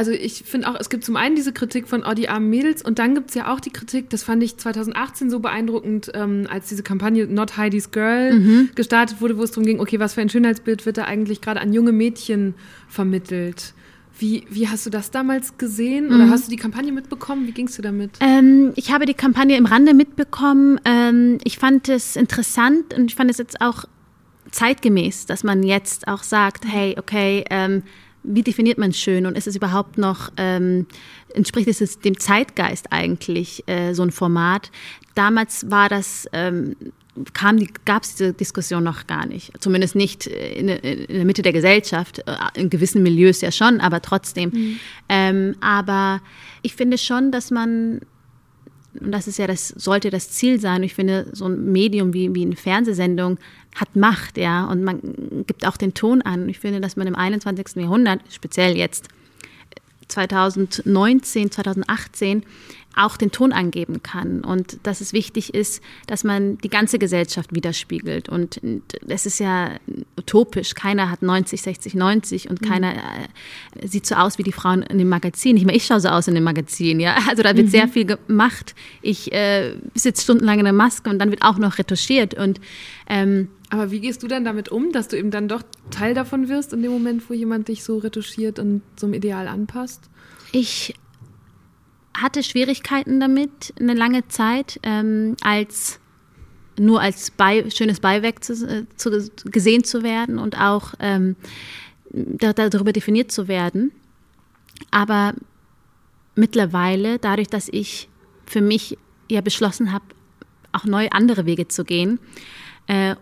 Also 0.00 0.12
ich 0.12 0.44
finde 0.46 0.66
auch, 0.66 0.76
es 0.80 0.88
gibt 0.88 1.04
zum 1.04 1.14
einen 1.16 1.36
diese 1.36 1.52
Kritik 1.52 1.86
von 1.86 2.04
oh, 2.08 2.14
die 2.14 2.30
armen 2.30 2.48
Mädels 2.48 2.80
und 2.80 2.98
dann 2.98 3.14
gibt 3.14 3.28
es 3.28 3.34
ja 3.34 3.52
auch 3.52 3.60
die 3.60 3.68
Kritik, 3.68 4.08
das 4.08 4.22
fand 4.22 4.42
ich 4.42 4.56
2018 4.56 5.28
so 5.28 5.40
beeindruckend, 5.40 6.10
ähm, 6.14 6.46
als 6.48 6.70
diese 6.70 6.82
Kampagne 6.82 7.26
Not 7.26 7.58
Heidi's 7.58 7.90
Girl 7.90 8.32
mhm. 8.32 8.70
gestartet 8.74 9.20
wurde, 9.20 9.36
wo 9.36 9.42
es 9.42 9.50
darum 9.50 9.66
ging, 9.66 9.78
okay, 9.78 10.00
was 10.00 10.14
für 10.14 10.22
ein 10.22 10.30
Schönheitsbild 10.30 10.86
wird 10.86 10.96
da 10.96 11.04
eigentlich 11.04 11.42
gerade 11.42 11.60
an 11.60 11.74
junge 11.74 11.92
Mädchen 11.92 12.54
vermittelt? 12.88 13.74
Wie, 14.18 14.44
wie 14.48 14.68
hast 14.68 14.86
du 14.86 14.90
das 14.90 15.10
damals 15.10 15.58
gesehen 15.58 16.06
oder 16.06 16.24
mhm. 16.24 16.30
hast 16.30 16.46
du 16.46 16.50
die 16.50 16.56
Kampagne 16.56 16.92
mitbekommen? 16.92 17.46
Wie 17.46 17.52
gingst 17.52 17.76
du 17.76 17.82
damit? 17.82 18.12
Ähm, 18.20 18.72
ich 18.76 18.94
habe 18.94 19.04
die 19.04 19.12
Kampagne 19.12 19.58
im 19.58 19.66
Rande 19.66 19.92
mitbekommen. 19.92 20.80
Ähm, 20.86 21.36
ich 21.44 21.58
fand 21.58 21.90
es 21.90 22.16
interessant 22.16 22.94
und 22.94 23.10
ich 23.10 23.16
fand 23.16 23.30
es 23.30 23.36
jetzt 23.36 23.60
auch 23.60 23.84
zeitgemäß, 24.50 25.26
dass 25.26 25.44
man 25.44 25.62
jetzt 25.62 26.08
auch 26.08 26.22
sagt, 26.22 26.64
hey, 26.66 26.96
okay, 26.98 27.44
ähm, 27.50 27.82
wie 28.22 28.42
definiert 28.42 28.78
man 28.78 28.92
schön 28.92 29.26
und 29.26 29.36
ist 29.36 29.46
es 29.46 29.56
überhaupt 29.56 29.98
noch, 29.98 30.30
ähm, 30.36 30.86
entspricht 31.34 31.68
es 31.68 31.98
dem 32.00 32.18
Zeitgeist 32.18 32.92
eigentlich, 32.92 33.64
äh, 33.66 33.94
so 33.94 34.02
ein 34.02 34.10
Format? 34.10 34.70
Damals 35.14 35.70
war 35.70 35.88
das, 35.88 36.26
ähm, 36.32 36.76
gab 37.84 38.02
es 38.02 38.16
diese 38.16 38.32
Diskussion 38.32 38.84
noch 38.84 39.06
gar 39.06 39.26
nicht. 39.26 39.52
Zumindest 39.60 39.94
nicht 39.94 40.26
in, 40.26 40.68
in, 40.68 41.06
der 41.08 41.24
Mitte 41.24 41.42
der 41.42 41.52
Gesellschaft, 41.52 42.20
äh, 42.20 42.36
in 42.54 42.70
gewissen 42.70 43.02
Milieus 43.02 43.40
ja 43.40 43.52
schon, 43.52 43.80
aber 43.80 44.00
trotzdem. 44.02 44.50
Mhm. 44.50 44.80
Ähm, 45.08 45.56
aber 45.60 46.20
ich 46.62 46.74
finde 46.74 46.98
schon, 46.98 47.32
dass 47.32 47.50
man 47.50 48.00
und 48.98 49.12
das 49.12 49.28
ist 49.28 49.38
ja 49.38 49.46
das, 49.46 49.68
sollte 49.68 50.10
das 50.10 50.30
Ziel 50.30 50.60
sein. 50.60 50.82
Ich 50.82 50.94
finde, 50.94 51.28
so 51.32 51.46
ein 51.46 51.70
Medium 51.70 52.12
wie, 52.12 52.34
wie 52.34 52.42
eine 52.42 52.56
Fernsehsendung 52.56 53.38
hat 53.74 53.94
Macht, 53.94 54.36
ja, 54.36 54.64
und 54.66 54.82
man 54.82 55.00
gibt 55.46 55.66
auch 55.66 55.76
den 55.76 55.94
Ton 55.94 56.22
an. 56.22 56.48
Ich 56.48 56.58
finde, 56.58 56.80
dass 56.80 56.96
man 56.96 57.06
im 57.06 57.14
21. 57.14 57.76
Jahrhundert, 57.76 58.20
speziell 58.30 58.76
jetzt 58.76 59.08
2019, 60.10 61.50
2018, 61.50 62.44
auch 62.96 63.16
den 63.16 63.30
Ton 63.30 63.52
angeben 63.52 64.02
kann 64.02 64.42
und 64.42 64.78
dass 64.82 65.00
es 65.00 65.12
wichtig 65.12 65.54
ist, 65.54 65.82
dass 66.06 66.24
man 66.24 66.58
die 66.58 66.68
ganze 66.68 66.98
Gesellschaft 66.98 67.54
widerspiegelt. 67.54 68.28
Und 68.28 68.60
es 69.06 69.26
ist 69.26 69.38
ja 69.38 69.70
utopisch. 70.18 70.74
Keiner 70.74 71.08
hat 71.08 71.22
90, 71.22 71.62
60, 71.62 71.94
90 71.94 72.50
und 72.50 72.60
mhm. 72.60 72.66
keiner 72.66 72.94
äh, 72.94 73.86
sieht 73.86 74.06
so 74.06 74.16
aus 74.16 74.38
wie 74.38 74.42
die 74.42 74.52
Frauen 74.52 74.82
in 74.82 74.98
dem 74.98 75.08
Magazin. 75.08 75.54
Nicht 75.54 75.66
mehr 75.66 75.76
ich 75.76 75.86
schaue 75.86 76.00
so 76.00 76.08
aus 76.08 76.26
in 76.26 76.34
dem 76.34 76.44
Magazin. 76.44 77.00
Ja? 77.00 77.16
Also 77.30 77.44
da 77.44 77.54
wird 77.56 77.66
mhm. 77.66 77.70
sehr 77.70 77.86
viel 77.86 78.06
gemacht. 78.06 78.74
Ich 79.02 79.32
äh, 79.32 79.76
sitze 79.94 80.24
stundenlang 80.24 80.58
in 80.58 80.64
der 80.64 80.74
Maske 80.74 81.08
und 81.10 81.20
dann 81.20 81.30
wird 81.30 81.42
auch 81.42 81.58
noch 81.58 81.78
retuschiert. 81.78 82.34
Und, 82.34 82.60
ähm, 83.08 83.48
aber 83.70 83.92
wie 83.92 84.00
gehst 84.00 84.22
du 84.22 84.26
dann 84.26 84.44
damit 84.44 84.68
um, 84.68 84.90
dass 84.92 85.08
du 85.08 85.16
eben 85.16 85.30
dann 85.30 85.46
doch 85.46 85.62
Teil 85.90 86.12
davon 86.12 86.48
wirst 86.48 86.72
in 86.72 86.82
dem 86.82 86.90
Moment, 86.90 87.30
wo 87.30 87.34
jemand 87.34 87.68
dich 87.68 87.84
so 87.84 87.98
retuschiert 87.98 88.58
und 88.58 88.82
so 88.96 89.06
einem 89.06 89.14
Ideal 89.14 89.46
anpasst? 89.46 90.10
Ich 90.50 90.94
hatte 92.12 92.42
Schwierigkeiten 92.42 93.20
damit 93.20 93.72
eine 93.78 93.94
lange 93.94 94.26
Zeit, 94.26 94.80
ähm, 94.82 95.36
als 95.42 96.00
nur 96.78 97.00
als 97.00 97.30
bei, 97.30 97.68
schönes 97.70 98.00
Beiwerk 98.00 98.42
zu, 98.42 98.54
äh, 98.66 98.86
zu, 98.96 99.30
gesehen 99.44 99.84
zu 99.84 100.02
werden 100.02 100.38
und 100.38 100.58
auch 100.60 100.94
ähm, 100.98 101.36
da, 102.10 102.52
darüber 102.52 102.92
definiert 102.92 103.30
zu 103.30 103.46
werden. 103.46 103.92
Aber 104.90 105.34
mittlerweile, 106.34 107.18
dadurch, 107.18 107.48
dass 107.48 107.68
ich 107.68 108.08
für 108.46 108.62
mich 108.62 108.98
ja 109.30 109.42
beschlossen 109.42 109.92
habe, 109.92 110.04
auch 110.72 110.84
neue 110.84 111.12
andere 111.12 111.46
Wege 111.46 111.68
zu 111.68 111.84
gehen 111.84 112.18
äh, 112.90 113.14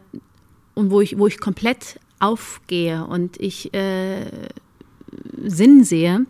und 0.79 0.93
wo 0.93 1.01
ich, 1.01 1.19
wo 1.19 1.27
ich 1.27 1.41
komplett 1.41 1.99
aufgehe 2.21 3.05
und 3.05 3.41
ich 3.41 3.75
äh, 3.75 4.27
Sinn 5.45 5.83
sehe, 5.83 6.25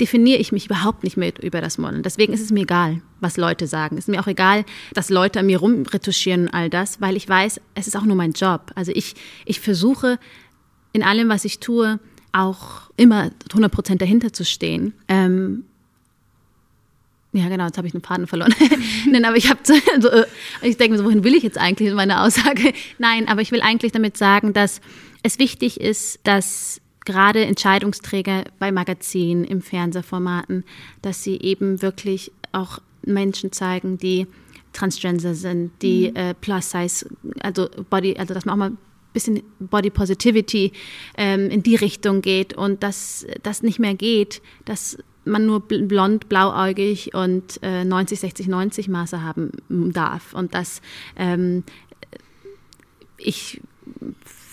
definiere 0.00 0.40
ich 0.40 0.52
mich 0.52 0.66
überhaupt 0.66 1.04
nicht 1.04 1.18
mehr 1.18 1.32
über 1.42 1.60
das 1.60 1.76
Modeln. 1.76 2.02
Deswegen 2.02 2.32
ist 2.32 2.40
es 2.40 2.50
mir 2.50 2.62
egal, 2.62 3.02
was 3.20 3.36
Leute 3.36 3.66
sagen. 3.66 3.98
Es 3.98 4.04
ist 4.04 4.08
mir 4.08 4.20
auch 4.20 4.26
egal, 4.26 4.64
dass 4.94 5.10
Leute 5.10 5.40
an 5.40 5.46
mir 5.46 5.58
rumretuschieren 5.58 6.46
und 6.46 6.54
all 6.54 6.70
das, 6.70 7.00
weil 7.02 7.14
ich 7.16 7.28
weiß, 7.28 7.60
es 7.74 7.86
ist 7.86 7.94
auch 7.94 8.04
nur 8.04 8.16
mein 8.16 8.32
Job. 8.32 8.72
Also 8.74 8.90
ich, 8.94 9.14
ich 9.44 9.60
versuche 9.60 10.18
in 10.92 11.02
allem, 11.02 11.28
was 11.28 11.44
ich 11.44 11.60
tue, 11.60 12.00
auch 12.32 12.90
immer 12.96 13.30
100 13.50 13.70
Prozent 13.70 14.00
dahinter 14.00 14.32
zu 14.32 14.46
stehen. 14.46 14.94
Ähm, 15.08 15.64
ja, 17.34 17.48
genau, 17.48 17.66
jetzt 17.66 17.76
habe 17.76 17.88
ich 17.88 17.94
einen 17.94 18.02
Faden 18.02 18.28
verloren. 18.28 18.54
Nein, 19.10 19.24
aber 19.24 19.36
ich 19.36 19.50
habe 19.50 19.58
so, 19.64 19.74
äh, 19.74 20.24
ich 20.62 20.76
denke 20.76 20.92
mir 20.92 20.98
so, 20.98 21.04
wohin 21.04 21.24
will 21.24 21.34
ich 21.34 21.42
jetzt 21.42 21.58
eigentlich 21.58 21.88
in 21.88 21.96
meiner 21.96 22.22
Aussage? 22.22 22.72
Nein, 22.98 23.26
aber 23.26 23.40
ich 23.40 23.50
will 23.50 23.60
eigentlich 23.60 23.90
damit 23.90 24.16
sagen, 24.16 24.52
dass 24.52 24.80
es 25.24 25.40
wichtig 25.40 25.80
ist, 25.80 26.20
dass 26.22 26.80
gerade 27.04 27.44
Entscheidungsträger 27.44 28.44
bei 28.60 28.70
Magazinen, 28.70 29.42
im 29.42 29.62
Fernsehformaten, 29.62 30.64
dass 31.02 31.24
sie 31.24 31.36
eben 31.36 31.82
wirklich 31.82 32.30
auch 32.52 32.78
Menschen 33.02 33.50
zeigen, 33.50 33.98
die 33.98 34.28
Transgender 34.72 35.34
sind, 35.34 35.72
die 35.82 36.10
mhm. 36.10 36.16
äh, 36.16 36.34
Plus 36.34 36.70
Size, 36.70 37.06
also 37.40 37.68
Body, 37.90 38.16
also 38.16 38.32
dass 38.32 38.44
man 38.44 38.52
auch 38.52 38.58
mal 38.58 38.70
ein 38.70 38.78
bisschen 39.12 39.42
Body 39.58 39.90
Positivity 39.90 40.72
ähm, 41.16 41.50
in 41.50 41.64
die 41.64 41.76
Richtung 41.76 42.22
geht 42.22 42.54
und 42.54 42.84
dass 42.84 43.26
das 43.42 43.64
nicht 43.64 43.80
mehr 43.80 43.94
geht, 43.94 44.40
dass 44.64 44.98
man 45.24 45.46
nur 45.46 45.60
blond, 45.60 46.28
blauäugig 46.28 47.14
und 47.14 47.62
äh, 47.62 47.84
90, 47.84 48.20
60, 48.20 48.48
90 48.48 48.88
Maße 48.88 49.22
haben 49.22 49.50
darf 49.68 50.34
und 50.34 50.54
dass 50.54 50.80
ähm, 51.16 51.64
ich 53.16 53.60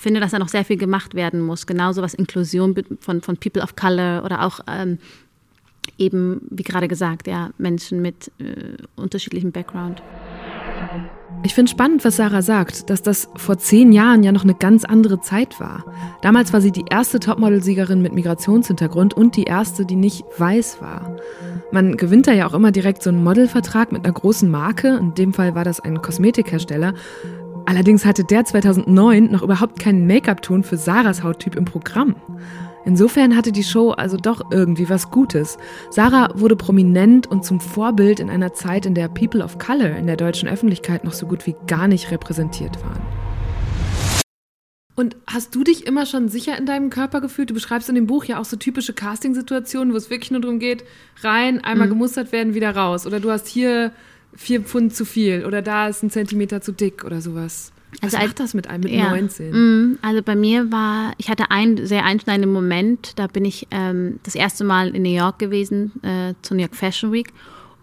finde, 0.01 0.19
dass 0.19 0.32
da 0.32 0.39
noch 0.39 0.47
sehr 0.47 0.65
viel 0.65 0.78
gemacht 0.78 1.13
werden 1.13 1.41
muss. 1.41 1.67
Genauso 1.67 2.01
was 2.01 2.13
Inklusion 2.13 2.76
von, 2.99 3.22
von 3.22 3.38
People 3.38 3.61
of 3.61 3.76
Color 3.76 4.24
oder 4.26 4.45
auch 4.45 4.59
ähm, 4.67 4.97
eben, 5.97 6.41
wie 6.49 6.63
gerade 6.63 6.88
gesagt, 6.88 7.28
ja, 7.28 7.51
Menschen 7.57 8.01
mit 8.01 8.32
äh, 8.39 8.78
unterschiedlichem 8.95 9.51
Background. 9.51 10.01
Ich 11.44 11.56
finde 11.56 11.72
spannend, 11.72 12.06
was 12.06 12.18
Sarah 12.18 12.42
sagt, 12.42 12.89
dass 12.89 13.02
das 13.02 13.30
vor 13.36 13.58
zehn 13.58 13.92
Jahren 13.92 14.22
ja 14.22 14.32
noch 14.32 14.44
eine 14.44 14.54
ganz 14.54 14.86
andere 14.86 15.22
Zeit 15.22 15.60
war. 15.60 15.86
Damals 16.22 16.54
war 16.54 16.62
sie 16.62 16.72
die 16.72 16.86
erste 16.89 17.20
Topmodel-Siegerin 17.20 18.02
mit 18.02 18.14
Migrationshintergrund 18.14 19.16
und 19.16 19.36
die 19.36 19.46
erste, 19.46 19.86
die 19.86 19.96
nicht 19.96 20.24
weiß 20.38 20.82
war. 20.82 21.16
Man 21.72 21.98
gewinnt 21.98 22.28
da 22.28 22.34
ja 22.34 22.48
auch 22.48 22.54
immer 22.54 22.72
direkt 22.72 23.02
so 23.02 23.10
einen 23.10 23.24
Modelvertrag 23.24 23.92
mit 23.92 24.06
einer 24.06 24.14
großen 24.14 24.52
Marke, 24.52 24.98
in 24.98 25.16
dem 25.16 25.34
Fall 25.34 25.56
war 25.56 25.64
das 25.64 25.80
ein 25.80 26.02
Kosmetikhersteller, 26.02 26.94
Allerdings 27.66 28.06
hatte 28.06 28.24
der 28.24 28.44
2009 28.44 29.32
noch 29.32 29.44
überhaupt 29.44 29.80
keinen 29.80 30.08
Make-up-Ton 30.08 30.64
für 30.64 30.78
Sarahs 30.78 31.24
Hauttyp 31.24 31.56
im 31.56 31.66
Programm. 31.66 32.16
Insofern 32.86 33.36
hatte 33.36 33.52
die 33.52 33.64
Show 33.64 33.92
also 33.92 34.18
doch 34.18 34.52
irgendwie 34.52 34.90
was 34.90 35.12
Gutes. 35.12 35.58
Sarah 35.90 36.32
wurde 36.36 36.56
prominent 36.56 37.28
und 37.28 37.46
zum 37.46 37.60
Vorbild 37.60 38.20
in 38.20 38.30
einer 38.30 38.54
Zeit, 38.54 38.86
in 38.86 38.96
der 38.96 39.08
People 39.08 39.44
of 39.44 39.60
Color 39.60 39.98
in 39.98 40.08
der 40.08 40.18
deutschen 40.18 40.50
Öffentlichkeit 40.50 41.04
noch 41.04 41.14
so 41.14 41.28
gut 41.28 41.46
wie 41.46 41.56
gar 41.68 41.88
nicht 41.88 42.12
repräsentiert 42.12 42.82
waren. 42.84 43.02
Und 44.96 45.16
hast 45.26 45.56
du 45.56 45.64
dich 45.64 45.88
immer 45.88 46.06
schon 46.06 46.28
sicher 46.28 46.58
in 46.58 46.66
deinem 46.66 46.90
Körper 46.90 47.22
gefühlt? 47.22 47.50
Du 47.50 47.54
beschreibst 47.54 47.90
in 47.90 47.96
dem 47.96 48.08
Buch 48.08 48.26
ja 48.26 48.40
auch 48.40 48.46
so 48.46 48.58
typische 48.58 48.94
Casting-Situationen, 48.94 49.94
wo 49.94 49.98
es 49.98 50.10
wirklich 50.10 50.32
nur 50.32 50.42
darum 50.42 50.60
geht, 50.60 50.84
rein, 51.22 51.64
einmal 51.64 51.88
mhm. 51.88 51.92
gemustert 51.92 52.32
werden, 52.32 52.54
wieder 52.54 52.76
raus. 52.76 53.08
Oder 53.08 53.20
du 53.20 53.32
hast 53.32 53.48
hier 53.48 53.94
vier 54.36 54.62
Pfund 54.62 54.96
zu 54.96 55.06
viel 55.06 55.46
oder 55.46 55.62
da 55.62 55.88
ist 55.88 56.04
ein 56.04 56.10
Zentimeter 56.10 56.62
zu 56.62 56.72
dick 56.72 57.04
oder 57.04 57.22
sowas. 57.22 57.72
Was 58.02 58.14
also 58.14 58.26
macht 58.26 58.39
das 58.39 58.54
mit 58.54 58.68
einem 58.68 58.84
mit 58.84 58.94
ja, 58.94 59.10
19? 59.10 59.52
Mm, 59.52 60.00
also 60.02 60.22
bei 60.22 60.36
mir 60.36 60.72
war, 60.72 61.14
ich 61.18 61.30
hatte 61.30 61.52
einen 61.52 61.86
sehr 61.86 62.06
einschneidenden 62.06 62.52
Moment, 62.52 63.14
da 63.18 63.28
bin 63.28 63.44
ich 63.44 63.68
ähm, 63.72 64.20
das 64.24 64.36
erste 64.36 64.64
Mal 64.64 64.96
in 64.96 65.04
New 65.04 65.14
York 65.14 65.39
gewesen, 65.39 65.92
äh, 66.04 66.34
zur 66.42 66.56
New 66.56 66.64
York 66.64 66.76
Fashion 66.76 67.12
Week 67.12 67.34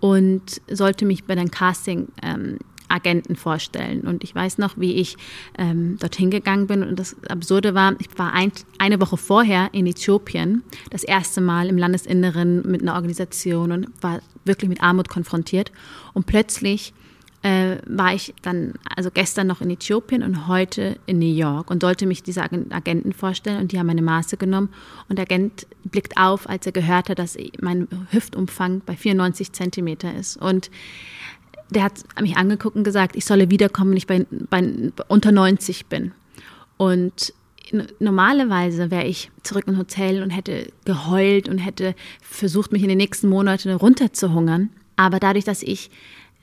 und 0.00 0.42
sollte 0.70 1.04
mich 1.04 1.24
bei 1.24 1.34
einem 1.34 1.50
Casting 1.50 2.08
ähm, 2.22 2.58
Agenten 2.88 3.36
vorstellen. 3.36 4.00
Und 4.00 4.24
ich 4.24 4.34
weiß 4.34 4.58
noch, 4.58 4.78
wie 4.78 4.94
ich 4.94 5.16
ähm, 5.56 5.98
dorthin 5.98 6.30
gegangen 6.30 6.66
bin. 6.66 6.82
Und 6.82 6.98
das 6.98 7.16
Absurde 7.28 7.74
war, 7.74 7.94
ich 7.98 8.08
war 8.16 8.32
ein, 8.32 8.50
eine 8.78 9.00
Woche 9.00 9.16
vorher 9.16 9.68
in 9.72 9.86
Äthiopien, 9.86 10.62
das 10.90 11.04
erste 11.04 11.40
Mal 11.40 11.68
im 11.68 11.78
Landesinneren 11.78 12.62
mit 12.66 12.82
einer 12.82 12.94
Organisation 12.94 13.72
und 13.72 13.88
war 14.00 14.20
wirklich 14.44 14.68
mit 14.68 14.82
Armut 14.82 15.08
konfrontiert. 15.08 15.70
Und 16.14 16.26
plötzlich 16.26 16.94
äh, 17.42 17.76
war 17.86 18.14
ich 18.14 18.34
dann, 18.42 18.74
also 18.96 19.10
gestern 19.10 19.46
noch 19.46 19.60
in 19.60 19.70
Äthiopien 19.70 20.22
und 20.22 20.48
heute 20.48 20.98
in 21.06 21.18
New 21.18 21.32
York 21.32 21.70
und 21.70 21.82
sollte 21.82 22.06
mich 22.06 22.22
diese 22.22 22.42
Agenten 22.42 23.12
vorstellen 23.12 23.60
und 23.60 23.72
die 23.72 23.78
haben 23.78 23.86
meine 23.86 24.02
Maße 24.02 24.36
genommen 24.36 24.70
und 25.08 25.18
der 25.18 25.24
Agent 25.24 25.66
blickt 25.84 26.16
auf, 26.16 26.48
als 26.48 26.66
er 26.66 26.72
gehört 26.72 27.08
hat, 27.08 27.18
dass 27.18 27.36
mein 27.60 27.86
Hüftumfang 28.10 28.82
bei 28.84 28.96
94 28.96 29.52
Zentimeter 29.52 30.14
ist 30.14 30.36
und 30.36 30.70
der 31.70 31.84
hat 31.84 32.00
mich 32.20 32.36
angeguckt 32.36 32.76
und 32.76 32.84
gesagt, 32.84 33.14
ich 33.14 33.24
solle 33.24 33.50
wiederkommen, 33.50 33.90
wenn 33.90 33.98
ich 33.98 34.06
bei, 34.06 34.26
bei 34.30 34.64
unter 35.08 35.32
90 35.32 35.86
bin. 35.86 36.12
Und 36.78 37.34
normalerweise 37.98 38.90
wäre 38.90 39.04
ich 39.04 39.30
zurück 39.42 39.64
im 39.66 39.76
Hotel 39.76 40.22
und 40.22 40.30
hätte 40.30 40.72
geheult 40.84 41.48
und 41.48 41.58
hätte 41.58 41.94
versucht, 42.22 42.72
mich 42.72 42.82
in 42.82 42.88
den 42.88 42.98
nächsten 42.98 43.28
Monaten 43.28 43.70
runterzuhungern. 43.70 44.70
Aber 44.96 45.20
dadurch, 45.20 45.44
dass 45.44 45.62
ich 45.62 45.90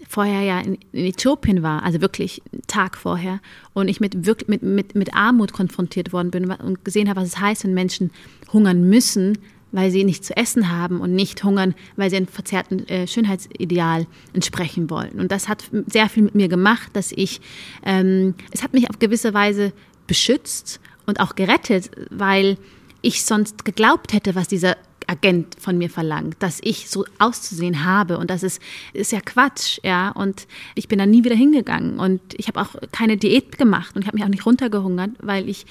vorher 0.08 0.42
ja 0.42 0.60
in, 0.60 0.78
Äthiopien 0.94 1.64
war, 1.64 1.84
also 1.84 2.02
wirklich 2.02 2.42
einen 2.52 2.62
Tag 2.68 2.98
vorher, 2.98 3.40
und 3.74 3.88
ich 3.88 4.00
mit, 4.00 4.26
wirklich, 4.26 4.48
mit, 4.48 4.64
mit, 4.64 4.96
mit 4.96 5.14
Armut 5.14 5.54
konfrontiert 5.54 6.14
worden 6.14 6.32
bin 6.32 6.52
und 6.52 6.86
gesehen 6.86 7.10
habe, 7.10 7.22
was 7.22 7.30
es 7.30 7.40
heißt, 7.40 7.64
wenn 7.64 7.74
Menschen 7.74 8.12
hungern 8.52 8.90
müssen, 8.90 9.38
weil 9.72 9.92
sie 9.92 10.06
nichts 10.06 10.28
zu 10.28 10.38
essen 10.38 10.72
haben 10.72 11.02
und 11.02 11.14
nicht 11.14 11.44
hungern, 11.44 11.76
weil 11.98 12.10
sie 12.10 12.16
einem 12.16 12.28
verzerrten 12.28 12.88
äh, 12.88 13.08
Schönheitsideal 13.08 14.08
entsprechen 14.34 14.90
wollen. 14.90 15.20
Und 15.20 15.32
das 15.32 15.50
hat 15.50 15.70
sehr 15.88 16.08
viel 16.08 16.24
mit 16.24 16.36
mir 16.36 16.48
gemacht, 16.48 16.92
dass 16.94 17.12
ich, 17.12 17.42
ähm, 17.86 18.36
es 18.52 18.64
hat 18.64 18.74
mich 18.74 18.90
auf 18.90 19.00
gewisse 19.00 19.34
Weise 19.34 19.74
beschützt 20.08 20.80
und 21.06 21.20
auch 21.20 21.36
gerettet, 21.36 21.92
weil 22.10 22.58
ich 23.02 23.24
sonst 23.24 23.66
geglaubt 23.66 24.14
hätte, 24.14 24.34
was 24.34 24.48
dieser 24.48 24.78
Agent 25.08 25.56
von 25.60 25.78
mir 25.78 25.90
verlangt, 25.90 26.38
dass 26.40 26.60
ich 26.64 26.90
so 26.90 27.06
auszusehen 27.20 27.84
habe 27.84 28.18
und 28.18 28.30
das 28.30 28.44
ist, 28.44 28.62
ist 28.94 29.12
ja 29.12 29.20
Quatsch, 29.22 29.80
ja. 29.84 30.10
Und 30.10 30.48
ich 30.76 30.88
bin 30.88 31.00
da 31.00 31.06
nie 31.06 31.24
wieder 31.24 31.36
hingegangen 31.36 32.00
und 32.00 32.22
ich 32.38 32.48
habe 32.48 32.62
auch 32.62 32.76
keine 32.92 33.18
Diät 33.18 33.58
gemacht 33.58 33.96
und 33.96 34.02
ich 34.02 34.08
habe 34.08 34.18
mich 34.18 34.24
auch 34.24 34.30
nicht 34.30 34.46
runtergehungert, 34.46 35.12
weil 35.20 35.50
ich 35.50 35.66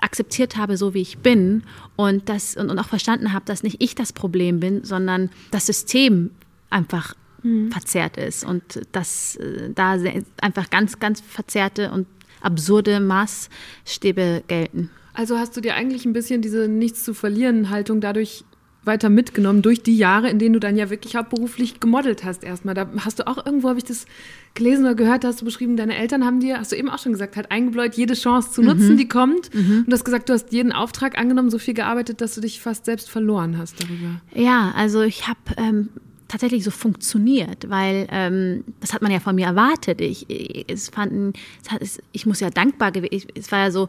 akzeptiert 0.00 0.56
habe, 0.56 0.76
so 0.76 0.94
wie 0.94 1.02
ich 1.02 1.18
bin 1.18 1.62
und 1.96 2.28
das 2.28 2.56
und, 2.56 2.70
und 2.70 2.78
auch 2.78 2.88
verstanden 2.88 3.32
habe, 3.32 3.44
dass 3.44 3.62
nicht 3.62 3.82
ich 3.82 3.94
das 3.94 4.12
Problem 4.12 4.60
bin, 4.60 4.84
sondern 4.84 5.30
das 5.50 5.66
System 5.66 6.30
einfach 6.70 7.14
mhm. 7.42 7.70
verzerrt 7.70 8.16
ist 8.16 8.44
und 8.44 8.62
dass 8.92 9.36
äh, 9.36 9.70
da 9.74 9.96
einfach 10.40 10.70
ganz, 10.70 10.98
ganz 10.98 11.20
verzerrte 11.20 11.90
und 11.92 12.06
absurde 12.40 13.00
Maßstäbe 13.00 14.44
gelten. 14.48 14.90
Also 15.12 15.38
hast 15.38 15.56
du 15.56 15.60
dir 15.60 15.74
eigentlich 15.74 16.06
ein 16.06 16.12
bisschen 16.12 16.40
diese 16.40 16.68
Nichts 16.68 17.04
zu 17.04 17.14
verlieren 17.14 17.68
Haltung 17.68 18.00
dadurch 18.00 18.44
weiter 18.84 19.10
mitgenommen 19.10 19.62
durch 19.62 19.82
die 19.82 19.96
Jahre, 19.96 20.30
in 20.30 20.38
denen 20.38 20.54
du 20.54 20.60
dann 20.60 20.76
ja 20.76 20.88
wirklich 20.88 21.14
hauptberuflich 21.14 21.80
gemodelt 21.80 22.24
hast 22.24 22.42
erstmal. 22.42 22.74
Da 22.74 22.88
hast 23.00 23.18
du 23.18 23.26
auch 23.26 23.44
irgendwo, 23.44 23.68
habe 23.68 23.78
ich 23.78 23.84
das 23.84 24.06
gelesen 24.54 24.84
oder 24.84 24.94
gehört, 24.94 25.24
hast 25.24 25.40
du 25.40 25.44
beschrieben, 25.44 25.76
deine 25.76 25.96
Eltern 25.96 26.24
haben 26.24 26.40
dir, 26.40 26.58
hast 26.58 26.72
du 26.72 26.76
eben 26.76 26.88
auch 26.88 26.98
schon 26.98 27.12
gesagt, 27.12 27.36
halt 27.36 27.50
eingebläut, 27.50 27.94
jede 27.94 28.14
Chance 28.14 28.52
zu 28.52 28.62
nutzen, 28.62 28.92
mhm. 28.92 28.96
die 28.96 29.08
kommt. 29.08 29.54
Mhm. 29.54 29.78
Und 29.80 29.86
du 29.88 29.92
hast 29.92 30.04
gesagt, 30.04 30.28
du 30.28 30.32
hast 30.32 30.52
jeden 30.52 30.72
Auftrag 30.72 31.18
angenommen, 31.18 31.50
so 31.50 31.58
viel 31.58 31.74
gearbeitet, 31.74 32.20
dass 32.20 32.34
du 32.34 32.40
dich 32.40 32.60
fast 32.60 32.86
selbst 32.86 33.10
verloren 33.10 33.58
hast 33.58 33.82
darüber. 33.82 34.20
Ja, 34.34 34.72
also 34.74 35.02
ich 35.02 35.28
habe 35.28 35.38
ähm, 35.58 35.90
tatsächlich 36.26 36.64
so 36.64 36.70
funktioniert, 36.70 37.68
weil 37.68 38.06
ähm, 38.10 38.64
das 38.80 38.94
hat 38.94 39.02
man 39.02 39.10
ja 39.10 39.20
von 39.20 39.34
mir 39.34 39.46
erwartet. 39.46 40.00
Ich, 40.00 40.26
es 40.68 40.88
fanden, 40.88 41.34
es 41.62 41.70
hat, 41.70 41.82
es, 41.82 41.98
ich 42.12 42.24
muss 42.24 42.40
ja 42.40 42.50
dankbar 42.50 42.92
gewesen, 42.92 43.28
es 43.34 43.52
war 43.52 43.58
ja 43.58 43.70
so, 43.70 43.88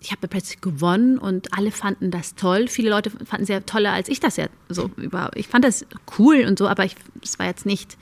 ich 0.00 0.12
habe 0.12 0.28
plötzlich 0.28 0.60
gewonnen 0.60 1.18
und 1.18 1.56
alle 1.56 1.72
fanden 1.72 2.10
das 2.10 2.34
toll. 2.34 2.68
Viele 2.68 2.90
Leute 2.90 3.10
fanden 3.10 3.42
es 3.42 3.48
ja 3.48 3.60
toller 3.60 3.92
als 3.92 4.08
ich 4.08 4.20
das 4.20 4.36
ja 4.36 4.46
so 4.68 4.90
überhaupt. 4.96 5.36
Ich 5.36 5.48
fand 5.48 5.64
das 5.64 5.84
cool 6.18 6.44
und 6.46 6.58
so, 6.58 6.68
aber 6.68 6.84
es 7.22 7.38
war 7.38 7.46
jetzt 7.46 7.66
nicht 7.66 7.96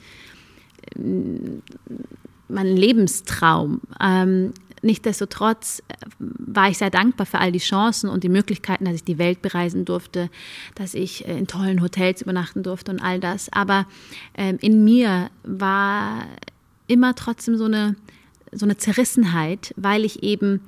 äh, 0.95 0.99
mein 2.47 2.67
Lebenstraum. 2.67 3.81
Ähm, 3.99 4.53
Nichtsdestotrotz 4.81 5.81
äh, 5.87 5.93
war 6.19 6.69
ich 6.69 6.77
sehr 6.77 6.89
dankbar 6.89 7.25
für 7.25 7.39
all 7.39 7.51
die 7.51 7.59
Chancen 7.59 8.09
und 8.09 8.23
die 8.23 8.29
Möglichkeiten, 8.29 8.85
dass 8.85 8.95
ich 8.95 9.03
die 9.03 9.17
Welt 9.17 9.41
bereisen 9.41 9.85
durfte, 9.85 10.29
dass 10.75 10.93
ich 10.93 11.27
äh, 11.27 11.37
in 11.37 11.47
tollen 11.47 11.81
Hotels 11.81 12.21
übernachten 12.21 12.63
durfte 12.63 12.91
und 12.91 13.01
all 13.01 13.19
das. 13.19 13.51
Aber 13.51 13.87
ähm, 14.35 14.57
in 14.61 14.83
mir 14.83 15.29
war 15.43 16.25
immer 16.87 17.15
trotzdem 17.15 17.57
so 17.57 17.65
eine, 17.65 17.95
so 18.51 18.65
eine 18.65 18.77
Zerrissenheit, 18.77 19.73
weil 19.77 20.05
ich 20.05 20.23
eben 20.23 20.61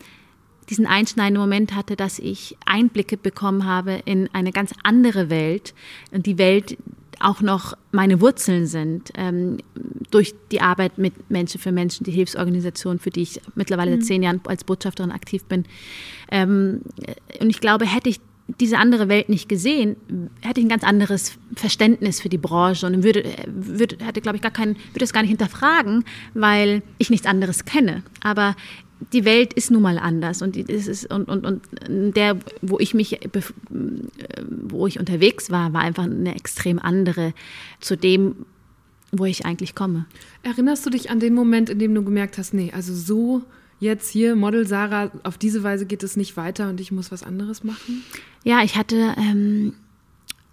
diesen 0.70 0.86
einschneidenden 0.86 1.42
Moment 1.42 1.76
hatte, 1.76 1.96
dass 1.96 2.20
ich 2.20 2.58
Einblicke 2.66 3.18
bekommen 3.18 3.66
habe 3.66 4.02
in 4.06 4.30
eine 4.34 4.52
ganz 4.52 4.72
andere 4.84 5.30
Welt, 5.30 5.74
die 6.12 6.38
Welt 6.38 6.78
auch 7.20 7.42
noch 7.42 7.74
meine 7.92 8.22
Wurzeln 8.22 8.66
sind, 8.66 9.12
ähm, 9.16 9.58
durch 10.10 10.34
die 10.52 10.62
Arbeit 10.62 10.98
mit 10.98 11.30
Menschen 11.30 11.60
für 11.60 11.72
Menschen, 11.72 12.04
die 12.04 12.12
Hilfsorganisation, 12.12 13.00
für 13.00 13.10
die 13.10 13.22
ich 13.22 13.42
mittlerweile 13.56 13.92
seit 13.92 14.00
mhm. 14.00 14.06
zehn 14.06 14.24
Jahren 14.24 14.42
als 14.46 14.64
Botschafterin 14.64 15.12
aktiv 15.12 15.44
bin. 15.46 15.66
Ähm, 16.32 16.82
und 17.42 17.50
ich 17.50 17.60
glaube, 17.60 17.86
hätte 17.86 18.10
ich 18.10 18.22
diese 18.60 18.78
andere 18.78 19.10
Welt 19.10 19.30
nicht 19.30 19.48
gesehen, 19.48 19.96
hätte 20.42 20.60
ich 20.60 20.66
ein 20.66 20.70
ganz 20.70 20.84
anderes 20.84 21.38
Verständnis 21.56 22.20
für 22.20 22.30
die 22.30 22.38
Branche 22.38 22.88
und 22.88 23.04
würde, 23.04 23.24
würde 23.46 23.98
hätte, 24.04 24.22
glaube 24.22 24.38
ich, 24.38 24.42
gar 24.42 24.52
keinen, 24.52 24.76
würde 24.94 25.04
es 25.04 25.14
gar 25.14 25.22
nicht 25.22 25.30
hinterfragen, 25.30 26.04
weil 26.34 26.82
ich 26.98 27.12
nichts 27.12 27.28
anderes 27.28 27.66
kenne. 27.66 28.04
Aber 28.22 28.56
die 29.14 29.26
Welt 29.26 29.54
ist 29.54 29.72
nun 29.72 29.82
mal 29.82 29.98
anders 29.98 30.42
und, 30.42 30.58
ist, 30.58 31.12
und, 31.12 31.30
und, 31.30 31.46
und 31.46 31.62
der, 32.16 32.38
wo 32.62 32.80
ich 32.80 32.94
mich, 32.94 33.20
wo 34.50 34.88
ich 34.88 35.00
unterwegs 35.00 35.50
war, 35.50 35.74
war 35.74 35.82
einfach 35.82 36.04
eine 36.04 36.36
extrem 36.36 36.80
andere 36.80 37.34
zu 37.80 37.96
dem, 37.96 38.46
wo 39.12 39.26
ich 39.26 39.46
eigentlich 39.46 39.74
komme. 39.74 40.06
Erinnerst 40.44 40.86
du 40.86 40.90
dich 40.90 41.10
an 41.10 41.20
den 41.20 41.34
Moment, 41.34 41.70
in 41.70 41.80
dem 41.80 41.96
du 41.96 42.04
gemerkt 42.04 42.38
hast, 42.38 42.54
nee, 42.54 42.72
also 42.76 42.94
so 42.94 43.44
jetzt 43.80 44.10
hier 44.10 44.36
Model 44.36 44.68
Sarah, 44.68 45.12
auf 45.24 45.38
diese 45.38 45.64
Weise 45.64 45.86
geht 45.86 46.04
es 46.04 46.18
nicht 46.18 46.36
weiter 46.36 46.70
und 46.70 46.82
ich 46.82 46.92
muss 46.92 47.12
was 47.12 47.24
anderes 47.24 47.64
machen? 47.64 48.04
Ja, 48.44 48.64
ich 48.64 48.76
hatte 48.76 49.16
ähm, 49.18 49.74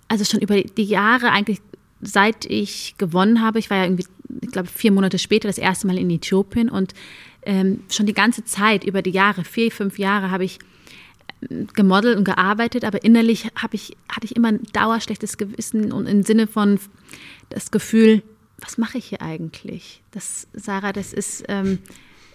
also 0.09 0.24
schon 0.24 0.40
über 0.40 0.62
die 0.62 0.84
Jahre 0.84 1.30
eigentlich 1.30 1.61
seit 2.01 2.44
ich 2.44 2.94
gewonnen 2.99 3.42
habe, 3.42 3.59
ich 3.59 3.70
war 3.70 3.78
ja 3.78 3.84
irgendwie, 3.84 4.07
ich 4.42 4.51
glaube, 4.51 4.68
vier 4.68 4.92
Monate 4.92 5.18
später 5.18 5.49
das 5.49 5.59
erste 5.59 5.86
Mal 5.86 5.99
in 5.99 6.11
Äthiopien 6.11 6.68
und 6.68 6.94
ähm, 7.47 7.80
schon 7.90 8.07
die 8.07 8.14
ganze 8.14 8.44
Zeit, 8.44 8.84
über 8.84 9.03
die 9.03 9.11
Jahre, 9.11 9.44
vier, 9.44 9.70
fünf 9.70 9.99
Jahre, 9.99 10.30
habe 10.30 10.44
ich 10.44 10.59
ähm, 11.51 11.68
gemodelt 11.72 12.18
und 12.18 12.24
gearbeitet, 12.24 12.84
aber 12.84 13.05
innerlich 13.05 13.49
habe 13.57 13.76
ich, 13.76 13.97
hatte 14.09 14.26
ich 14.26 14.36
immer 14.36 14.49
ein 14.49 14.62
dauerschlechtes 14.72 15.38
Gewissen 15.38 15.92
und 15.92 16.07
im 16.07 16.22
Sinne 16.22 16.47
von 16.47 16.78
das 17.49 17.70
Gefühl, 17.70 18.22
was 18.59 18.78
mache 18.78 18.99
ich 18.99 19.07
hier 19.07 19.22
eigentlich? 19.22 20.03
Das, 20.11 20.49
Sarah, 20.53 20.92
das 20.92 21.12
ist, 21.12 21.44
ähm, 21.49 21.78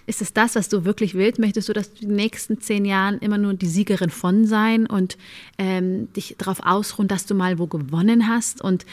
ist 0.06 0.22
es 0.22 0.34
das, 0.34 0.56
was 0.56 0.70
du 0.70 0.86
wirklich 0.86 1.14
willst? 1.14 1.40
Möchtest 1.40 1.70
du, 1.70 1.74
dass 1.74 1.94
du 1.94 2.02
die 2.02 2.12
nächsten 2.12 2.60
zehn 2.60 2.86
Jahren 2.86 3.20
immer 3.20 3.38
nur 3.38 3.54
die 3.54 3.68
Siegerin 3.68 4.10
von 4.10 4.46
sein 4.46 4.86
und 4.86 5.18
ähm, 5.58 6.12
dich 6.14 6.36
darauf 6.38 6.60
ausruhen, 6.64 7.08
dass 7.08 7.26
du 7.26 7.36
mal 7.36 7.60
wo 7.60 7.68
gewonnen 7.68 8.28
hast 8.28 8.62
und 8.62 8.86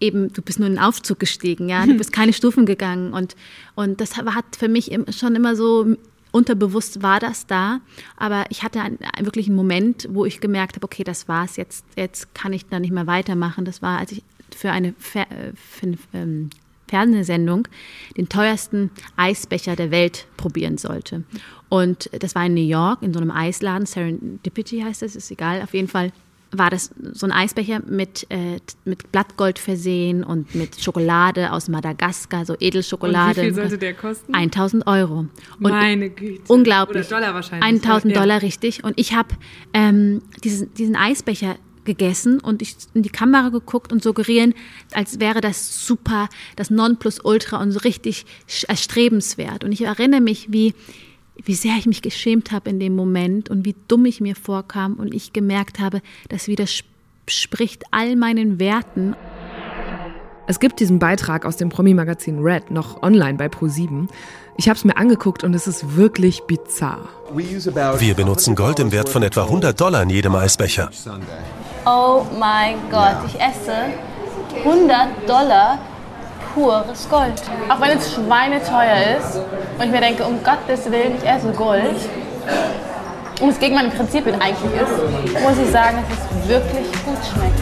eben, 0.00 0.32
du 0.32 0.42
bist 0.42 0.58
nur 0.58 0.68
in 0.68 0.74
den 0.74 0.82
Aufzug 0.82 1.18
gestiegen, 1.18 1.68
ja, 1.68 1.86
du 1.86 1.94
bist 1.94 2.12
keine 2.12 2.32
Stufen 2.34 2.66
gegangen 2.66 3.12
und, 3.12 3.36
und 3.74 4.00
das 4.00 4.16
hat 4.16 4.56
für 4.56 4.68
mich 4.68 4.96
schon 5.10 5.34
immer 5.36 5.56
so 5.56 5.96
unterbewusst 6.34 7.00
war 7.00 7.20
das 7.20 7.46
da, 7.46 7.80
aber 8.16 8.44
ich 8.48 8.64
hatte 8.64 8.80
einen, 8.80 8.98
wirklich 9.20 9.46
einen 9.46 9.54
Moment, 9.56 10.08
wo 10.10 10.24
ich 10.24 10.40
gemerkt 10.40 10.74
habe, 10.74 10.84
okay, 10.84 11.04
das 11.04 11.28
war's, 11.28 11.56
jetzt, 11.56 11.84
jetzt 11.96 12.34
kann 12.34 12.52
ich 12.52 12.66
da 12.66 12.80
nicht 12.80 12.92
mehr 12.92 13.06
weitermachen. 13.06 13.64
Das 13.64 13.82
war, 13.82 14.00
als 14.00 14.10
ich 14.10 14.24
für 14.52 14.72
eine, 14.72 14.94
für 14.98 15.26
eine 15.30 15.98
ähm, 16.12 16.50
Fernsehsendung 16.88 17.68
den 18.16 18.28
teuersten 18.28 18.90
Eisbecher 19.16 19.76
der 19.76 19.90
Welt 19.90 20.26
probieren 20.36 20.76
sollte. 20.76 21.22
Und 21.68 22.10
das 22.12 22.34
war 22.34 22.46
in 22.46 22.54
New 22.54 22.60
York, 22.66 23.02
in 23.02 23.12
so 23.12 23.20
einem 23.20 23.30
Eisladen, 23.30 23.86
Serendipity 23.86 24.80
heißt 24.80 25.02
das, 25.02 25.16
ist 25.16 25.30
egal, 25.30 25.62
auf 25.62 25.72
jeden 25.72 25.88
Fall 25.88 26.12
war 26.58 26.70
das 26.70 26.90
so 27.12 27.26
ein 27.26 27.32
Eisbecher 27.32 27.80
mit, 27.86 28.26
äh, 28.30 28.60
mit 28.84 29.10
Blattgold 29.12 29.58
versehen 29.58 30.24
und 30.24 30.54
mit 30.54 30.80
Schokolade 30.80 31.52
aus 31.52 31.68
Madagaskar, 31.68 32.46
so 32.46 32.56
Edelschokolade. 32.58 33.40
Und 33.40 33.46
wie 33.46 33.52
viel 33.52 33.54
sollte 33.54 33.78
der 33.78 33.94
kosten? 33.94 34.34
1000 34.34 34.86
Euro. 34.86 35.18
Und 35.18 35.32
Meine 35.60 36.10
Güte. 36.10 36.42
Unglaublich. 36.48 37.06
Oder 37.06 37.20
Dollar 37.20 37.34
wahrscheinlich. 37.34 37.84
1000 37.84 38.16
Dollar, 38.16 38.42
richtig. 38.42 38.84
Und 38.84 38.98
ich 38.98 39.14
habe 39.14 39.28
ähm, 39.72 40.22
diesen, 40.42 40.72
diesen 40.74 40.96
Eisbecher 40.96 41.56
gegessen 41.84 42.40
und 42.40 42.62
ich 42.62 42.76
in 42.94 43.02
die 43.02 43.10
Kamera 43.10 43.50
geguckt 43.50 43.92
und 43.92 44.02
suggerieren, 44.02 44.54
als 44.92 45.20
wäre 45.20 45.40
das 45.40 45.86
super, 45.86 46.28
das 46.56 46.70
Nonplusultra 46.70 47.60
und 47.60 47.72
so 47.72 47.80
richtig 47.80 48.24
erstrebenswert. 48.66 49.64
Und 49.64 49.72
ich 49.72 49.82
erinnere 49.82 50.20
mich, 50.20 50.48
wie 50.50 50.74
wie 51.42 51.54
sehr 51.54 51.74
ich 51.78 51.86
mich 51.86 52.02
geschämt 52.02 52.52
habe 52.52 52.70
in 52.70 52.78
dem 52.80 52.94
Moment 52.94 53.50
und 53.50 53.64
wie 53.64 53.74
dumm 53.88 54.04
ich 54.06 54.20
mir 54.20 54.36
vorkam 54.36 54.94
und 54.94 55.14
ich 55.14 55.32
gemerkt 55.32 55.80
habe, 55.80 56.00
das 56.28 56.48
widerspricht 56.48 57.84
all 57.90 58.16
meinen 58.16 58.58
Werten. 58.58 59.16
Es 60.46 60.60
gibt 60.60 60.78
diesen 60.80 60.98
Beitrag 60.98 61.46
aus 61.46 61.56
dem 61.56 61.70
Promi-Magazin 61.70 62.40
Red 62.40 62.70
noch 62.70 63.02
online 63.02 63.34
bei 63.34 63.46
Pro7. 63.46 64.08
Ich 64.56 64.68
habe 64.68 64.76
es 64.76 64.84
mir 64.84 64.96
angeguckt 64.96 65.42
und 65.42 65.54
es 65.54 65.66
ist 65.66 65.96
wirklich 65.96 66.42
bizarr. 66.42 67.08
Wir 67.32 68.14
benutzen 68.14 68.54
Gold 68.54 68.78
im 68.78 68.92
Wert 68.92 69.08
von 69.08 69.22
etwa 69.22 69.44
100 69.44 69.80
Dollar 69.80 70.02
in 70.02 70.10
jedem 70.10 70.34
Eisbecher. 70.34 70.90
Oh 71.86 72.24
mein 72.38 72.76
Gott, 72.90 73.16
ich 73.26 73.40
esse 73.40 73.74
100 74.64 75.28
Dollar 75.28 75.78
pures 76.54 77.08
Gold. 77.08 77.42
Auch 77.68 77.80
wenn 77.80 77.98
es 77.98 78.14
schweineteuer 78.14 79.18
ist 79.18 79.36
und 79.78 79.86
ich 79.86 79.90
mir 79.90 80.00
denke, 80.00 80.24
um 80.24 80.42
Gottes 80.42 80.90
Willen, 80.90 81.16
ich 81.16 81.28
esse 81.28 81.50
Gold 81.52 81.96
und 83.40 83.48
es 83.48 83.58
gegen 83.58 83.74
meine 83.74 83.90
Prinzipien 83.90 84.40
eigentlich 84.40 84.72
ist, 84.80 85.42
muss 85.42 85.58
ich 85.58 85.70
sagen, 85.70 85.98
dass 86.08 86.18
es 86.18 86.48
wirklich 86.48 86.86
gut 87.04 87.18
schmeckt. 87.32 87.60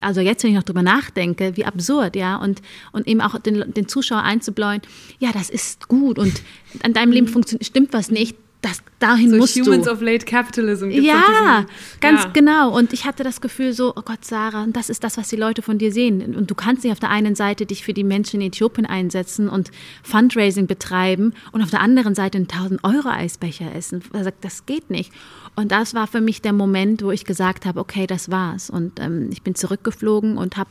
also 0.00 0.20
jetzt, 0.20 0.42
wenn 0.42 0.50
ich 0.50 0.56
noch 0.56 0.64
drüber 0.64 0.82
nachdenke, 0.82 1.56
wie 1.56 1.64
absurd, 1.64 2.16
ja, 2.16 2.36
und, 2.36 2.60
und 2.92 3.06
eben 3.06 3.20
auch 3.20 3.38
den, 3.38 3.72
den 3.72 3.88
Zuschauer 3.88 4.22
einzubläuen, 4.22 4.82
ja, 5.18 5.30
das 5.32 5.50
ist 5.50 5.88
gut 5.88 6.18
und 6.18 6.42
an 6.82 6.92
deinem 6.92 7.12
Leben 7.12 7.44
stimmt 7.62 7.92
was 7.92 8.10
nicht, 8.10 8.36
das, 8.64 8.82
dahin 8.98 9.30
so 9.30 9.36
musst 9.36 9.56
Humans 9.56 9.84
du. 9.84 9.92
of 9.92 10.00
Late 10.00 10.24
Capitalism. 10.24 10.88
gibt's 10.88 11.06
Ja, 11.06 11.22
diesen- 11.66 12.00
ganz 12.00 12.22
ja. 12.24 12.30
genau. 12.32 12.74
Und 12.76 12.92
ich 12.92 13.04
hatte 13.04 13.22
das 13.22 13.40
Gefühl 13.40 13.72
so, 13.74 13.92
oh 13.94 14.02
Gott, 14.02 14.24
Sarah, 14.24 14.66
das 14.72 14.88
ist 14.88 15.04
das, 15.04 15.18
was 15.18 15.28
die 15.28 15.36
Leute 15.36 15.60
von 15.62 15.76
dir 15.78 15.92
sehen. 15.92 16.34
Und 16.34 16.50
du 16.50 16.54
kannst 16.54 16.82
nicht 16.84 16.92
auf 16.92 17.00
der 17.00 17.10
einen 17.10 17.34
Seite 17.34 17.66
dich 17.66 17.84
für 17.84 17.92
die 17.92 18.04
Menschen 18.04 18.40
in 18.40 18.48
Äthiopien 18.48 18.86
einsetzen 18.86 19.48
und 19.48 19.70
Fundraising 20.02 20.66
betreiben 20.66 21.34
und 21.52 21.62
auf 21.62 21.70
der 21.70 21.80
anderen 21.80 22.14
Seite 22.14 22.38
einen 22.38 22.46
1000-Euro-Eisbecher 22.46 23.74
essen. 23.74 24.02
Er 24.12 24.24
sagt, 24.24 24.44
das 24.44 24.66
geht 24.66 24.90
nicht. 24.90 25.12
Und 25.56 25.70
das 25.70 25.94
war 25.94 26.06
für 26.06 26.20
mich 26.20 26.42
der 26.42 26.52
Moment, 26.52 27.02
wo 27.02 27.10
ich 27.12 27.24
gesagt 27.24 27.66
habe, 27.66 27.78
okay, 27.80 28.06
das 28.06 28.30
war's. 28.30 28.70
Und 28.70 28.98
ähm, 29.00 29.28
ich 29.32 29.42
bin 29.42 29.54
zurückgeflogen 29.54 30.36
und 30.36 30.56
habe 30.56 30.70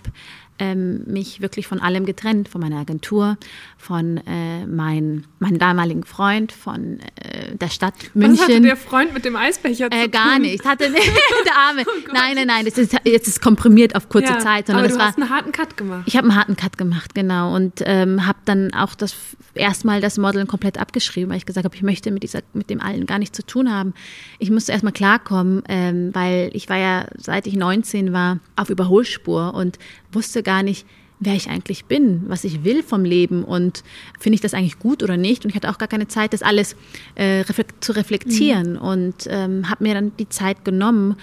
ähm, 0.60 1.04
mich 1.06 1.41
wirklich 1.41 1.68
von 1.68 1.80
allem 1.80 2.06
getrennt, 2.06 2.47
von 2.47 2.62
meiner 2.62 2.78
Agentur, 2.78 3.38
von 3.78 4.18
äh, 4.28 4.66
mein, 4.68 5.26
meinem 5.39 5.58
damaligen 5.60 6.04
Freund, 6.04 6.51
von 6.51 6.99
äh, 7.16 7.56
der 7.56 7.70
Stadt 7.70 7.93
München. 8.14 8.38
Was 8.38 8.43
hatte 8.47 8.62
der 8.62 8.78
Freund 8.78 9.14
mit 9.14 9.26
dem 9.26 9.36
Eisbecher 9.36 9.89
zu 9.89 9.97
Äh, 9.97 10.08
gar 10.10 10.34
tun? 10.34 10.43
nicht. 10.43 10.64
Hatte 10.66 10.89
der 10.91 11.01
Arme. 11.68 11.84
nein, 12.14 12.36
nein, 12.36 12.47
nein. 12.47 12.66
Das 12.66 12.78
ist, 12.78 12.95
jetzt 13.04 13.28
ist 13.28 13.41
komprimiert 13.41 13.95
auf 13.95 14.10
kurze 14.10 14.34
Ja, 14.34 14.39
Zeit, 14.39 14.68
sondern 14.68 14.86
aber 14.86 14.88
das 14.89 14.93
du 14.97 14.99
war. 14.99 15.08
hast 15.08 15.18
einen 15.20 15.30
harten 15.30 15.51
Cut 15.51 15.76
gemacht. 15.78 16.04
Ich 16.06 16.16
habe 16.18 16.28
einen 16.30 16.38
harten 16.38 16.56
Cut 16.56 16.78
gemacht, 16.78 17.16
genau, 17.16 17.56
und 17.56 17.82
ähm, 17.86 18.26
habe 18.28 18.39
dann 18.45 18.74
auch 18.74 18.95
das 18.95 19.16
erstmal 19.56 20.01
das 20.01 20.18
Modeln 20.18 20.47
komplett 20.47 20.78
abgeschrieben, 20.80 21.30
weil 21.30 21.38
ich 21.38 21.45
gesagt 21.45 21.66
habe, 21.66 21.76
ich 21.76 21.84
möchte 21.84 22.10
mit 22.12 22.24
dieser, 22.24 22.39
mit 22.54 22.70
dem 22.70 22.80
allen 22.82 23.06
gar 23.06 23.20
nichts 23.20 23.36
zu 23.38 23.45
tun 23.45 23.72
haben. 23.72 23.93
Ich 24.39 24.49
musste 24.49 24.72
erstmal 24.72 24.93
klarkommen, 24.93 25.62
ähm, 25.70 26.10
weil 26.14 26.49
ich 26.54 26.70
war 26.70 26.78
ja, 26.78 27.08
seit 27.18 27.45
ich 27.47 27.56
19 27.56 28.14
war, 28.14 28.39
auf 28.56 28.70
Überholspur 28.70 29.54
und 29.54 29.78
wusste 30.14 30.43
gar 30.43 30.64
nicht, 30.64 30.86
wer 31.20 31.36
ich 31.36 31.49
eigentlich 31.49 31.86
bin, 31.86 32.24
was 32.28 32.43
ich 32.43 32.64
will 32.64 32.84
vom 32.84 33.05
Leben 33.05 33.43
und 33.43 33.84
finde 34.20 34.36
ich 34.36 34.41
das 34.41 34.53
eigentlich 34.53 34.80
gut 34.80 35.03
oder 35.03 35.18
nicht. 35.18 35.43
Und 35.43 35.49
ich 35.49 35.55
hatte 35.55 35.70
auch 35.70 35.78
gar 35.78 35.88
keine 35.88 36.07
Zeit, 36.07 36.34
das 36.34 36.41
alles 36.41 36.76
äh, 37.16 37.41
reflekt 37.41 37.84
zu 37.84 37.93
reflektieren 37.93 38.78
und 38.78 39.28
ähm, 39.28 39.70
habe 39.70 39.84
mir 39.84 39.93
dann 39.93 40.16
die 40.18 40.30
Zeit 40.30 40.66
genommen 40.66 41.16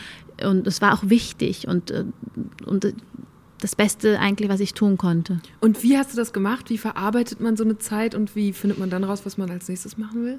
und 0.42 0.66
es 0.66 0.80
war 0.80 0.94
auch 0.94 1.02
wichtig 1.08 1.68
und, 1.68 1.90
äh, 1.90 2.04
und 2.64 2.94
das 3.60 3.76
Beste 3.76 4.18
eigentlich, 4.18 4.48
was 4.48 4.60
ich 4.60 4.72
tun 4.72 4.96
konnte. 4.96 5.40
Und 5.60 5.82
wie 5.82 5.98
hast 5.98 6.12
du 6.12 6.16
das 6.16 6.32
gemacht? 6.32 6.70
Wie 6.70 6.78
verarbeitet 6.78 7.40
man 7.40 7.56
so 7.56 7.64
eine 7.64 7.76
Zeit 7.78 8.14
und 8.14 8.34
wie 8.34 8.52
findet 8.52 8.78
man 8.78 8.88
dann 8.88 9.04
raus, 9.04 9.22
was 9.24 9.36
man 9.36 9.50
als 9.50 9.68
nächstes 9.68 9.98
machen 9.98 10.24
will? 10.24 10.38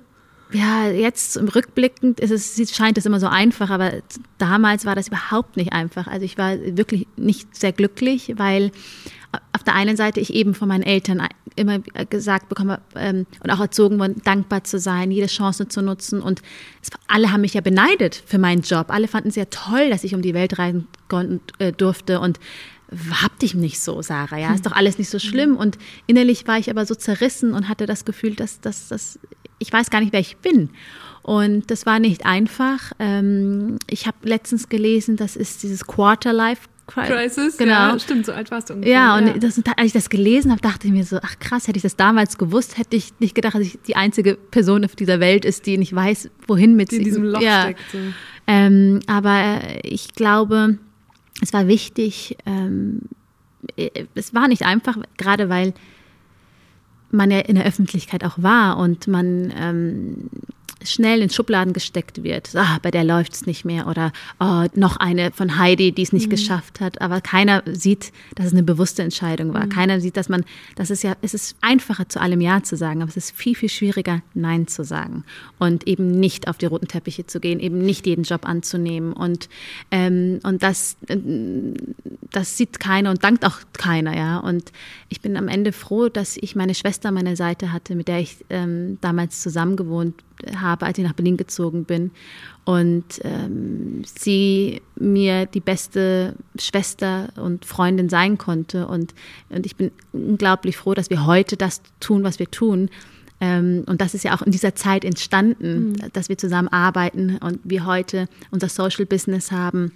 Ja, 0.54 0.90
jetzt 0.90 1.38
im 1.38 1.48
Rückblickend 1.48 2.20
ist 2.20 2.32
es, 2.32 2.76
scheint 2.76 2.98
es 2.98 3.06
immer 3.06 3.20
so 3.20 3.28
einfach, 3.28 3.70
aber 3.70 3.94
damals 4.38 4.86
war 4.86 4.96
das 4.96 5.08
überhaupt 5.08 5.56
nicht 5.56 5.72
einfach. 5.72 6.08
Also 6.08 6.26
ich 6.26 6.38
war 6.38 6.58
wirklich 6.60 7.08
nicht 7.16 7.56
sehr 7.56 7.72
glücklich, 7.72 8.34
weil 8.38 8.72
auf 9.54 9.64
der 9.64 9.76
einen 9.76 9.96
Seite 9.96 10.20
ich 10.20 10.34
eben 10.34 10.54
von 10.54 10.68
meinen 10.68 10.84
Eltern 10.84 11.26
immer 11.56 11.80
gesagt 12.10 12.50
bekomme 12.50 12.82
ähm, 12.96 13.26
und 13.44 13.50
auch 13.50 13.60
erzogen 13.60 14.00
worden, 14.00 14.22
dankbar 14.24 14.64
zu 14.64 14.80
sein, 14.80 15.12
jede 15.12 15.28
Chance 15.28 15.68
zu 15.68 15.82
nutzen. 15.82 16.22
Und 16.22 16.42
es, 16.82 16.90
alle 17.08 17.32
haben 17.32 17.42
mich 17.42 17.54
ja 17.54 17.62
beneidet 17.62 18.22
für 18.26 18.38
meinen 18.38 18.62
Job. 18.62 18.88
Alle 18.90 19.08
fanden 19.08 19.30
es 19.30 19.36
ja 19.36 19.46
toll, 19.46 19.90
dass 19.90 20.04
ich 20.04 20.16
um 20.16 20.22
die 20.22 20.34
Welt 20.34 20.60
reisen 20.60 20.88
äh, 21.60 21.72
durfte 21.72 22.20
und 22.20 22.40
hab 23.22 23.38
dich 23.40 23.54
nicht 23.56 23.80
so, 23.80 24.02
Sarah, 24.02 24.38
ja, 24.38 24.54
ist 24.54 24.66
doch 24.66 24.74
alles 24.74 24.98
nicht 24.98 25.10
so 25.10 25.20
schlimm. 25.20 25.56
Und 25.56 25.78
innerlich 26.08 26.48
war 26.48 26.58
ich 26.60 26.70
aber 26.70 26.86
so 26.86 26.96
zerrissen 26.96 27.54
und 27.54 27.70
hatte 27.70 27.86
das 27.86 28.06
Gefühl, 28.06 28.36
dass, 28.36 28.60
dass, 28.60 28.90
dass 28.90 29.20
ich 29.60 29.72
weiß 29.72 29.90
gar 29.90 30.02
nicht, 30.02 30.12
wer 30.12 30.20
ich 30.20 30.38
bin. 30.38 30.70
Und 31.24 31.70
das 31.70 31.86
war 31.86 32.00
nicht 32.00 32.26
einfach. 32.26 32.92
Ähm, 33.00 33.78
ich 33.88 34.08
habe 34.08 34.18
letztens 34.24 34.70
gelesen, 34.70 35.18
das 35.18 35.36
ist 35.36 35.64
dieses 35.64 35.86
Quarter-Life 35.86 36.68
Crisis? 36.88 37.58
Genau. 37.58 37.72
Ja, 37.72 38.00
stimmt, 38.00 38.26
so 38.26 38.34
alt 38.34 38.52
warst 38.52 38.70
du 38.70 38.74
ungefähr. 38.74 38.94
Ja, 38.94 39.18
und 39.18 39.42
Das, 39.42 39.62
als 39.78 39.88
ich 39.88 39.94
das 39.94 40.10
gelesen 40.10 40.52
habe, 40.52 40.62
dachte 40.62 40.88
ich 40.88 40.94
mir 40.94 41.06
so, 41.06 41.20
ach 41.22 41.40
krass, 41.40 41.68
hätte 41.68 41.78
ich 41.78 41.84
das 41.84 41.96
damals 41.96 42.38
gewusst, 42.38 42.78
hätte 42.78 42.98
ich 42.98 43.14
nicht 43.20 43.34
gedacht, 43.34 43.56
dass 43.56 43.62
ich 43.62 43.80
die 43.88 43.96
einzige 43.96 44.36
Person 44.36 44.84
auf 44.84 44.96
dieser 44.96 45.20
Welt 45.22 45.46
ist, 45.46 45.66
die 45.68 45.78
nicht 45.78 45.96
weiß, 45.96 46.30
wohin 46.48 46.76
mit 46.76 46.92
die 46.92 46.98
in 46.98 47.04
sich- 47.04 47.14
diesem 47.14 47.24
Loch 47.24 47.42
ja. 47.42 47.62
steckt. 47.62 47.80
So. 47.92 47.98
Ähm, 48.48 49.00
aber 49.08 49.60
ich 49.84 50.14
glaube, 50.16 50.80
es 51.42 51.54
war 51.54 51.68
wichtig, 51.68 52.38
ähm, 52.46 53.02
es 54.16 54.34
war 54.34 54.48
nicht 54.48 54.64
einfach, 54.64 54.98
gerade 55.18 55.50
weil 55.50 55.74
man 57.12 57.30
ja 57.30 57.40
in 57.40 57.56
der 57.56 57.66
Öffentlichkeit 57.66 58.24
auch 58.24 58.42
war 58.42 58.78
und 58.78 59.08
man 59.08 59.52
ähm, 59.56 60.30
schnell 60.84 61.22
in 61.22 61.30
Schubladen 61.30 61.74
gesteckt 61.74 62.24
wird. 62.24 62.56
Ah, 62.56 62.80
bei 62.82 62.92
der 62.92 63.04
läuft 63.04 63.34
es 63.34 63.46
nicht 63.46 63.66
mehr 63.66 63.88
oder 63.88 64.12
oh, 64.40 64.66
noch 64.76 64.98
eine 64.98 65.32
von 65.32 65.58
Heidi, 65.58 65.92
die 65.92 66.02
es 66.02 66.14
nicht 66.14 66.30
geschafft 66.30 66.80
hat. 66.82 67.02
Aber 67.02 67.22
keiner 67.22 67.64
sieht, 67.66 68.12
dass 68.36 68.48
es 68.48 68.54
eine 68.54 68.64
bewusste 68.64 69.04
Entscheidung 69.04 69.54
war. 69.54 69.68
Keiner 69.68 70.00
sieht, 70.00 70.18
dass 70.18 70.30
man, 70.30 70.44
das 70.76 70.90
ist 70.90 71.04
ja, 71.04 71.16
es 71.22 71.34
ist 71.34 71.56
einfacher 71.62 72.10
zu 72.10 72.20
allem 72.20 72.42
Ja 72.42 72.64
zu 72.64 72.76
sagen, 72.76 73.02
aber 73.02 73.10
es 73.10 73.18
ist 73.18 73.32
viel, 73.36 73.56
viel 73.56 73.70
schwieriger, 73.70 74.22
Nein 74.34 74.68
zu 74.68 74.84
sagen 74.84 75.24
und 75.60 75.88
eben 75.88 76.20
nicht 76.20 76.48
auf 76.48 76.58
die 76.58 76.66
roten 76.66 76.88
Teppiche 76.88 77.26
zu 77.26 77.40
gehen, 77.40 77.60
eben 77.60 77.80
nicht 77.80 78.06
jeden 78.08 78.24
Job 78.24 78.48
anzunehmen 78.48 79.14
und 79.14 79.50
ähm, 79.92 80.40
und 80.44 80.64
das 80.64 80.98
äh, 81.08 81.18
das 82.32 82.58
sieht 82.58 82.80
keiner 82.80 83.10
und 83.10 83.24
dankt 83.24 83.46
auch 83.46 83.60
keiner, 83.74 84.16
ja. 84.16 84.38
Und 84.40 84.72
ich 85.10 85.22
bin 85.22 85.38
am 85.38 85.48
Ende 85.48 85.72
froh, 85.72 86.10
dass 86.10 86.38
ich 86.38 86.56
meine 86.56 86.74
Schwester 86.74 87.10
an 87.10 87.16
meiner 87.16 87.36
Seite 87.36 87.72
hatte, 87.72 87.96
mit 87.96 88.08
der 88.08 88.20
ich 88.20 88.38
ähm, 88.50 88.98
damals 89.02 89.42
zusammen 89.42 89.76
gewohnt 89.76 90.16
habe, 90.56 90.86
als 90.86 90.98
ich 90.98 91.04
nach 91.04 91.14
Berlin 91.14 91.38
gezogen 91.38 91.86
bin. 91.86 92.12
Und 92.66 93.06
ähm, 93.24 94.04
sie 94.06 94.82
mir 94.96 95.46
die 95.46 95.60
beste 95.60 96.36
Schwester 96.60 97.30
und 97.36 97.66
Freundin 97.66 98.10
sein 98.10 98.38
konnte. 98.38 98.88
Und, 98.88 99.14
und 99.50 99.66
ich 99.66 99.76
bin 99.76 99.92
unglaublich 100.14 100.78
froh, 100.78 100.94
dass 100.94 101.10
wir 101.10 101.26
heute 101.26 101.58
das 101.58 101.82
tun, 102.00 102.24
was 102.24 102.40
wir 102.40 102.50
tun. 102.50 102.90
Ähm, 103.40 103.84
und 103.88 104.02
das 104.02 104.14
ist 104.14 104.24
ja 104.24 104.36
auch 104.36 104.44
in 104.44 104.52
dieser 104.52 104.76
Zeit 104.76 105.04
entstanden, 105.04 105.96
dass 106.14 106.30
wir 106.30 106.38
zusammen 106.38 106.68
arbeiten 106.68 107.38
und 107.38 107.60
wir 107.64 107.86
heute 107.86 108.28
unser 108.52 108.70
Social 108.70 109.06
Business 109.06 109.52
haben 109.52 109.94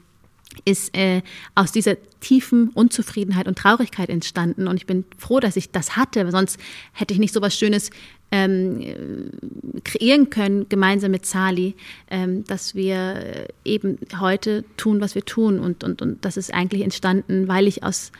ist 0.63 0.95
äh, 0.95 1.21
aus 1.53 1.71
dieser 1.71 1.97
tiefen 2.19 2.69
Unzufriedenheit 2.69 3.47
und 3.47 3.57
Traurigkeit 3.57 4.09
entstanden. 4.09 4.67
Und 4.67 4.77
ich 4.77 4.85
bin 4.85 5.05
froh, 5.17 5.39
dass 5.39 5.55
ich 5.55 5.71
das 5.71 5.95
hatte, 5.95 6.29
sonst 6.31 6.59
hätte 6.93 7.13
ich 7.13 7.19
nicht 7.19 7.33
so 7.33 7.41
was 7.41 7.55
Schönes 7.55 7.89
ähm, 8.31 8.81
äh, 8.81 9.81
kreieren 9.83 10.29
können, 10.29 10.67
gemeinsam 10.69 11.11
mit 11.11 11.25
Sali, 11.25 11.75
ähm, 12.09 12.43
dass 12.45 12.75
wir 12.75 13.47
eben 13.63 13.97
heute 14.19 14.63
tun, 14.77 15.01
was 15.01 15.15
wir 15.15 15.25
tun. 15.25 15.59
Und, 15.59 15.83
und, 15.83 16.01
und 16.01 16.23
das 16.23 16.37
ist 16.37 16.53
eigentlich 16.53 16.81
entstanden, 16.81 17.47
weil 17.47 17.67
ich 17.67 17.83
aus 17.83 18.11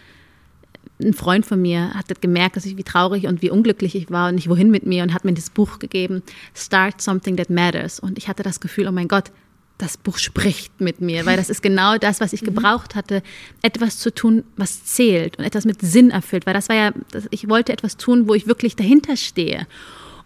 ein 1.01 1.13
Freund 1.13 1.45
von 1.45 1.61
mir 1.61 1.93
hat 1.93 2.21
gemerkt, 2.21 2.55
dass 2.55 2.65
ich 2.65 2.77
wie 2.77 2.83
traurig 2.83 3.27
und 3.27 3.41
wie 3.41 3.49
unglücklich 3.49 3.95
ich 3.95 4.09
war 4.11 4.29
und 4.29 4.35
nicht 4.35 4.49
wohin 4.49 4.71
mit 4.71 4.85
mir 4.85 5.03
und 5.03 5.13
hat 5.13 5.25
mir 5.25 5.33
das 5.33 5.49
Buch 5.49 5.79
gegeben, 5.79 6.23
Start 6.53 7.01
Something 7.01 7.35
That 7.37 7.49
Matters. 7.49 7.99
Und 7.99 8.17
ich 8.17 8.27
hatte 8.27 8.43
das 8.43 8.59
Gefühl, 8.59 8.87
oh 8.87 8.91
mein 8.91 9.07
Gott, 9.07 9.31
das 9.77 9.97
Buch 9.97 10.17
spricht 10.17 10.79
mit 10.79 11.01
mir, 11.01 11.25
weil 11.25 11.35
das 11.35 11.49
ist 11.49 11.61
genau 11.61 11.97
das, 11.97 12.21
was 12.21 12.33
ich 12.33 12.41
gebraucht 12.41 12.95
hatte, 12.95 13.21
etwas 13.61 13.99
zu 13.99 14.13
tun, 14.13 14.43
was 14.55 14.85
zählt 14.85 15.37
und 15.37 15.43
etwas 15.43 15.65
mit 15.65 15.81
Sinn 15.81 16.11
erfüllt, 16.11 16.45
weil 16.45 16.53
das 16.53 16.69
war 16.69 16.75
ja, 16.75 16.93
ich 17.29 17.49
wollte 17.49 17.73
etwas 17.73 17.97
tun, 17.97 18.27
wo 18.27 18.33
ich 18.33 18.47
wirklich 18.47 18.75
dahinter 18.75 19.17
stehe. 19.17 19.67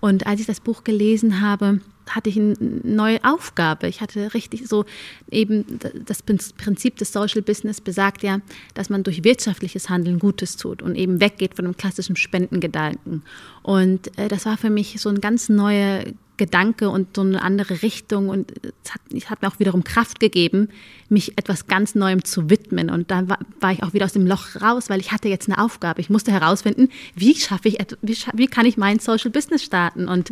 Und 0.02 0.28
als 0.28 0.40
ich 0.40 0.46
das 0.46 0.60
Buch 0.60 0.84
gelesen 0.84 1.42
habe, 1.42 1.82
hatte 2.10 2.30
ich 2.30 2.38
eine 2.38 2.56
neue 2.84 3.24
Aufgabe. 3.24 3.88
Ich 3.88 4.02
hatte 4.02 4.34
richtig 4.34 4.68
so 4.68 4.86
eben 5.30 5.66
das 6.06 6.24
Prinzip 6.24 6.98
des 6.98 7.12
Social 7.12 7.42
Business 7.42 7.82
besagt 7.82 8.24
ja, 8.24 8.40
dass 8.74 8.90
man 8.90 9.04
durch 9.04 9.24
wirtschaftliches 9.24 9.90
Handeln 9.90 10.20
Gutes 10.20 10.58
tut 10.58 10.82
und 10.82 10.96
eben 10.96 11.22
weggeht 11.22 11.56
von 11.56 11.66
dem 11.66 11.78
klassischen 11.78 12.16
Spendengedanken. 12.16 13.24
Und 13.62 14.18
äh, 14.18 14.28
das 14.28 14.46
war 14.46 14.58
für 14.58 14.70
mich 14.70 15.00
so 15.00 15.10
ein 15.10 15.22
ganz 15.22 15.50
neuer 15.50 16.04
Gedanke 16.40 16.90
und 16.90 17.16
so 17.16 17.22
eine 17.22 17.44
andere 17.44 17.84
Richtung. 17.84 18.30
Und 18.30 18.52
es 18.84 18.94
hat, 18.94 19.02
es 19.14 19.30
hat 19.30 19.44
mir 19.44 19.48
auch 19.48 19.60
wiederum 19.60 19.84
Kraft 19.84 20.20
gegeben, 20.20 20.70
mich 21.10 21.38
etwas 21.38 21.68
ganz 21.68 21.94
Neuem 21.94 22.24
zu 22.24 22.50
widmen. 22.50 22.90
Und 22.90 23.12
da 23.12 23.30
war, 23.30 23.38
war 23.60 23.72
ich 23.72 23.84
auch 23.84 23.94
wieder 23.94 24.06
aus 24.06 24.14
dem 24.14 24.26
Loch 24.26 24.56
raus, 24.60 24.90
weil 24.90 25.00
ich 25.00 25.12
hatte 25.12 25.28
jetzt 25.30 25.48
eine 25.48 25.64
Aufgabe. 25.64 26.02
Ich 26.02 26.10
musste 26.10 26.32
herausfinden, 26.32 26.90
wie 27.14 27.36
schaffe 27.36 27.68
ich, 27.68 27.78
wie, 28.02 28.18
wie 28.34 28.48
kann 28.48 28.66
ich 28.66 28.78
mein 28.78 28.98
Social 28.98 29.30
Business 29.30 29.64
starten? 29.64 30.08
Und, 30.08 30.32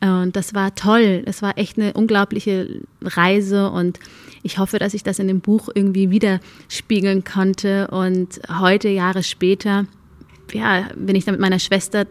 äh, 0.00 0.08
und 0.08 0.34
das 0.34 0.54
war 0.54 0.74
toll. 0.74 1.22
Es 1.26 1.42
war 1.42 1.56
echt 1.56 1.78
eine 1.78 1.92
unglaubliche 1.92 2.80
Reise. 3.02 3.70
Und 3.70 4.00
ich 4.42 4.58
hoffe, 4.58 4.80
dass 4.80 4.94
ich 4.94 5.04
das 5.04 5.20
in 5.20 5.28
dem 5.28 5.40
Buch 5.40 5.68
irgendwie 5.72 6.10
widerspiegeln 6.10 7.22
konnte. 7.22 7.88
Und 7.88 8.40
heute, 8.48 8.88
Jahre 8.88 9.22
später, 9.22 9.86
ja, 10.52 10.88
wenn 10.96 11.14
ich 11.14 11.24
dann 11.24 11.34
mit 11.34 11.40
meiner 11.40 11.58
Schwester 11.58 12.06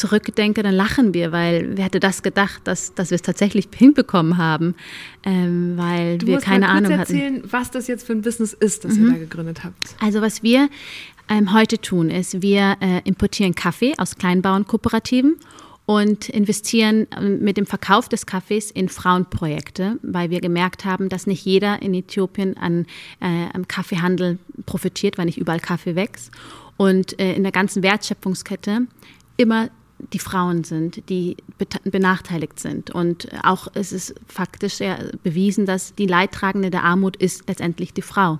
zurückdenke, 0.00 0.62
dann 0.62 0.74
lachen 0.74 1.14
wir, 1.14 1.30
weil 1.30 1.76
wer 1.76 1.84
hätte 1.84 2.00
das 2.00 2.22
gedacht, 2.22 2.62
dass, 2.64 2.94
dass 2.94 3.10
wir 3.10 3.16
es 3.16 3.22
tatsächlich 3.22 3.68
hinbekommen 3.74 4.38
haben, 4.38 4.74
ähm, 5.24 5.74
weil 5.76 6.18
Du 6.18 6.26
wir 6.26 6.38
keine 6.38 6.66
mal 6.66 6.72
kurz 6.72 6.86
Ahnung 6.86 6.98
hatten. 6.98 7.12
Mhm. 7.12 7.20
erzählen, 7.20 7.42
was 7.50 7.70
das 7.70 7.86
jetzt 7.86 8.06
für 8.06 8.12
ein 8.12 8.22
Business 8.22 8.52
ist, 8.52 8.84
das 8.84 8.96
ihr 8.96 9.10
da 9.10 9.18
gegründet 9.18 9.62
habt. 9.62 9.94
Also 10.00 10.22
was 10.22 10.42
wir 10.42 10.68
ähm, 11.28 11.52
heute 11.52 11.78
tun, 11.78 12.10
ist, 12.10 12.42
wir 12.42 12.76
äh, 12.80 13.00
importieren 13.04 13.54
Kaffee 13.54 13.94
aus 13.98 14.16
Kleinbauernkooperativen 14.16 15.36
und 15.86 16.28
investieren 16.28 17.06
ähm, 17.16 17.40
mit 17.40 17.56
dem 17.56 17.66
Verkauf 17.66 18.08
des 18.08 18.24
Kaffees 18.24 18.70
in 18.70 18.88
Frauenprojekte, 18.88 19.98
weil 20.02 20.30
wir 20.30 20.40
gemerkt 20.40 20.84
haben, 20.84 21.08
dass 21.08 21.26
nicht 21.26 21.44
jeder 21.44 21.82
in 21.82 21.94
Äthiopien 21.94 22.56
an, 22.56 22.86
äh, 23.20 23.46
am 23.52 23.68
Kaffeehandel 23.68 24.38
profitiert, 24.66 25.18
weil 25.18 25.26
nicht 25.26 25.38
überall 25.38 25.60
Kaffee 25.60 25.96
wächst. 25.96 26.30
Und 26.76 27.18
äh, 27.20 27.34
in 27.34 27.42
der 27.42 27.52
ganzen 27.52 27.82
Wertschöpfungskette 27.82 28.86
immer 29.36 29.68
die 30.12 30.18
Frauen 30.18 30.64
sind, 30.64 31.08
die 31.08 31.36
benachteiligt 31.84 32.58
sind. 32.58 32.90
Und 32.90 33.28
auch 33.42 33.68
es 33.74 33.92
ist 33.92 34.14
faktisch 34.26 34.74
sehr 34.74 35.12
bewiesen, 35.22 35.66
dass 35.66 35.94
die 35.94 36.06
Leidtragende 36.06 36.70
der 36.70 36.84
Armut 36.84 37.16
ist 37.16 37.48
letztendlich 37.48 37.92
die 37.92 38.02
Frau. 38.02 38.38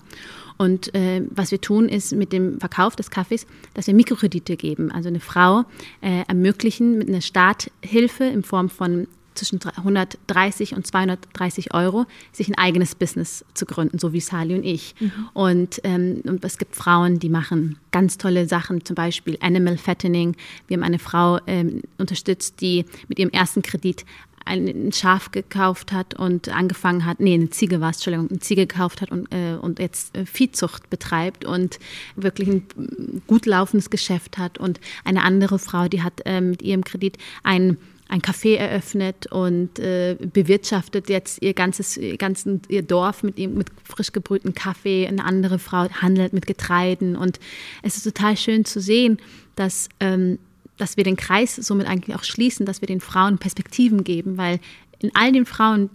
Und 0.60 0.94
äh, 0.94 1.22
was 1.30 1.50
wir 1.52 1.60
tun, 1.60 1.88
ist 1.88 2.12
mit 2.12 2.34
dem 2.34 2.60
Verkauf 2.60 2.94
des 2.94 3.10
Kaffees, 3.10 3.46
dass 3.72 3.86
wir 3.86 3.94
Mikrokredite 3.94 4.58
geben. 4.58 4.92
Also 4.92 5.08
eine 5.08 5.20
Frau 5.20 5.64
äh, 6.02 6.22
ermöglichen 6.28 6.98
mit 6.98 7.08
einer 7.08 7.22
Starthilfe 7.22 8.24
in 8.24 8.42
Form 8.42 8.68
von 8.68 9.06
zwischen 9.40 9.60
130 9.64 10.74
und 10.74 10.86
230 10.86 11.72
Euro, 11.74 12.06
sich 12.32 12.48
ein 12.48 12.58
eigenes 12.58 12.94
Business 12.94 13.44
zu 13.54 13.64
gründen, 13.64 13.98
so 13.98 14.12
wie 14.12 14.20
Sali 14.20 14.54
und 14.54 14.64
ich. 14.64 14.94
Mhm. 15.00 15.12
Und, 15.32 15.80
ähm, 15.84 16.20
und 16.24 16.44
es 16.44 16.58
gibt 16.58 16.76
Frauen, 16.76 17.18
die 17.18 17.30
machen 17.30 17.78
ganz 17.90 18.18
tolle 18.18 18.46
Sachen, 18.46 18.84
zum 18.84 18.94
Beispiel 18.94 19.38
Animal 19.40 19.78
Fattening. 19.78 20.36
Wir 20.68 20.76
haben 20.76 20.84
eine 20.84 20.98
Frau 20.98 21.38
ähm, 21.46 21.82
unterstützt, 21.98 22.60
die 22.60 22.84
mit 23.08 23.18
ihrem 23.18 23.30
ersten 23.30 23.62
Kredit 23.62 24.04
ein 24.44 24.90
Schaf 24.92 25.30
gekauft 25.30 25.92
hat 25.92 26.14
und 26.14 26.48
angefangen 26.48 27.04
hat, 27.04 27.20
nee, 27.20 27.34
eine 27.34 27.50
Ziege 27.50 27.80
war 27.80 27.90
es, 27.90 27.96
Entschuldigung, 27.96 28.30
eine 28.30 28.40
Ziege 28.40 28.66
gekauft 28.66 29.00
hat 29.00 29.10
und, 29.10 29.32
äh, 29.32 29.54
und 29.54 29.78
jetzt 29.78 30.16
äh, 30.16 30.26
Viehzucht 30.26 30.90
betreibt 30.90 31.44
und 31.44 31.78
wirklich 32.16 32.48
ein 32.48 33.22
gut 33.26 33.46
laufendes 33.46 33.90
Geschäft 33.90 34.38
hat. 34.38 34.58
Und 34.58 34.80
eine 35.04 35.22
andere 35.22 35.58
Frau, 35.58 35.88
die 35.88 36.02
hat 36.02 36.20
äh, 36.24 36.40
mit 36.40 36.62
ihrem 36.62 36.84
Kredit 36.84 37.16
ein 37.42 37.76
ein 38.10 38.20
Café 38.20 38.56
eröffnet 38.56 39.26
und 39.30 39.78
äh, 39.78 40.16
bewirtschaftet 40.20 41.08
jetzt 41.08 41.40
ihr 41.42 41.54
ganzes, 41.54 41.96
ihr, 41.96 42.16
ganzen, 42.16 42.60
ihr 42.68 42.82
Dorf 42.82 43.22
mit, 43.22 43.38
mit 43.38 43.68
frisch 43.84 44.12
gebrühten 44.12 44.52
Kaffee. 44.52 45.06
Eine 45.06 45.24
andere 45.24 45.58
Frau 45.58 45.88
handelt 45.90 46.32
mit 46.32 46.46
Getreiden 46.46 47.16
und 47.16 47.38
es 47.82 47.96
ist 47.96 48.02
total 48.02 48.36
schön 48.36 48.64
zu 48.64 48.80
sehen, 48.80 49.18
dass 49.54 49.88
ähm, 50.00 50.38
dass 50.80 50.96
wir 50.96 51.04
den 51.04 51.16
Kreis 51.16 51.56
somit 51.56 51.86
eigentlich 51.86 52.16
auch 52.16 52.24
schließen, 52.24 52.64
dass 52.64 52.80
wir 52.80 52.86
den 52.86 53.00
Frauen 53.00 53.38
Perspektiven 53.38 54.02
geben, 54.02 54.38
weil 54.38 54.60
in 55.00 55.10
all 55.14 55.30
den 55.30 55.44
Frauen 55.44 55.90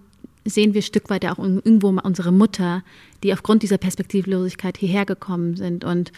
sehen 0.45 0.73
wir 0.73 0.81
ein 0.81 0.83
Stück 0.83 1.09
weit 1.09 1.25
auch 1.25 1.39
irgendwo 1.39 1.89
unsere 1.89 2.31
Mutter, 2.31 2.83
die 3.23 3.33
aufgrund 3.33 3.63
dieser 3.63 3.79
Perspektivlosigkeit 3.79 4.77
hierher 4.77 5.05
gekommen 5.05 5.57
sind. 5.57 5.83
Und 5.83 6.11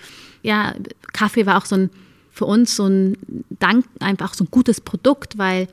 ja, 0.44 0.76
Kaffee 1.14 1.46
war 1.46 1.58
auch 1.58 1.66
so 1.66 1.76
ein, 1.76 1.90
für 2.30 2.44
uns 2.44 2.76
so 2.76 2.88
ein 2.88 3.18
Dank, 3.50 3.86
einfach 4.02 4.34
so 4.34 4.44
ein 4.44 4.50
gutes 4.52 4.82
Produkt, 4.82 5.38
weil 5.38 5.70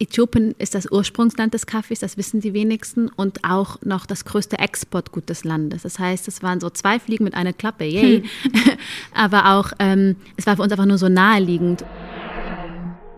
Äthiopien 0.00 0.54
ist 0.58 0.74
das 0.74 0.90
Ursprungsland 0.90 1.54
des 1.54 1.66
Kaffees, 1.66 2.00
das 2.00 2.16
wissen 2.16 2.40
die 2.40 2.54
wenigsten, 2.54 3.08
und 3.08 3.44
auch 3.44 3.78
noch 3.82 4.06
das 4.06 4.24
größte 4.24 4.58
Exportgut 4.58 5.28
des 5.28 5.44
Landes. 5.44 5.82
Das 5.82 5.98
heißt, 5.98 6.28
es 6.28 6.42
waren 6.42 6.60
so 6.60 6.70
zwei 6.70 7.00
Fliegen 7.00 7.24
mit 7.24 7.34
einer 7.34 7.52
Klappe, 7.52 7.84
yay. 7.84 8.22
Hm. 8.22 8.52
Aber 9.14 9.54
auch, 9.54 9.72
ähm, 9.80 10.16
es 10.36 10.46
war 10.46 10.56
für 10.56 10.62
uns 10.62 10.72
einfach 10.72 10.86
nur 10.86 10.98
so 10.98 11.08
naheliegend. 11.08 11.84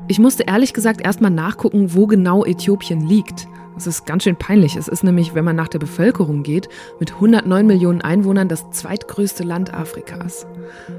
Ich 0.09 0.19
musste 0.19 0.45
ehrlich 0.45 0.73
gesagt 0.73 1.03
erstmal 1.03 1.31
nachgucken, 1.31 1.95
wo 1.95 2.07
genau 2.07 2.45
Äthiopien 2.45 3.07
liegt. 3.07 3.47
Das 3.81 3.87
ist 3.87 4.05
ganz 4.05 4.25
schön 4.25 4.37
peinlich. 4.37 4.77
Es 4.77 4.89
ist 4.89 5.05
nämlich, 5.05 5.35
wenn 5.35 5.47
man 5.47 5.57
nach 5.57 5.69
der 5.69 5.79
Bevölkerung 5.79 6.43
geht, 6.43 6.69
mit 6.99 7.15
109 7.15 7.67
Millionen 7.67 8.03
Einwohnern 8.03 8.47
das 8.47 8.69
zweitgrößte 8.73 9.43
Land 9.43 9.73
Afrikas. 9.73 10.47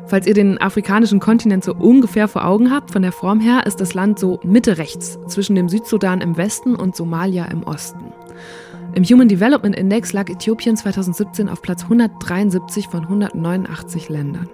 Falls 0.08 0.26
ihr 0.26 0.34
den 0.34 0.60
afrikanischen 0.60 1.20
Kontinent 1.20 1.64
so 1.64 1.76
ungefähr 1.76 2.28
vor 2.28 2.44
Augen 2.44 2.72
habt, 2.72 2.90
von 2.90 3.04
der 3.04 3.12
Form 3.12 3.40
her 3.40 3.68
ist 3.68 3.82
das 3.82 3.94
Land 3.94 4.18
so 4.18 4.40
Mitte 4.44 4.80
rechts, 4.80 5.20
zwischen 5.28 5.56
dem 5.56 5.70
Südsudan 5.70 6.22
im 6.22 6.38
Westen 6.38 6.76
und 6.76 6.96
Somalia 6.96 7.46
im 7.46 7.62
Osten. 7.62 8.14
Im 8.96 9.04
Human 9.04 9.28
Development 9.28 9.76
Index 9.76 10.12
lag 10.12 10.28
Äthiopien 10.28 10.76
2017 10.76 11.50
auf 11.50 11.62
Platz 11.62 11.84
173 11.84 12.88
von 12.88 13.04
189 13.04 14.10
Ländern. 14.10 14.50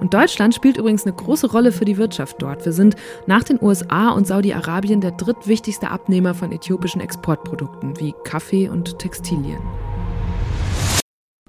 Und 0.00 0.14
Deutschland 0.14 0.54
spielt 0.54 0.76
übrigens 0.76 1.04
eine 1.04 1.14
große 1.14 1.50
Rolle 1.50 1.72
für 1.72 1.84
die 1.84 1.96
Wirtschaft 1.96 2.40
dort. 2.40 2.64
Wir 2.64 2.72
sind 2.72 2.96
nach 3.26 3.42
den 3.42 3.58
USA 3.62 4.10
und 4.10 4.26
Saudi-Arabien 4.26 5.00
der 5.00 5.12
drittwichtigste 5.12 5.90
Abnehmer 5.90 6.34
von 6.34 6.52
äthiopischen 6.52 7.00
Exportprodukten 7.00 7.98
wie 8.00 8.14
Kaffee 8.24 8.68
und 8.68 8.98
Textilien. 8.98 9.60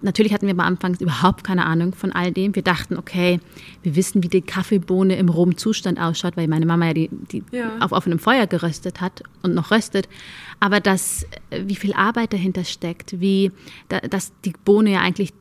Natürlich 0.04 0.34
hatten 0.34 0.48
wir 0.48 0.54
am 0.54 0.60
Anfang 0.60 0.96
überhaupt 1.00 1.46
keine 1.46 1.66
Ahnung 1.66 1.94
von 1.94 2.12
all 2.12 2.34
dem. 2.34 2.54
Wir 2.56 2.62
dachten, 2.62 2.98
okay, 2.98 3.40
wir 3.84 3.96
wissen, 3.96 4.22
wie 4.22 4.28
die 4.28 4.42
Kaffeebohne 4.42 5.16
im 5.16 5.30
rohen 5.30 5.58
Zustand 5.58 5.98
ausschaut, 5.98 6.36
weil 6.36 6.50
meine 6.50 6.66
Mama 6.66 6.88
ja 6.88 6.94
die, 6.94 7.10
die 7.32 7.44
ja. 7.52 7.78
auf 7.80 7.94
offenem 7.94 8.20
Feuer 8.20 8.46
geröstet 8.46 9.00
hat 9.00 9.24
und 9.44 9.56
noch 9.56 9.72
röstet. 9.72 10.10
Aber 10.60 10.82
das, 10.82 11.26
wie 11.52 11.76
viel 11.76 11.94
Arbeit 11.94 12.34
dahinter 12.34 12.66
steckt, 12.66 13.22
wie, 13.22 13.54
dass 14.10 14.34
die 14.44 14.54
Bohne 14.66 14.92
ja 14.92 15.00
eigentlich 15.00 15.32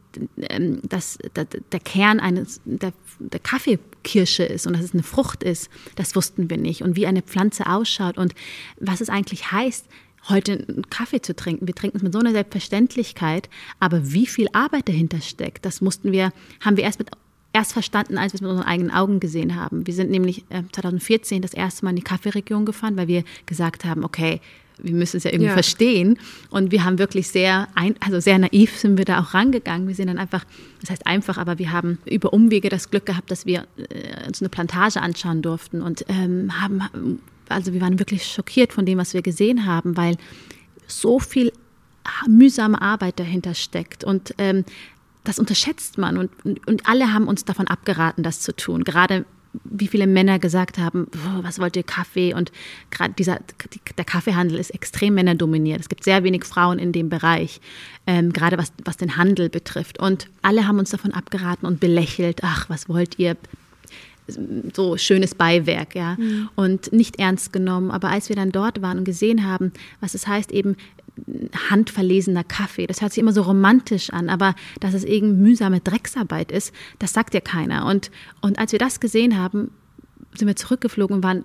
dass 0.83 1.19
der 1.37 1.81
Kern 1.81 2.21
eines, 2.21 2.61
der, 2.65 2.93
der 3.19 3.41
Kaffeekirsche 3.41 4.45
ist 4.45 4.67
und 4.67 4.75
dass 4.75 4.85
es 4.85 4.95
eine 4.95 5.03
Frucht 5.03 5.43
ist, 5.43 5.71
das 5.97 6.15
wussten 6.17 6.51
wir 6.51 6.57
nicht. 6.59 6.83
Und 6.83 6.97
wie 6.97 7.07
eine 7.07 7.23
Pflanze 7.23 7.67
ausschaut 7.67 8.19
und 8.19 8.35
was 8.79 9.01
es 9.01 9.09
eigentlich 9.09 9.53
heißt, 9.53 9.87
heute 10.29 10.53
einen 10.53 10.89
Kaffee 10.89 11.21
zu 11.21 11.35
trinken. 11.35 11.67
Wir 11.67 11.75
trinken 11.75 11.97
es 11.97 12.03
mit 12.03 12.13
so 12.13 12.21
einer 12.21 12.33
Selbstverständlichkeit, 12.33 13.49
aber 13.81 14.13
wie 14.13 14.27
viel 14.27 14.49
Arbeit 14.53 14.89
dahinter 14.89 15.21
steckt, 15.21 15.65
das 15.65 15.81
mussten 15.81 16.13
wir, 16.13 16.33
haben 16.61 16.77
wir 16.77 16.85
erst 16.85 16.99
mit 16.99 17.11
erst 17.53 17.73
verstanden, 17.73 18.19
als 18.19 18.33
wir 18.33 18.37
es 18.37 18.41
mit 18.41 18.51
unseren 18.51 18.67
eigenen 18.67 18.91
Augen 18.91 19.21
gesehen 19.21 19.57
haben. 19.57 19.87
Wir 19.87 19.95
sind 19.95 20.11
nämlich 20.11 20.45
2014 20.73 21.39
äh, 21.39 21.41
das 21.41 21.53
erste 21.53 21.85
Mal 21.85 21.91
in 21.91 21.97
die 21.97 22.03
Kaffeeregion 22.03 22.65
gefahren, 22.65 22.97
weil 22.97 23.09
wir 23.09 23.25
gesagt 23.47 23.85
haben, 23.85 24.05
okay, 24.05 24.41
wir 24.83 24.95
müssen 24.95 25.17
es 25.17 25.25
ja 25.25 25.31
irgendwie 25.31 25.49
ja. 25.49 25.53
verstehen. 25.55 26.19
Und 26.51 26.73
wir 26.73 26.85
haben 26.85 26.99
wirklich 26.99 27.29
sehr, 27.29 27.69
ein, 27.75 27.95
also 28.01 28.21
sehr 28.21 28.39
naiv 28.39 28.77
sind 28.77 28.99
wir 28.99 29.05
da 29.05 29.21
auch 29.21 29.35
rangegangen. 29.35 29.89
Wir 29.89 29.95
sind 29.95 30.09
dann 30.09 30.19
einfach, 30.19 30.45
das 30.81 30.91
heißt 30.91 31.07
einfach, 31.07 31.39
aber 31.39 31.59
wir 31.59 31.73
haben 31.73 31.99
über 32.05 32.33
Umwege 32.33 32.69
das 32.69 32.91
Glück 32.91 33.07
gehabt, 33.07 33.31
dass 33.31 33.47
wir 33.47 33.67
äh, 33.77 34.27
uns 34.27 34.41
eine 34.41 34.49
Plantage 34.49 35.01
anschauen 35.01 35.43
durften 35.43 35.83
und 35.83 36.05
ähm, 36.09 36.61
haben 36.61 37.21
also 37.49 37.73
wir 37.73 37.81
waren 37.81 37.99
wirklich 37.99 38.25
schockiert 38.25 38.73
von 38.73 38.87
dem, 38.87 38.99
was 38.99 39.15
wir 39.15 39.23
gesehen 39.23 39.67
haben, 39.67 39.97
weil 39.97 40.17
so 40.87 41.19
viel 41.19 41.53
mühsame 42.27 42.81
Arbeit 42.81 43.21
dahinter 43.21 43.55
steckt 43.55 44.05
und 44.05 44.35
ähm, 44.39 44.65
das 45.25 45.39
unterschätzt 45.39 45.99
man 45.99 46.19
und, 46.19 46.31
und 46.67 46.89
alle 46.89 47.13
haben 47.13 47.29
uns 47.29 47.45
davon 47.45 47.69
abgeraten, 47.69 48.25
das 48.25 48.41
zu 48.41 48.55
tun. 48.57 48.83
Gerade 48.83 49.25
wie 49.65 49.87
viele 49.87 50.07
Männer 50.07 50.39
gesagt 50.39 50.79
haben, 50.79 51.07
was 51.43 51.59
wollt 51.59 51.77
ihr 51.77 51.83
Kaffee? 51.83 52.35
Und 52.35 52.53
gerade 52.91 53.15
dieser, 53.15 53.39
der 53.99 54.05
Kaffeehandel 54.05 54.59
ist 54.59 54.71
extrem 54.71 55.15
männerdominiert. 55.15 55.81
Es 55.81 55.89
gibt 55.89 56.05
sehr 56.05 56.25
wenig 56.25 56.45
Frauen 56.45 56.79
in 56.79 56.93
dem 56.93 57.09
Bereich, 57.09 57.61
ähm, 58.07 58.33
gerade 58.33 58.59
was, 58.59 58.73
was 58.85 58.97
den 58.97 59.17
Handel 59.17 59.51
betrifft. 59.51 59.99
Und 59.99 60.29
alle 60.41 60.67
haben 60.67 60.79
uns 60.79 60.91
davon 60.91 61.13
abgeraten 61.13 61.67
und 61.67 61.81
belächelt, 61.81 62.41
ach, 62.43 62.69
was 62.71 62.89
wollt 62.89 63.19
ihr? 63.19 63.37
so 64.73 64.97
schönes 64.97 65.35
Beiwerk, 65.35 65.95
ja, 65.95 66.17
mhm. 66.17 66.49
und 66.55 66.93
nicht 66.93 67.19
ernst 67.19 67.53
genommen. 67.53 67.91
Aber 67.91 68.09
als 68.09 68.29
wir 68.29 68.37
dann 68.37 68.53
dort 68.53 68.81
waren 68.81 68.99
und 68.99 69.05
gesehen 69.05 69.45
haben, 69.45 69.73
was 70.01 70.15
es 70.15 70.27
heißt, 70.27 70.53
eben 70.53 70.77
handverlesener 71.71 72.45
Kaffee, 72.45 72.87
das 72.87 73.03
hört 73.03 73.13
sich 73.13 73.21
immer 73.21 73.33
so 73.33 73.43
romantisch 73.43 74.11
an, 74.11 74.29
aber 74.29 74.55
dass 74.81 74.95
es 74.95 75.05
eben 75.05 75.43
mühsame 75.43 75.81
Drecksarbeit 75.81 76.51
ist, 76.51 76.73
das 76.99 77.13
sagt 77.13 77.35
ja 77.35 77.41
keiner. 77.41 77.87
Und, 77.87 78.11
und 78.41 78.59
als 78.59 78.73
wir 78.73 78.79
das 78.79 78.99
gesehen 78.99 79.39
haben, 79.39 79.71
sind 80.35 80.49
wir 80.49 80.57
zurückgeflogen 80.57 81.17
und 81.17 81.23
waren, 81.23 81.45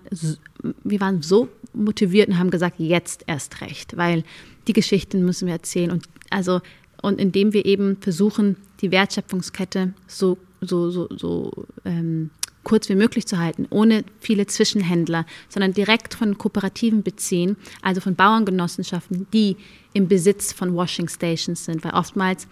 wir 0.83 1.01
waren 1.01 1.21
so 1.21 1.49
motiviert 1.73 2.29
und 2.29 2.39
haben 2.39 2.49
gesagt, 2.49 2.79
jetzt 2.79 3.23
erst 3.27 3.61
recht, 3.61 3.97
weil 3.97 4.23
die 4.67 4.73
Geschichten 4.73 5.25
müssen 5.25 5.47
wir 5.47 5.53
erzählen 5.53 5.91
und 5.91 6.05
also 6.29 6.61
und 7.01 7.19
indem 7.21 7.53
wir 7.53 7.65
eben 7.65 7.97
versuchen, 7.97 8.57
die 8.81 8.91
Wertschöpfungskette 8.91 9.93
so 10.07 10.37
so 10.61 10.89
so 10.89 11.07
so 11.15 11.51
ähm, 11.85 12.31
kurz 12.67 12.89
wie 12.89 12.95
möglich 12.95 13.25
zu 13.25 13.39
halten, 13.39 13.65
ohne 13.69 14.03
viele 14.19 14.45
Zwischenhändler, 14.45 15.25
sondern 15.47 15.71
direkt 15.71 16.13
von 16.13 16.37
Kooperativen 16.37 17.01
beziehen, 17.01 17.55
also 17.81 18.01
von 18.01 18.15
Bauerngenossenschaften, 18.15 19.25
die 19.31 19.55
im 19.93 20.09
Besitz 20.09 20.51
von 20.51 20.75
Washing 20.75 21.07
Stations 21.07 21.63
sind, 21.63 21.85
weil 21.85 21.93
oftmals 21.93 22.45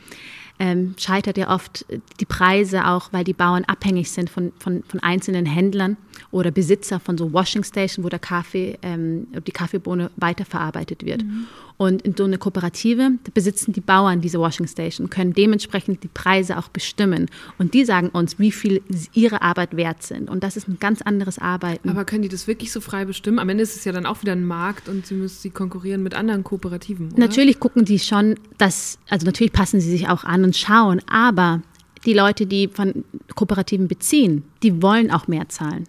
ähm, 0.57 0.95
scheitert 0.97 1.37
ja 1.37 1.53
oft 1.53 1.85
die 2.21 2.25
Preise 2.25 2.87
auch, 2.87 3.11
weil 3.11 3.25
die 3.25 3.33
Bauern 3.33 3.65
abhängig 3.65 4.09
sind 4.09 4.29
von, 4.29 4.53
von, 4.57 4.83
von 4.87 5.01
einzelnen 5.01 5.45
Händlern 5.45 5.97
oder 6.31 6.51
Besitzer 6.51 6.99
von 6.99 7.17
so 7.17 7.31
Washing 7.33 7.63
Station, 7.63 8.03
wo 8.03 8.09
der 8.09 8.19
Kaffee, 8.19 8.77
ähm, 8.81 9.27
die 9.45 9.51
Kaffeebohne 9.51 10.11
weiterverarbeitet 10.17 11.05
wird. 11.05 11.23
Mhm. 11.23 11.47
Und 11.77 12.03
in 12.03 12.15
so 12.15 12.23
einer 12.23 12.37
Kooperative 12.37 13.11
besitzen 13.33 13.73
die 13.73 13.81
Bauern 13.81 14.21
diese 14.21 14.39
Washing 14.39 14.67
Station, 14.67 15.09
können 15.09 15.33
dementsprechend 15.33 16.03
die 16.03 16.07
Preise 16.07 16.57
auch 16.57 16.69
bestimmen. 16.69 17.27
Und 17.57 17.73
die 17.73 17.83
sagen 17.83 18.09
uns, 18.09 18.39
wie 18.39 18.51
viel 18.51 18.81
ihre 19.13 19.41
Arbeit 19.41 19.75
wert 19.75 20.01
sind. 20.01 20.29
Und 20.29 20.43
das 20.43 20.55
ist 20.55 20.69
ein 20.69 20.77
ganz 20.79 21.01
anderes 21.01 21.37
Arbeiten. 21.37 21.89
Aber 21.89 22.05
können 22.05 22.21
die 22.21 22.29
das 22.29 22.47
wirklich 22.47 22.71
so 22.71 22.79
frei 22.79 23.03
bestimmen? 23.03 23.39
Am 23.39 23.49
Ende 23.49 23.63
ist 23.63 23.75
es 23.75 23.83
ja 23.83 23.91
dann 23.91 24.05
auch 24.05 24.21
wieder 24.21 24.31
ein 24.31 24.45
Markt 24.45 24.87
und 24.87 25.05
sie 25.05 25.15
müssen 25.15 25.37
sie 25.41 25.49
konkurrieren 25.49 26.01
mit 26.01 26.13
anderen 26.13 26.45
Kooperativen. 26.45 27.11
Oder? 27.11 27.19
Natürlich 27.19 27.59
gucken 27.59 27.83
die 27.83 27.99
schon, 27.99 28.35
dass, 28.57 28.97
also 29.09 29.25
natürlich 29.25 29.51
passen 29.51 29.81
sie 29.81 29.91
sich 29.91 30.07
auch 30.07 30.23
an 30.23 30.45
und 30.45 30.55
schauen, 30.55 31.01
aber 31.09 31.61
die 32.05 32.13
Leute, 32.13 32.45
die 32.45 32.67
von 32.67 33.03
Kooperativen 33.35 33.87
beziehen, 33.87 34.43
die 34.63 34.81
wollen 34.81 35.11
auch 35.11 35.27
mehr 35.27 35.49
zahlen. 35.49 35.85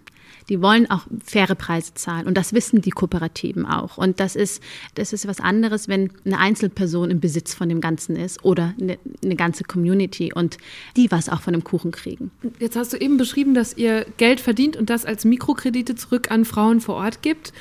Die 0.49 0.61
wollen 0.61 0.89
auch 0.89 1.05
faire 1.23 1.55
Preise 1.55 1.93
zahlen. 1.93 2.27
Und 2.27 2.37
das 2.37 2.53
wissen 2.53 2.81
die 2.81 2.91
Kooperativen 2.91 3.65
auch. 3.65 3.97
Und 3.97 4.19
das 4.19 4.35
ist, 4.35 4.61
das 4.95 5.13
ist 5.13 5.27
was 5.27 5.39
anderes, 5.39 5.87
wenn 5.87 6.11
eine 6.25 6.39
Einzelperson 6.39 7.11
im 7.11 7.19
Besitz 7.19 7.53
von 7.53 7.69
dem 7.69 7.81
Ganzen 7.81 8.15
ist 8.15 8.43
oder 8.43 8.73
eine, 8.79 8.97
eine 9.23 9.35
ganze 9.35 9.63
Community 9.63 10.31
und 10.33 10.57
die 10.95 11.11
was 11.11 11.29
auch 11.29 11.41
von 11.41 11.53
dem 11.53 11.63
Kuchen 11.63 11.91
kriegen. 11.91 12.31
Jetzt 12.59 12.75
hast 12.75 12.93
du 12.93 12.97
eben 12.97 13.17
beschrieben, 13.17 13.53
dass 13.53 13.75
ihr 13.75 14.05
Geld 14.17 14.39
verdient 14.39 14.77
und 14.77 14.89
das 14.89 15.05
als 15.05 15.25
Mikrokredite 15.25 15.95
zurück 15.95 16.31
an 16.31 16.45
Frauen 16.45 16.79
vor 16.79 16.95
Ort 16.95 17.21
gibt. 17.21 17.53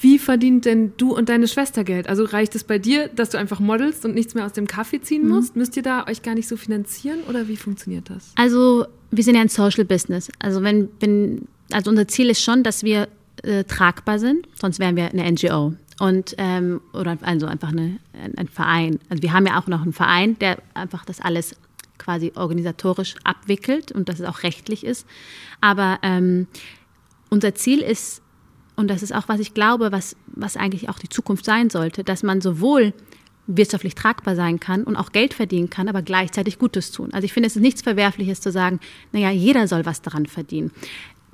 Wie 0.00 0.18
verdient 0.18 0.64
denn 0.64 0.92
du 0.96 1.16
und 1.16 1.28
deine 1.28 1.48
Schwester 1.48 1.82
Geld? 1.82 2.08
Also 2.08 2.24
reicht 2.24 2.54
es 2.54 2.62
bei 2.62 2.78
dir, 2.78 3.08
dass 3.08 3.30
du 3.30 3.38
einfach 3.38 3.58
modelst 3.58 4.04
und 4.04 4.14
nichts 4.14 4.34
mehr 4.34 4.46
aus 4.46 4.52
dem 4.52 4.68
Kaffee 4.68 5.00
ziehen 5.00 5.24
mhm. 5.24 5.30
musst? 5.30 5.56
Müsst 5.56 5.76
ihr 5.76 5.82
da 5.82 6.06
euch 6.06 6.22
gar 6.22 6.34
nicht 6.34 6.46
so 6.46 6.56
finanzieren 6.56 7.20
oder 7.28 7.48
wie 7.48 7.56
funktioniert 7.56 8.08
das? 8.08 8.32
Also 8.36 8.86
wir 9.10 9.24
sind 9.24 9.34
ja 9.34 9.40
ein 9.40 9.48
Social 9.48 9.84
Business. 9.84 10.30
Also 10.38 10.62
wenn, 10.62 10.88
wenn 11.00 11.48
also 11.72 11.90
unser 11.90 12.08
Ziel 12.08 12.30
ist 12.30 12.42
schon, 12.42 12.62
dass 12.62 12.82
wir 12.82 13.08
äh, 13.42 13.64
tragbar 13.64 14.18
sind, 14.18 14.48
sonst 14.60 14.78
wären 14.78 14.96
wir 14.96 15.10
eine 15.10 15.30
NGO 15.30 15.74
und 16.00 16.34
ähm, 16.38 16.80
oder 16.92 17.18
also 17.22 17.46
einfach 17.46 17.68
eine, 17.68 17.98
ein, 18.12 18.36
ein 18.36 18.48
Verein. 18.48 18.98
Also 19.08 19.22
wir 19.22 19.32
haben 19.32 19.46
ja 19.46 19.60
auch 19.60 19.66
noch 19.66 19.82
einen 19.82 19.92
Verein, 19.92 20.38
der 20.38 20.58
einfach 20.74 21.04
das 21.04 21.20
alles 21.20 21.56
quasi 21.98 22.32
organisatorisch 22.36 23.16
abwickelt 23.24 23.92
und 23.92 24.08
dass 24.08 24.20
es 24.20 24.26
auch 24.26 24.42
rechtlich 24.42 24.84
ist. 24.84 25.06
Aber 25.60 25.98
ähm, 26.02 26.46
unser 27.28 27.54
Ziel 27.54 27.80
ist 27.80 28.22
und 28.76 28.86
das 28.86 29.02
ist 29.02 29.12
auch, 29.12 29.28
was 29.28 29.40
ich 29.40 29.54
glaube, 29.54 29.90
was, 29.90 30.14
was 30.28 30.56
eigentlich 30.56 30.88
auch 30.88 31.00
die 31.00 31.08
Zukunft 31.08 31.44
sein 31.44 31.68
sollte, 31.68 32.04
dass 32.04 32.22
man 32.22 32.40
sowohl 32.40 32.94
wirtschaftlich 33.48 33.96
tragbar 33.96 34.36
sein 34.36 34.60
kann 34.60 34.84
und 34.84 34.94
auch 34.94 35.10
Geld 35.10 35.34
verdienen 35.34 35.68
kann, 35.68 35.88
aber 35.88 36.02
gleichzeitig 36.02 36.60
Gutes 36.60 36.92
tun. 36.92 37.12
Also 37.12 37.24
ich 37.24 37.32
finde, 37.32 37.48
es 37.48 37.56
ist 37.56 37.62
nichts 37.62 37.82
Verwerfliches 37.82 38.40
zu 38.40 38.52
sagen, 38.52 38.78
naja, 39.10 39.30
jeder 39.30 39.66
soll 39.66 39.84
was 39.84 40.00
daran 40.00 40.26
verdienen. 40.26 40.70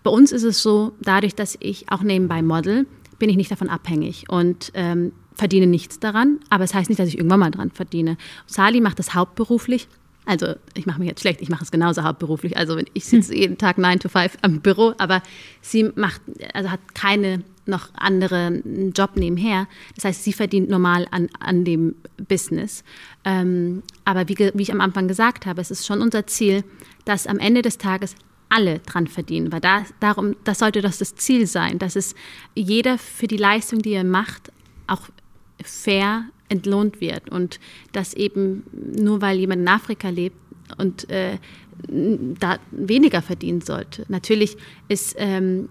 Bei 0.04 0.10
uns 0.10 0.30
ist 0.30 0.44
es 0.44 0.62
so, 0.62 0.92
dadurch, 1.00 1.34
dass 1.34 1.56
ich 1.58 1.90
auch 1.90 2.02
nebenbei 2.02 2.42
model, 2.42 2.86
bin 3.18 3.28
ich 3.28 3.36
nicht 3.36 3.50
davon 3.50 3.68
abhängig 3.68 4.26
und 4.28 4.70
ähm, 4.74 5.10
verdiene 5.34 5.66
nichts 5.66 5.98
daran, 5.98 6.38
aber 6.50 6.62
es 6.62 6.70
das 6.70 6.78
heißt 6.78 6.90
nicht, 6.90 7.00
dass 7.00 7.08
ich 7.08 7.18
irgendwann 7.18 7.40
mal 7.40 7.50
dran 7.50 7.72
verdiene. 7.72 8.16
Sali 8.46 8.80
macht 8.80 9.00
das 9.00 9.14
hauptberuflich 9.14 9.88
also 10.26 10.54
ich 10.74 10.86
mache 10.86 11.00
mich 11.00 11.08
jetzt 11.08 11.20
schlecht, 11.20 11.42
ich 11.42 11.50
mache 11.50 11.64
es 11.64 11.70
genauso 11.70 12.02
hauptberuflich. 12.02 12.56
Also 12.56 12.78
ich 12.94 13.04
sitze 13.04 13.32
hm. 13.32 13.40
jeden 13.40 13.58
Tag 13.58 13.78
9 13.78 14.00
to 14.00 14.08
5 14.08 14.38
am 14.42 14.60
Büro, 14.60 14.94
aber 14.98 15.22
sie 15.60 15.90
macht, 15.94 16.22
also 16.52 16.70
hat 16.70 16.80
keine 16.94 17.44
noch 17.66 17.88
andere 17.94 18.62
Job 18.94 19.12
nebenher. 19.16 19.66
Das 19.94 20.04
heißt, 20.04 20.24
sie 20.24 20.32
verdient 20.32 20.68
normal 20.68 21.06
an, 21.10 21.28
an 21.40 21.64
dem 21.64 21.94
Business. 22.28 22.84
Ähm, 23.24 23.82
aber 24.04 24.28
wie, 24.28 24.36
wie 24.36 24.62
ich 24.62 24.72
am 24.72 24.82
Anfang 24.82 25.08
gesagt 25.08 25.46
habe, 25.46 25.60
es 25.60 25.70
ist 25.70 25.86
schon 25.86 26.02
unser 26.02 26.26
Ziel, 26.26 26.62
dass 27.04 27.26
am 27.26 27.38
Ende 27.38 27.62
des 27.62 27.78
Tages 27.78 28.16
alle 28.48 28.78
dran 28.80 29.06
verdienen, 29.06 29.52
weil 29.52 29.60
da, 29.60 29.84
darum, 30.00 30.36
das 30.44 30.60
sollte 30.60 30.80
das 30.80 30.98
das 30.98 31.14
Ziel 31.16 31.46
sein, 31.46 31.78
dass 31.78 31.96
es 31.96 32.14
jeder 32.54 32.98
für 32.98 33.26
die 33.26 33.36
Leistung, 33.36 33.80
die 33.80 33.92
er 33.92 34.04
macht, 34.04 34.52
auch 34.86 35.08
fair 35.62 36.24
entlohnt 36.48 37.00
wird 37.00 37.30
und 37.30 37.58
dass 37.92 38.14
eben 38.14 38.64
nur 38.72 39.20
weil 39.20 39.38
jemand 39.38 39.62
in 39.62 39.68
Afrika 39.68 40.08
lebt 40.08 40.36
und 40.78 41.08
äh, 41.10 41.38
da 41.88 42.58
weniger 42.70 43.22
verdienen 43.22 43.60
sollte. 43.60 44.04
Natürlich 44.08 44.56
ist, 44.88 45.14
ähm, 45.18 45.68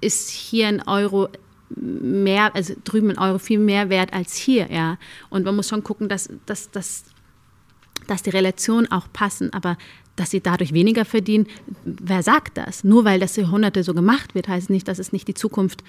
ist 0.00 0.30
hier 0.30 0.68
ein 0.68 0.86
Euro 0.86 1.28
mehr, 1.76 2.54
also 2.54 2.74
drüben 2.84 3.10
ein 3.10 3.18
Euro 3.18 3.38
viel 3.38 3.58
mehr 3.58 3.88
wert 3.88 4.12
als 4.12 4.36
hier, 4.36 4.70
ja. 4.70 4.98
Und 5.30 5.44
man 5.44 5.56
muss 5.56 5.68
schon 5.68 5.82
gucken, 5.82 6.08
dass, 6.08 6.28
dass, 6.46 6.70
dass, 6.70 7.04
dass 8.06 8.22
die 8.22 8.30
Relationen 8.30 8.90
auch 8.90 9.08
passen, 9.12 9.52
aber 9.52 9.76
dass 10.16 10.30
sie 10.30 10.40
dadurch 10.40 10.72
weniger 10.72 11.04
verdienen, 11.04 11.46
wer 11.84 12.22
sagt 12.22 12.56
das? 12.56 12.84
Nur 12.84 13.04
weil 13.04 13.20
das 13.20 13.36
Jahrhunderte 13.36 13.82
so 13.82 13.94
gemacht 13.94 14.34
wird, 14.34 14.48
heißt 14.48 14.70
nicht, 14.70 14.88
dass 14.88 14.98
es 14.98 15.12
nicht 15.12 15.28
die 15.28 15.34
Zukunft 15.34 15.82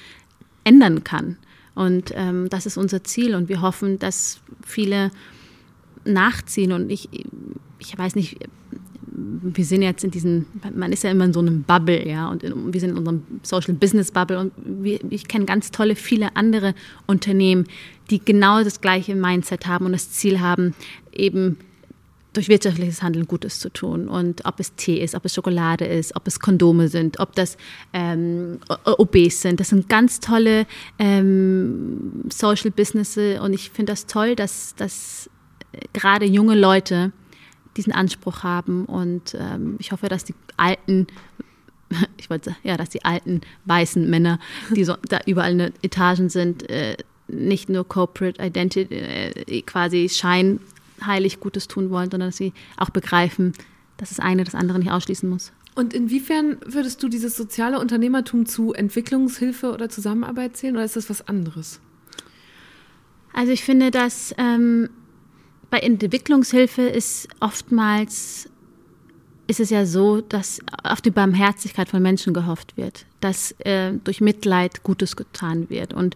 ändern 0.63 1.03
kann. 1.03 1.37
Und 1.75 2.11
ähm, 2.15 2.49
das 2.49 2.65
ist 2.65 2.77
unser 2.77 3.03
Ziel 3.03 3.35
und 3.35 3.49
wir 3.49 3.61
hoffen, 3.61 3.99
dass 3.99 4.39
viele 4.65 5.11
nachziehen. 6.05 6.71
Und 6.71 6.89
ich, 6.89 7.09
ich 7.79 7.97
weiß 7.97 8.15
nicht, 8.15 8.37
wir 9.17 9.65
sind 9.65 9.81
jetzt 9.81 10.03
in 10.03 10.11
diesem, 10.11 10.45
man 10.73 10.91
ist 10.91 11.03
ja 11.03 11.11
immer 11.11 11.25
in 11.25 11.33
so 11.33 11.39
einem 11.39 11.63
Bubble, 11.63 12.07
ja, 12.07 12.27
und 12.27 12.43
in, 12.43 12.73
wir 12.73 12.79
sind 12.79 12.91
in 12.91 12.97
unserem 12.97 13.23
Social 13.43 13.73
Business 13.73 14.11
Bubble 14.11 14.39
und 14.39 14.51
wir, 14.57 14.99
ich 15.09 15.27
kenne 15.27 15.45
ganz 15.45 15.71
tolle, 15.71 15.95
viele 15.95 16.35
andere 16.35 16.75
Unternehmen, 17.05 17.65
die 18.09 18.23
genau 18.23 18.63
das 18.63 18.81
gleiche 18.81 19.15
Mindset 19.15 19.67
haben 19.67 19.85
und 19.85 19.93
das 19.93 20.11
Ziel 20.11 20.39
haben, 20.39 20.73
eben 21.13 21.57
durch 22.35 22.49
wirtschaftliches 22.49 23.01
Handeln 23.01 23.27
Gutes 23.27 23.59
zu 23.59 23.69
tun. 23.69 24.07
Und 24.07 24.45
ob 24.45 24.59
es 24.59 24.75
Tee 24.75 25.01
ist, 25.01 25.15
ob 25.15 25.25
es 25.25 25.33
Schokolade 25.33 25.85
ist, 25.85 26.15
ob 26.15 26.27
es 26.27 26.39
Kondome 26.39 26.87
sind, 26.87 27.19
ob 27.19 27.35
das 27.35 27.57
ähm, 27.93 28.59
OBs 28.85 29.41
sind. 29.41 29.59
Das 29.59 29.69
sind 29.69 29.89
ganz 29.89 30.19
tolle 30.19 30.65
ähm, 30.99 32.23
Social 32.29 32.71
Businesses 32.71 33.39
und 33.39 33.53
ich 33.53 33.69
finde 33.69 33.93
das 33.93 34.05
toll, 34.05 34.35
dass, 34.35 34.75
dass 34.75 35.29
gerade 35.93 36.25
junge 36.25 36.55
Leute 36.55 37.11
diesen 37.77 37.93
Anspruch 37.93 38.43
haben 38.43 38.85
und 38.85 39.35
ähm, 39.37 39.75
ich 39.79 39.91
hoffe, 39.91 40.07
dass 40.07 40.23
die 40.23 40.35
alten 40.57 41.07
ich 42.17 42.29
wollte 42.29 42.55
ja, 42.63 42.77
dass 42.77 42.89
die 42.89 43.03
alten 43.05 43.41
weißen 43.65 44.09
Männer, 44.09 44.39
die 44.75 44.83
so, 44.83 44.95
da 45.09 45.19
überall 45.25 45.51
in 45.51 45.59
den 45.59 45.73
Etagen 45.81 46.29
sind, 46.29 46.69
äh, 46.69 46.97
nicht 47.27 47.69
nur 47.69 47.87
Corporate 47.87 48.43
Identity 48.43 48.93
äh, 48.93 49.61
quasi 49.63 50.09
Schein 50.09 50.59
heilig 51.05 51.39
Gutes 51.39 51.67
tun 51.67 51.89
wollen, 51.89 52.11
sondern 52.11 52.29
dass 52.29 52.37
sie 52.37 52.53
auch 52.77 52.89
begreifen, 52.89 53.53
dass 53.97 54.09
das 54.09 54.19
eine 54.19 54.43
das 54.43 54.55
andere 54.55 54.79
nicht 54.79 54.91
ausschließen 54.91 55.29
muss. 55.29 55.51
Und 55.75 55.93
inwiefern 55.93 56.57
würdest 56.65 57.03
du 57.03 57.09
dieses 57.09 57.35
soziale 57.35 57.79
Unternehmertum 57.79 58.45
zu 58.45 58.73
Entwicklungshilfe 58.73 59.73
oder 59.73 59.89
Zusammenarbeit 59.89 60.55
zählen 60.55 60.75
oder 60.75 60.85
ist 60.85 60.95
das 60.95 61.09
was 61.09 61.27
anderes? 61.27 61.81
Also 63.33 63.51
ich 63.51 63.63
finde, 63.65 63.91
dass 63.91 64.33
ähm, 64.37 64.89
bei 65.69 65.79
Entwicklungshilfe 65.79 66.83
ist 66.83 67.27
oftmals 67.41 68.49
ist 69.47 69.59
es 69.59 69.69
ja 69.69 69.85
so, 69.85 70.21
dass 70.21 70.59
auf 70.83 71.01
die 71.01 71.11
Barmherzigkeit 71.11 71.89
von 71.89 72.01
Menschen 72.01 72.33
gehofft 72.33 72.77
wird, 72.77 73.05
dass 73.19 73.51
äh, 73.59 73.93
durch 74.03 74.21
Mitleid 74.21 74.83
Gutes 74.83 75.15
getan 75.15 75.69
wird. 75.69 75.93
Und 75.93 76.15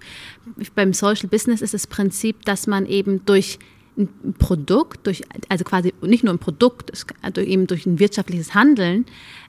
beim 0.73 0.93
Social 0.93 1.29
Business 1.29 1.61
ist 1.61 1.73
das 1.73 1.85
Prinzip, 1.85 2.43
dass 2.45 2.65
man 2.65 2.85
eben 2.85 3.23
durch 3.25 3.59
ein 3.99 4.33
Produkt, 4.39 5.05
durch, 5.05 5.23
also 5.49 5.63
quasi 5.63 5.93
nicht 6.01 6.23
nur 6.23 6.33
ein 6.33 6.39
Produkt, 6.39 6.91
eben 7.37 7.67
durch 7.67 7.85
ein 7.85 7.99
wirtschaftliches 7.99 8.53
Handeln, 8.55 9.05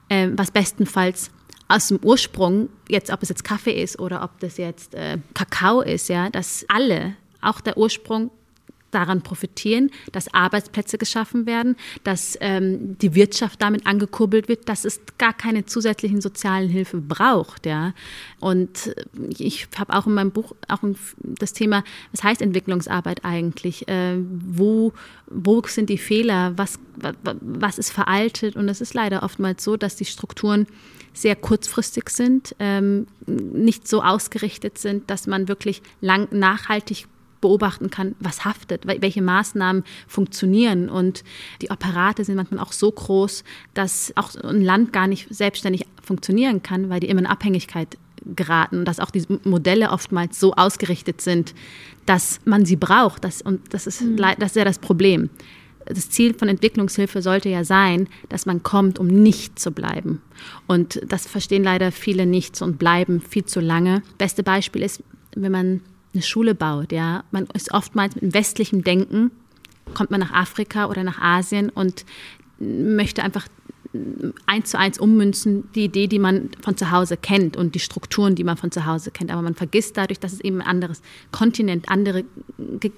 äh, 0.09 0.29
was 0.35 0.51
bestenfalls 0.51 1.31
aus 1.67 1.87
dem 1.87 1.99
Ursprung, 2.03 2.69
jetzt 2.89 3.11
ob 3.11 3.23
es 3.23 3.29
jetzt 3.29 3.43
Kaffee 3.43 3.81
ist 3.81 3.97
oder 3.99 4.23
ob 4.23 4.39
das 4.39 4.57
jetzt 4.57 4.93
äh, 4.93 5.17
Kakao 5.33 5.81
ist, 5.81 6.09
ja, 6.09 6.29
dass 6.29 6.65
alle, 6.67 7.15
auch 7.39 7.61
der 7.61 7.77
Ursprung 7.77 8.29
daran 8.91 9.21
profitieren, 9.21 9.89
dass 10.11 10.33
Arbeitsplätze 10.33 10.97
geschaffen 10.97 11.45
werden, 11.45 11.75
dass 12.03 12.37
ähm, 12.41 12.97
die 12.99 13.15
Wirtschaft 13.15 13.61
damit 13.61 13.87
angekurbelt 13.87 14.47
wird, 14.47 14.69
dass 14.69 14.85
es 14.85 15.01
gar 15.17 15.33
keine 15.33 15.65
zusätzlichen 15.65 16.21
sozialen 16.21 16.69
Hilfe 16.69 16.97
braucht. 16.97 17.65
Ja. 17.65 17.93
Und 18.39 18.87
äh, 18.87 19.05
ich 19.37 19.67
habe 19.77 19.93
auch 19.93 20.07
in 20.07 20.13
meinem 20.13 20.31
Buch 20.31 20.53
auch 20.67 20.79
das 21.17 21.53
Thema, 21.53 21.83
was 22.11 22.23
heißt 22.23 22.41
Entwicklungsarbeit 22.41 23.25
eigentlich? 23.25 23.87
Äh, 23.87 24.17
wo, 24.19 24.93
wo 25.27 25.61
sind 25.65 25.89
die 25.89 25.97
Fehler? 25.97 26.57
Was, 26.57 26.79
was 27.41 27.77
ist 27.77 27.91
veraltet? 27.91 28.55
Und 28.55 28.69
es 28.69 28.81
ist 28.81 28.93
leider 28.93 29.23
oftmals 29.23 29.63
so, 29.63 29.77
dass 29.77 29.95
die 29.95 30.05
Strukturen 30.05 30.67
sehr 31.13 31.35
kurzfristig 31.35 32.09
sind, 32.09 32.55
ähm, 32.59 33.07
nicht 33.25 33.87
so 33.87 34.01
ausgerichtet 34.01 34.77
sind, 34.77 35.09
dass 35.09 35.27
man 35.27 35.47
wirklich 35.47 35.81
lang 35.99 36.27
nachhaltig 36.31 37.07
beobachten 37.41 37.89
kann, 37.89 38.15
was 38.19 38.45
haftet, 38.45 38.85
welche 38.85 39.21
Maßnahmen 39.21 39.83
funktionieren. 40.07 40.89
Und 40.89 41.23
die 41.61 41.71
Apparate 41.71 42.23
sind 42.23 42.35
manchmal 42.35 42.59
auch 42.59 42.71
so 42.71 42.91
groß, 42.91 43.43
dass 43.73 44.13
auch 44.15 44.35
ein 44.35 44.61
Land 44.61 44.93
gar 44.93 45.07
nicht 45.07 45.27
selbstständig 45.33 45.85
funktionieren 46.01 46.63
kann, 46.63 46.89
weil 46.89 46.99
die 46.99 47.09
immer 47.09 47.21
in 47.21 47.27
Abhängigkeit 47.27 47.97
geraten 48.25 48.79
und 48.79 48.85
dass 48.85 48.99
auch 48.99 49.11
die 49.11 49.23
Modelle 49.43 49.89
oftmals 49.89 50.39
so 50.39 50.53
ausgerichtet 50.53 51.21
sind, 51.21 51.53
dass 52.05 52.39
man 52.45 52.65
sie 52.65 52.75
braucht. 52.75 53.23
Das, 53.23 53.41
und 53.41 53.73
das 53.73 53.87
ist, 53.87 54.01
mhm. 54.01 54.17
das 54.17 54.51
ist 54.51 54.55
ja 54.55 54.65
das 54.65 54.79
Problem. 54.79 55.29
Das 55.85 56.09
Ziel 56.11 56.35
von 56.35 56.47
Entwicklungshilfe 56.47 57.23
sollte 57.23 57.49
ja 57.49 57.63
sein, 57.63 58.07
dass 58.29 58.45
man 58.45 58.61
kommt, 58.61 58.99
um 58.99 59.07
nicht 59.07 59.57
zu 59.57 59.71
bleiben. 59.71 60.21
Und 60.67 61.01
das 61.07 61.25
verstehen 61.25 61.63
leider 61.63 61.91
viele 61.91 62.27
nicht 62.27 62.61
und 62.61 62.77
bleiben 62.77 63.19
viel 63.21 63.45
zu 63.45 63.59
lange. 63.59 64.03
Beste 64.19 64.43
Beispiel 64.43 64.83
ist, 64.83 65.03
wenn 65.35 65.51
man 65.51 65.81
eine 66.13 66.23
Schule 66.23 66.55
baut. 66.55 66.91
Ja, 66.91 67.23
man 67.31 67.47
ist 67.53 67.73
oftmals 67.73 68.15
mit 68.15 68.33
westlichem 68.33 68.83
Denken 68.83 69.31
kommt 69.93 70.11
man 70.11 70.19
nach 70.19 70.31
Afrika 70.31 70.85
oder 70.85 71.03
nach 71.03 71.19
Asien 71.19 71.69
und 71.69 72.05
möchte 72.59 73.23
einfach 73.23 73.47
eins 74.45 74.69
zu 74.69 74.79
eins 74.79 74.99
ummünzen, 74.99 75.69
die 75.75 75.83
Idee, 75.83 76.07
die 76.07 76.19
man 76.19 76.49
von 76.61 76.77
zu 76.77 76.91
Hause 76.91 77.17
kennt 77.17 77.57
und 77.57 77.75
die 77.75 77.79
Strukturen, 77.79 78.35
die 78.35 78.45
man 78.45 78.55
von 78.55 78.71
zu 78.71 78.85
Hause 78.85 79.11
kennt. 79.11 79.31
Aber 79.31 79.41
man 79.41 79.55
vergisst 79.55 79.97
dadurch, 79.97 80.19
dass 80.19 80.31
es 80.31 80.39
eben 80.39 80.61
ein 80.61 80.67
anderes 80.67 81.01
Kontinent, 81.31 81.89
andere, 81.89 82.23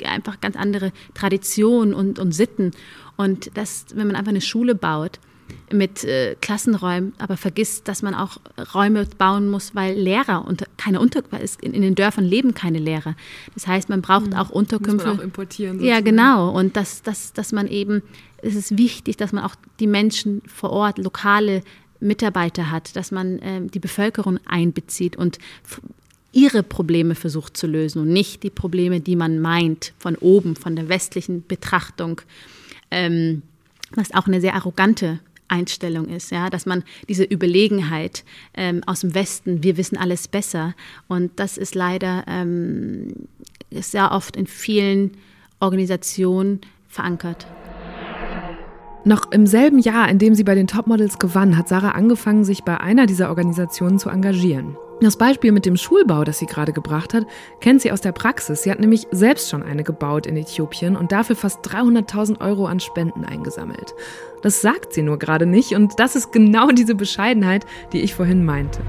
einfach 0.05 0.39
ganz 0.39 0.55
andere 0.55 0.91
Traditionen 1.15 1.95
und, 1.95 2.19
und 2.19 2.31
Sitten. 2.33 2.71
Und 3.15 3.49
das, 3.55 3.87
wenn 3.95 4.05
man 4.05 4.15
einfach 4.15 4.29
eine 4.29 4.41
Schule 4.41 4.75
baut, 4.75 5.19
mit 5.71 6.03
äh, 6.03 6.35
Klassenräumen, 6.41 7.13
aber 7.17 7.37
vergisst, 7.37 7.87
dass 7.87 8.01
man 8.01 8.13
auch 8.13 8.37
Räume 8.73 9.05
bauen 9.17 9.49
muss, 9.49 9.75
weil 9.75 9.97
Lehrer 9.97 10.45
und 10.45 10.63
keine 10.77 10.99
Unter 10.99 11.23
in, 11.61 11.73
in 11.73 11.81
den 11.81 11.95
Dörfern 11.95 12.25
leben 12.25 12.53
keine 12.53 12.79
Lehrer. 12.79 13.15
Das 13.53 13.67
heißt, 13.67 13.89
man 13.89 14.01
braucht 14.01 14.27
mhm. 14.27 14.33
auch 14.33 14.49
Unterkünfte. 14.49 14.95
Muss 14.95 15.05
man 15.05 15.19
auch 15.19 15.23
importieren. 15.23 15.79
Sozusagen. 15.79 15.95
Ja, 15.95 16.01
genau. 16.01 16.49
Und 16.51 16.75
dass, 16.75 17.01
dass, 17.01 17.33
dass 17.33 17.51
man 17.51 17.67
eben, 17.67 18.01
es 18.37 18.55
ist 18.55 18.77
wichtig, 18.77 19.17
dass 19.17 19.31
man 19.31 19.43
auch 19.43 19.55
die 19.79 19.87
Menschen 19.87 20.41
vor 20.47 20.71
Ort, 20.71 20.97
lokale 20.97 21.63
Mitarbeiter 21.99 22.69
hat, 22.69 22.95
dass 22.95 23.11
man 23.11 23.39
äh, 23.39 23.61
die 23.65 23.79
Bevölkerung 23.79 24.39
einbezieht 24.45 25.15
und 25.15 25.39
ihre 26.33 26.63
Probleme 26.63 27.15
versucht 27.15 27.55
zu 27.55 27.67
lösen 27.67 28.01
und 28.01 28.09
nicht 28.09 28.43
die 28.43 28.49
Probleme, 28.49 28.99
die 28.99 29.15
man 29.15 29.39
meint, 29.39 29.93
von 29.99 30.15
oben, 30.15 30.55
von 30.55 30.75
der 30.75 30.89
westlichen 30.89 31.45
Betrachtung, 31.47 32.21
ähm, 32.91 33.43
was 33.91 34.13
auch 34.13 34.27
eine 34.27 34.41
sehr 34.41 34.55
arrogante 34.55 35.19
Einstellung 35.47 36.07
ist, 36.07 36.31
ja, 36.31 36.49
dass 36.49 36.65
man 36.65 36.83
diese 37.07 37.23
Überlegenheit 37.23 38.23
ähm, 38.53 38.81
aus 38.85 39.01
dem 39.01 39.13
Westen, 39.13 39.63
wir 39.63 39.77
wissen 39.77 39.97
alles 39.97 40.27
besser. 40.27 40.73
Und 41.07 41.31
das 41.37 41.57
ist 41.57 41.75
leider 41.75 42.23
ähm, 42.27 43.27
sehr 43.71 44.11
oft 44.11 44.35
in 44.35 44.47
vielen 44.47 45.11
Organisationen 45.59 46.61
verankert. 46.87 47.47
Noch 49.05 49.31
im 49.31 49.47
selben 49.47 49.79
Jahr, 49.79 50.07
in 50.07 50.17
dem 50.17 50.33
sie 50.33 50.45
bei 50.45 50.55
den 50.55 50.67
Topmodels 50.67 51.19
gewann, 51.19 51.57
hat 51.57 51.67
Sarah 51.67 51.91
angefangen, 51.91 52.45
sich 52.45 52.63
bei 52.63 52.79
einer 52.79 53.05
dieser 53.05 53.29
Organisationen 53.29 53.99
zu 53.99 54.09
engagieren. 54.09 54.77
Das 55.03 55.17
Beispiel 55.17 55.51
mit 55.51 55.65
dem 55.65 55.75
Schulbau, 55.75 56.23
das 56.23 56.39
sie 56.39 56.45
gerade 56.45 56.71
gebracht 56.71 57.13
hat, 57.13 57.25
kennt 57.59 57.81
sie 57.81 57.91
aus 57.91 57.99
der 57.99 58.13
Praxis. 58.13 58.63
Sie 58.63 58.71
hat 58.71 58.79
nämlich 58.79 59.07
selbst 59.11 59.49
schon 59.49 59.61
eine 59.61 59.83
gebaut 59.83 60.25
in 60.25 60.37
Äthiopien 60.37 60.95
und 60.95 61.11
dafür 61.11 61.35
fast 61.35 61.59
300.000 61.67 62.39
Euro 62.39 62.67
an 62.67 62.79
Spenden 62.79 63.25
eingesammelt. 63.25 63.93
Das 64.41 64.61
sagt 64.61 64.93
sie 64.93 65.01
nur 65.01 65.19
gerade 65.19 65.45
nicht 65.45 65.75
und 65.75 65.99
das 65.99 66.15
ist 66.15 66.31
genau 66.31 66.69
diese 66.69 66.95
Bescheidenheit, 66.95 67.65
die 67.91 67.99
ich 67.99 68.15
vorhin 68.15 68.45
meinte 68.45 68.79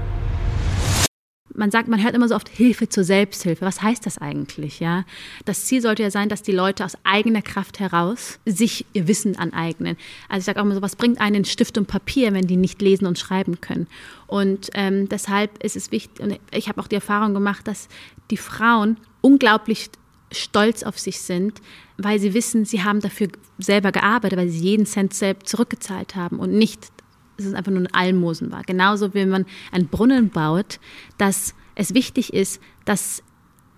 man 1.53 1.71
sagt, 1.71 1.87
man 1.87 2.03
hört 2.03 2.15
immer 2.15 2.27
so 2.27 2.35
oft 2.35 2.49
Hilfe 2.49 2.89
zur 2.89 3.03
Selbsthilfe. 3.03 3.65
Was 3.65 3.81
heißt 3.81 4.05
das 4.05 4.17
eigentlich? 4.17 4.79
Ja, 4.79 5.05
das 5.45 5.65
Ziel 5.65 5.81
sollte 5.81 6.03
ja 6.03 6.11
sein, 6.11 6.29
dass 6.29 6.41
die 6.41 6.51
Leute 6.51 6.83
aus 6.83 6.97
eigener 7.03 7.41
Kraft 7.41 7.79
heraus 7.79 8.39
sich 8.45 8.85
ihr 8.93 9.07
Wissen 9.07 9.37
aneignen. 9.37 9.95
Also 10.27 10.39
ich 10.39 10.45
sage 10.45 10.59
auch 10.59 10.65
immer 10.65 10.75
so, 10.75 10.81
was 10.81 10.95
bringt 10.95 11.21
einen 11.21 11.45
Stift 11.45 11.77
und 11.77 11.87
Papier, 11.87 12.33
wenn 12.33 12.47
die 12.47 12.57
nicht 12.57 12.81
lesen 12.81 13.05
und 13.05 13.19
schreiben 13.19 13.61
können? 13.61 13.87
Und 14.27 14.69
ähm, 14.73 15.07
deshalb 15.07 15.63
ist 15.63 15.75
es 15.75 15.91
wichtig. 15.91 16.19
Und 16.19 16.39
ich 16.51 16.67
habe 16.67 16.81
auch 16.81 16.87
die 16.87 16.95
Erfahrung 16.95 17.33
gemacht, 17.33 17.67
dass 17.67 17.87
die 18.31 18.37
Frauen 18.37 18.97
unglaublich 19.21 19.89
stolz 20.31 20.83
auf 20.83 20.99
sich 20.99 21.21
sind, 21.21 21.61
weil 21.97 22.19
sie 22.19 22.33
wissen, 22.33 22.65
sie 22.65 22.83
haben 22.83 22.99
dafür 22.99 23.29
selber 23.59 23.91
gearbeitet, 23.91 24.37
weil 24.37 24.49
sie 24.49 24.59
jeden 24.59 24.85
Cent 24.85 25.13
selbst 25.13 25.47
zurückgezahlt 25.47 26.15
haben 26.15 26.39
und 26.39 26.51
nicht 26.51 26.91
es 27.37 27.53
einfach 27.53 27.71
nur 27.71 27.81
ein 27.81 27.93
Almosen 27.93 28.51
war. 28.51 28.63
Genauso 28.63 29.13
wie 29.13 29.25
man 29.25 29.45
einen 29.71 29.87
Brunnen 29.87 30.29
baut, 30.29 30.79
dass 31.17 31.55
es 31.75 31.93
wichtig 31.93 32.33
ist, 32.33 32.61
dass 32.85 33.23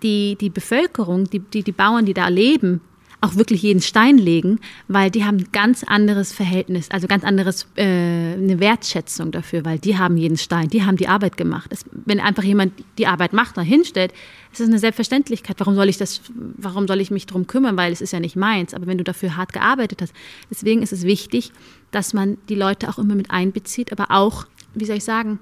die, 0.03 0.38
die 0.39 0.49
Bevölkerung, 0.49 1.26
die, 1.26 1.39
die, 1.39 1.64
die 1.64 1.72
Bauern, 1.72 2.05
die 2.05 2.14
da 2.14 2.28
leben, 2.28 2.82
auch 3.20 3.36
wirklich 3.36 3.64
jeden 3.64 3.82
Stein 3.82 4.18
legen, 4.18 4.60
weil 4.88 5.10
die 5.10 5.26
haben 5.26 5.38
ein 5.38 5.47
ganz 5.51 5.84
anderes 5.84 6.32
Verhältnis, 6.32 6.91
also 6.91 7.08
ganz 7.08 7.24
anderes 7.24 7.68
äh, 7.76 7.84
eine 7.84 8.60
Wertschätzung 8.60 9.32
dafür, 9.32 9.66
weil 9.66 9.80
die 9.80 9.97
haben 9.97 10.18
jeden 10.18 10.38
Stein, 10.38 10.68
die 10.68 10.84
haben 10.84 10.97
die 10.97 11.08
Arbeit 11.08 11.36
gemacht. 11.36 11.72
Das, 11.72 11.84
wenn 12.05 12.20
einfach 12.20 12.43
jemand 12.43 12.74
die 12.99 13.08
Arbeit 13.08 13.34
macht 13.34 13.58
und 13.58 13.64
hinstellt, 13.64 14.14
ist 14.51 14.62
das 14.62 14.68
eine 14.68 14.78
Selbstverständlichkeit. 14.78 15.60
Warum 15.60 15.74
soll 15.74 15.89
ich 15.89 15.97
das, 15.97 16.22
warum 16.58 16.88
soll 16.88 17.01
ich 17.01 17.10
mich 17.10 17.26
darum 17.26 17.47
kümmern, 17.47 17.76
weil 17.76 17.91
es 17.91 18.01
ist 18.01 18.14
ja 18.14 18.20
nicht 18.20 18.36
meins. 18.36 18.76
Aber 18.76 18.86
wenn 18.86 18.99
du 18.99 19.03
dafür 19.03 19.36
hart 19.36 19.51
gearbeitet 19.51 20.01
hast, 20.03 20.14
deswegen 20.51 20.84
ist 20.84 20.93
es 20.93 21.03
wichtig, 21.03 21.51
dass 21.91 22.13
man 22.13 22.38
die 22.49 22.55
Leute 22.55 22.89
auch 22.89 22.97
immer 22.97 23.15
mit 23.15 23.31
einbezieht, 23.31 23.91
aber 23.91 24.11
auch, 24.11 24.45
wie 24.73 24.85
soll 24.85 24.97
ich 24.97 25.03
sagen, 25.03 25.39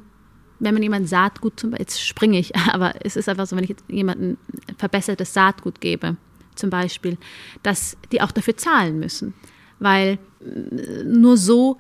wenn 0.60 0.74
man 0.74 0.84
jemand 0.84 1.10
Saatgut 1.10 1.60
zum 1.60 1.72
Beispiel, 1.72 1.84
jetzt 1.84 2.06
springe 2.06 2.40
ich, 2.40 2.56
aber 2.72 2.94
es 3.04 3.16
ist 3.16 3.30
einfach 3.30 3.48
so, 3.48 3.56
wenn 3.56 3.64
ich 3.64 3.72
jetzt 3.72 3.84
jemandem 3.88 4.38
verbessertes 4.78 5.34
Saatgut 5.34 5.82
gebe, 5.82 6.18
zum 6.56 6.70
Beispiel, 6.70 7.18
dass 7.64 7.98
die 8.12 8.22
auch 8.22 8.32
dafür 8.32 8.56
zahlen 8.56 9.00
müssen. 9.00 9.34
Weil 9.80 10.20
äh, 10.40 11.04
nur 11.04 11.36
so, 11.38 11.78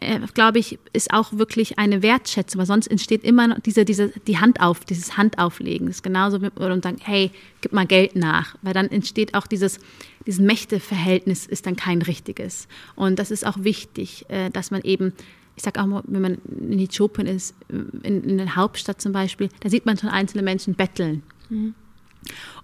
äh, 0.00 0.20
glaube 0.34 0.58
ich, 0.58 0.78
ist 0.92 1.12
auch 1.12 1.32
wirklich 1.32 1.78
eine 1.78 2.02
Wertschätzung, 2.02 2.60
weil 2.60 2.66
sonst 2.66 2.86
entsteht 2.86 3.24
immer 3.24 3.58
diese, 3.60 3.84
diese, 3.84 4.08
die 4.26 4.38
Hand 4.38 4.60
auf, 4.60 4.84
dieses 4.84 5.16
Handauflegen. 5.16 5.86
Das 5.86 5.96
ist 5.96 6.02
genauso 6.02 6.42
wie 6.42 6.48
und 6.56 6.84
sagen, 6.84 6.98
hey, 7.02 7.30
gib 7.60 7.72
mal 7.72 7.86
Geld 7.86 8.16
nach. 8.16 8.56
Weil 8.62 8.74
dann 8.74 8.88
entsteht 8.88 9.34
auch 9.34 9.46
dieses, 9.46 9.78
dieses 10.26 10.40
Mächteverhältnis 10.40 11.46
ist 11.46 11.66
dann 11.66 11.76
kein 11.76 12.02
richtiges. 12.02 12.68
Und 12.94 13.18
das 13.18 13.30
ist 13.30 13.46
auch 13.46 13.62
wichtig, 13.64 14.26
äh, 14.28 14.50
dass 14.50 14.70
man 14.70 14.82
eben 14.82 15.12
ich 15.56 15.64
sage 15.64 15.82
auch 15.82 15.86
mal, 15.86 16.02
wenn 16.06 16.22
man 16.22 16.38
in 16.60 16.78
Äthiopien 16.78 17.26
ist, 17.26 17.52
in, 17.68 18.22
in 18.22 18.38
der 18.38 18.54
Hauptstadt 18.54 19.00
zum 19.00 19.10
Beispiel, 19.10 19.48
da 19.58 19.68
sieht 19.68 19.86
man 19.86 19.98
schon 19.98 20.08
einzelne 20.08 20.44
Menschen 20.44 20.74
betteln. 20.74 21.24
Mhm. 21.50 21.74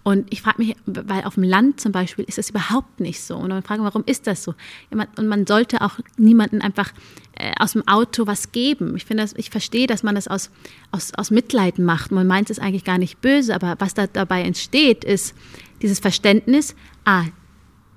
Und 0.03 0.31
ich 0.31 0.43
frage 0.43 0.63
mich, 0.63 0.77
weil 0.85 1.25
auf 1.25 1.35
dem 1.35 1.45
Land 1.45 1.81
zum 1.81 1.91
Beispiel 1.93 2.27
ist 2.27 2.37
das 2.37 2.51
überhaupt 2.51 3.01
nicht 3.01 3.23
so. 3.23 3.37
Und 3.37 3.51
dann 3.51 3.63
frage 3.63 3.81
ich, 3.81 3.85
warum 3.87 4.05
ist 4.05 4.27
das 4.27 4.45
so? 4.45 4.55
Und 4.91 5.27
man 5.29 5.47
sollte 5.47 5.81
auch 5.81 5.99
niemanden 6.19 6.61
einfach 6.61 6.93
äh, 7.37 7.53
aus 7.59 7.73
dem 7.73 7.89
Auto 7.89 8.27
was 8.27 8.53
geben. 8.53 8.97
Ich 8.97 9.07
finde, 9.07 9.27
ich 9.37 9.49
verstehe, 9.49 9.87
dass 9.87 10.03
man 10.03 10.15
das 10.15 10.29
aus, 10.29 10.51
aus, 10.91 11.15
aus 11.15 11.31
Mitleid 11.31 11.79
macht. 11.79 12.13
Man 12.13 12.27
meint 12.27 12.51
es 12.51 12.59
eigentlich 12.59 12.85
gar 12.85 12.99
nicht 12.99 13.23
böse, 13.23 13.55
aber 13.55 13.77
was 13.79 13.95
da 13.95 14.07
dabei 14.07 14.43
entsteht, 14.43 15.05
ist 15.05 15.35
dieses 15.81 16.01
Verständnis, 16.01 16.77
ah, 17.05 17.25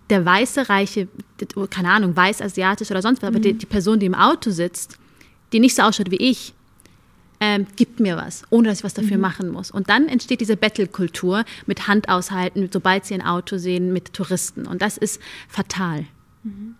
der 0.09 0.25
weiße, 0.25 0.69
reiche, 0.69 1.09
keine 1.69 1.91
Ahnung, 1.91 2.15
weiß, 2.15 2.41
asiatisch 2.41 2.89
oder 2.89 3.01
sonst 3.01 3.21
was, 3.21 3.29
mhm. 3.29 3.35
aber 3.35 3.43
die, 3.43 3.53
die 3.53 3.65
Person, 3.65 3.99
die 3.99 4.05
im 4.05 4.15
Auto 4.15 4.51
sitzt, 4.51 4.97
die 5.51 5.59
nicht 5.59 5.75
so 5.75 5.81
ausschaut 5.83 6.11
wie 6.11 6.17
ich, 6.17 6.53
ähm, 7.39 7.67
gibt 7.75 7.99
mir 7.99 8.17
was, 8.17 8.43
ohne 8.49 8.69
dass 8.69 8.79
ich 8.79 8.83
was 8.83 8.93
dafür 8.93 9.17
mhm. 9.17 9.21
machen 9.21 9.49
muss. 9.49 9.71
Und 9.71 9.89
dann 9.89 10.07
entsteht 10.07 10.41
diese 10.41 10.57
Battle-Kultur 10.57 11.45
mit 11.65 11.87
Hand 11.87 12.09
aushalten, 12.09 12.69
sobald 12.71 13.05
sie 13.05 13.13
ein 13.13 13.21
Auto 13.21 13.57
sehen, 13.57 13.93
mit 13.93 14.13
Touristen. 14.13 14.65
Und 14.65 14.81
das 14.81 14.97
ist 14.97 15.21
fatal. 15.47 16.05
Mhm. 16.43 16.75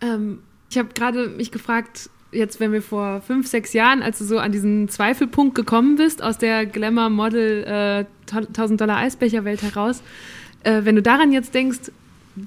Ähm, 0.00 0.38
ich 0.70 0.78
habe 0.78 0.88
gerade 0.94 1.28
mich 1.28 1.52
gefragt, 1.52 2.10
jetzt, 2.32 2.60
wenn 2.60 2.72
wir 2.72 2.82
vor 2.82 3.20
fünf, 3.20 3.46
sechs 3.46 3.72
Jahren, 3.72 4.02
als 4.02 4.18
du 4.18 4.24
so 4.24 4.38
an 4.38 4.52
diesen 4.52 4.88
Zweifelpunkt 4.88 5.54
gekommen 5.54 5.96
bist, 5.96 6.22
aus 6.22 6.38
der 6.38 6.66
Glamour-Model 6.66 8.06
äh, 8.30 8.34
1000 8.34 8.80
Dollar 8.80 8.98
Eisbecher-Welt 8.98 9.62
heraus, 9.62 10.02
äh, 10.64 10.84
wenn 10.84 10.96
du 10.96 11.02
daran 11.02 11.32
jetzt 11.32 11.54
denkst, 11.54 11.92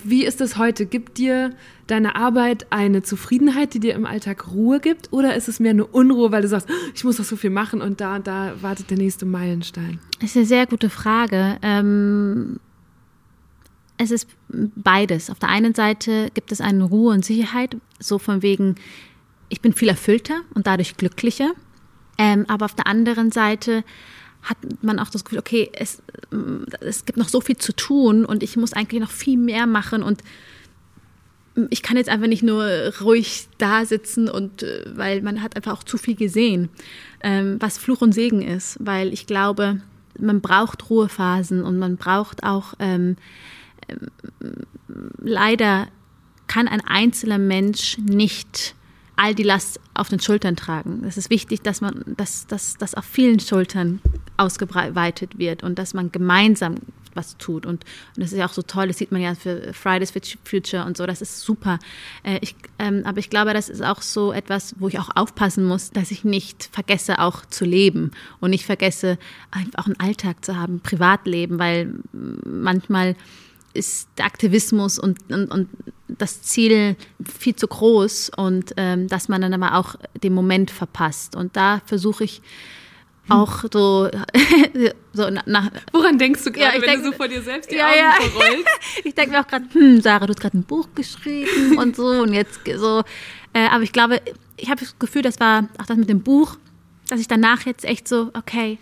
wie 0.03 0.25
ist 0.25 0.41
es 0.41 0.57
heute? 0.57 0.85
Gibt 0.85 1.17
dir 1.17 1.51
deine 1.87 2.15
Arbeit 2.15 2.67
eine 2.69 3.03
Zufriedenheit, 3.03 3.73
die 3.73 3.79
dir 3.79 3.93
im 3.95 4.05
Alltag 4.05 4.51
Ruhe 4.51 4.79
gibt? 4.79 5.11
Oder 5.11 5.35
ist 5.35 5.47
es 5.47 5.59
mehr 5.59 5.71
eine 5.71 5.85
Unruhe, 5.85 6.31
weil 6.31 6.41
du 6.41 6.47
sagst, 6.47 6.67
oh, 6.69 6.91
ich 6.93 7.03
muss 7.03 7.17
noch 7.17 7.25
so 7.25 7.35
viel 7.35 7.49
machen 7.49 7.81
und 7.81 8.01
da 8.01 8.15
und 8.15 8.27
da 8.27 8.53
wartet 8.61 8.89
der 8.89 8.97
nächste 8.97 9.25
Meilenstein? 9.25 9.99
Das 10.19 10.31
ist 10.31 10.37
eine 10.37 10.45
sehr 10.45 10.67
gute 10.67 10.89
Frage. 10.89 11.57
Ähm, 11.61 12.59
es 13.97 14.11
ist 14.11 14.27
beides. 14.49 15.29
Auf 15.29 15.39
der 15.39 15.49
einen 15.49 15.73
Seite 15.73 16.29
gibt 16.33 16.51
es 16.51 16.61
eine 16.61 16.83
Ruhe 16.83 17.13
und 17.13 17.23
Sicherheit, 17.23 17.77
so 17.99 18.17
von 18.17 18.41
wegen, 18.41 18.75
ich 19.49 19.61
bin 19.61 19.73
viel 19.73 19.89
erfüllter 19.89 20.41
und 20.53 20.67
dadurch 20.67 20.97
glücklicher. 20.97 21.51
Ähm, 22.17 22.45
aber 22.47 22.65
auf 22.65 22.75
der 22.75 22.87
anderen 22.87 23.31
Seite 23.31 23.83
hat 24.43 24.57
man 24.81 24.99
auch 24.99 25.09
das 25.09 25.23
Gefühl, 25.23 25.39
okay, 25.39 25.69
es, 25.73 26.01
es 26.79 27.05
gibt 27.05 27.17
noch 27.17 27.29
so 27.29 27.41
viel 27.41 27.57
zu 27.57 27.73
tun 27.73 28.25
und 28.25 28.43
ich 28.43 28.57
muss 28.57 28.73
eigentlich 28.73 29.01
noch 29.01 29.11
viel 29.11 29.37
mehr 29.37 29.67
machen 29.67 30.03
und 30.03 30.23
ich 31.69 31.83
kann 31.83 31.97
jetzt 31.97 32.09
einfach 32.09 32.27
nicht 32.27 32.43
nur 32.43 32.65
ruhig 33.01 33.47
da 33.57 33.85
sitzen 33.85 34.29
und 34.29 34.63
äh, 34.63 34.85
weil 34.95 35.21
man 35.21 35.41
hat 35.41 35.55
einfach 35.55 35.73
auch 35.73 35.83
zu 35.83 35.97
viel 35.97 36.15
gesehen, 36.15 36.69
ähm, 37.21 37.57
was 37.59 37.77
Fluch 37.77 38.01
und 38.01 38.13
Segen 38.13 38.41
ist, 38.41 38.77
weil 38.79 39.13
ich 39.13 39.27
glaube, 39.27 39.81
man 40.17 40.41
braucht 40.41 40.89
Ruhephasen 40.89 41.63
und 41.63 41.77
man 41.77 41.97
braucht 41.97 42.43
auch 42.43 42.73
ähm, 42.79 43.17
ähm, 43.87 44.07
leider 45.17 45.87
kann 46.47 46.67
ein 46.67 46.81
einzelner 46.81 47.37
Mensch 47.37 47.97
nicht 47.97 48.75
all 49.15 49.35
die 49.35 49.43
Last 49.43 49.79
auf 49.93 50.09
den 50.09 50.19
Schultern 50.19 50.55
tragen. 50.55 51.03
Es 51.07 51.17
ist 51.17 51.29
wichtig, 51.29 51.61
dass 51.61 51.81
man, 51.81 52.03
dass, 52.17 52.95
auf 52.95 53.05
vielen 53.05 53.39
Schultern 53.39 54.01
ausgeweitet 54.37 55.37
wird 55.37 55.63
und 55.63 55.77
dass 55.77 55.93
man 55.93 56.11
gemeinsam 56.11 56.75
was 57.13 57.37
tut. 57.37 57.65
Und, 57.65 57.83
und 58.15 58.23
das 58.23 58.31
ist 58.31 58.37
ja 58.37 58.45
auch 58.45 58.53
so 58.53 58.61
toll, 58.61 58.87
das 58.87 58.97
sieht 58.97 59.11
man 59.11 59.21
ja 59.21 59.35
für 59.35 59.73
Fridays 59.73 60.11
for 60.11 60.21
Future 60.45 60.85
und 60.85 60.97
so, 60.97 61.05
das 61.05 61.21
ist 61.21 61.41
super. 61.41 61.79
Äh, 62.23 62.39
ich, 62.41 62.55
ähm, 62.79 63.01
aber 63.05 63.19
ich 63.19 63.29
glaube, 63.29 63.53
das 63.53 63.69
ist 63.69 63.83
auch 63.83 64.01
so 64.01 64.31
etwas, 64.31 64.75
wo 64.79 64.87
ich 64.87 64.99
auch 64.99 65.09
aufpassen 65.15 65.65
muss, 65.65 65.91
dass 65.91 66.11
ich 66.11 66.23
nicht 66.23 66.69
vergesse, 66.71 67.19
auch 67.19 67.45
zu 67.45 67.65
leben 67.65 68.11
und 68.39 68.51
nicht 68.51 68.65
vergesse, 68.65 69.17
einfach 69.51 69.87
einen 69.87 69.99
Alltag 69.99 70.43
zu 70.45 70.55
haben, 70.55 70.79
Privatleben, 70.79 71.59
weil 71.59 71.93
manchmal 72.13 73.15
ist 73.73 74.09
der 74.17 74.25
Aktivismus 74.25 74.99
und, 74.99 75.19
und, 75.31 75.49
und 75.49 75.69
das 76.17 76.41
Ziel 76.41 76.95
viel 77.23 77.55
zu 77.55 77.67
groß 77.67 78.31
und 78.35 78.73
ähm, 78.77 79.07
dass 79.07 79.29
man 79.29 79.41
dann 79.41 79.53
aber 79.53 79.75
auch 79.77 79.95
den 80.23 80.33
Moment 80.33 80.71
verpasst. 80.71 81.35
Und 81.35 81.55
da 81.55 81.81
versuche 81.85 82.23
ich 82.23 82.41
auch 83.29 83.63
so, 83.71 84.09
so 85.13 85.29
nach. 85.45 85.71
Woran 85.93 86.17
denkst 86.17 86.43
du 86.43 86.51
gerade, 86.51 86.65
Ja, 86.65 86.69
ich 86.75 86.81
wenn 86.81 86.89
denk- 86.89 87.03
du 87.03 87.11
so 87.11 87.17
vor 87.17 87.27
dir 87.27 87.41
selbst 87.41 87.71
die 87.71 87.75
Ja, 87.75 87.87
Augen 87.87 87.97
ja. 87.97 88.11
verrollst? 88.19 88.67
ich 89.03 89.15
denke 89.15 89.31
mir 89.31 89.39
auch 89.41 89.47
gerade, 89.47 89.65
hm, 89.71 90.01
Sarah, 90.01 90.25
du 90.25 90.33
hast 90.33 90.41
gerade 90.41 90.57
ein 90.57 90.63
Buch 90.63 90.87
geschrieben 90.95 91.77
und 91.77 91.95
so 91.95 92.07
und 92.07 92.33
jetzt 92.33 92.59
so. 92.77 93.03
Äh, 93.53 93.67
aber 93.69 93.83
ich 93.83 93.93
glaube, 93.93 94.21
ich 94.57 94.69
habe 94.69 94.79
das 94.81 94.97
Gefühl, 94.99 95.21
das 95.21 95.39
war 95.39 95.67
auch 95.79 95.85
das 95.85 95.97
mit 95.97 96.09
dem 96.09 96.21
Buch, 96.23 96.57
dass 97.09 97.19
ich 97.19 97.27
danach 97.27 97.65
jetzt 97.65 97.85
echt 97.85 98.07
so, 98.07 98.31
okay, 98.33 98.77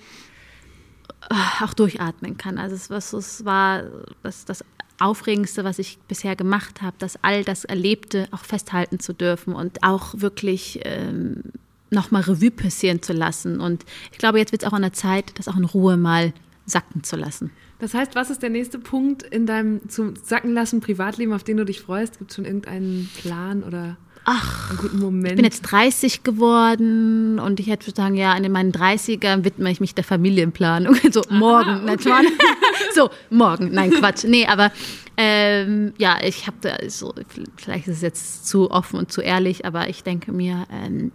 äh, 1.30 1.64
auch 1.64 1.74
durchatmen 1.74 2.38
kann. 2.38 2.58
Also 2.58 2.76
es, 2.76 2.90
was, 2.90 3.14
es 3.14 3.46
war 3.46 3.84
das, 4.24 4.46
das 4.46 4.64
Aufregendste, 5.00 5.64
was 5.64 5.80
ich 5.80 5.98
bisher 6.08 6.36
gemacht 6.36 6.82
habe, 6.82 6.96
dass 7.00 7.24
all 7.24 7.44
das 7.44 7.66
Erlebte 7.66 8.28
auch 8.32 8.44
festhalten 8.44 9.00
zu 9.00 9.14
dürfen 9.14 9.54
und 9.54 9.84
auch 9.84 10.14
wirklich 10.18 10.80
ähm, 10.84 11.44
nochmal 11.90 12.24
Revue 12.24 12.52
passieren 12.52 13.02
zu 13.02 13.14
lassen. 13.14 13.60
Und 13.60 13.86
ich 14.12 14.18
glaube, 14.18 14.40
jetzt 14.40 14.52
wird 14.52 14.64
es 14.64 14.68
auch 14.68 14.74
an 14.74 14.82
der 14.82 14.94
Zeit, 14.94 15.38
das 15.38 15.48
auch 15.48 15.58
in 15.58 15.66
Ruhe 15.66 15.98
mal 15.98 16.34
sacken 16.66 17.04
zu 17.04 17.16
lassen. 17.16 17.52
Das 17.80 17.94
heißt, 17.94 18.14
was 18.16 18.30
ist 18.30 18.44
der 18.44 18.50
nächste 18.50 18.78
Punkt 18.78 19.24
in 19.24 19.46
deinem 19.46 19.88
zum 19.90 20.16
Sacken 20.18 20.54
lassen 20.54 20.82
Privatleben, 20.82 21.34
auf 21.34 21.44
den 21.44 21.58
du 21.58 21.66
dich 21.66 21.80
freust? 21.80 22.20
Gibt 22.20 22.32
es 22.32 22.36
schon 22.36 22.46
irgendeinen 22.46 23.10
Plan 23.16 23.64
oder 23.64 23.98
einen 24.32 24.78
guten 24.78 25.00
Moment? 25.00 25.32
Ich 25.32 25.36
bin 25.36 25.46
jetzt 25.46 25.62
30 25.62 26.24
geworden 26.24 27.40
und 27.40 27.60
ich 27.60 27.68
hätte 27.68 27.92
sagen, 27.92 28.16
ja, 28.16 28.34
in 28.34 28.52
meinen 28.52 28.72
30ern 28.72 29.44
widme 29.44 29.72
ich 29.72 29.80
mich 29.80 29.96
der 29.96 30.04
Familienplanung. 30.04 30.96
So, 31.12 31.22
morgen, 31.30 31.86
nein, 31.86 32.00
Schmarrn. 32.00 32.26
So, 32.94 33.10
morgen. 33.30 33.72
Nein, 33.72 33.92
Quatsch. 33.92 34.26
Nee, 34.26 34.46
aber 34.46 34.72
ähm, 35.18 35.94
ja, 35.98 36.18
ich 36.24 36.48
habe 36.48 36.58
da 36.62 36.78
so, 36.88 37.14
vielleicht 37.58 37.88
ist 37.88 37.98
es 37.98 38.02
jetzt 38.02 38.48
zu 38.48 38.72
offen 38.72 39.00
und 39.00 39.12
zu 39.12 39.22
ehrlich, 39.22 39.66
aber 39.66 39.90
ich 39.90 40.04
denke 40.04 40.32
mir, 40.32 40.66
ähm, 40.72 41.12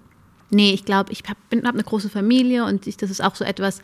nee, 0.51 0.73
ich 0.73 0.85
glaube, 0.85 1.13
ich 1.13 1.23
habe 1.29 1.67
hab 1.67 1.75
eine 1.75 1.85
große 1.85 2.11
Familie 2.11 2.65
und 2.65 2.87
ich, 2.87 2.97
das 2.97 3.11
ist 3.11 3.23
auch 3.23 3.35
so 3.35 3.45
etwas, 3.45 3.81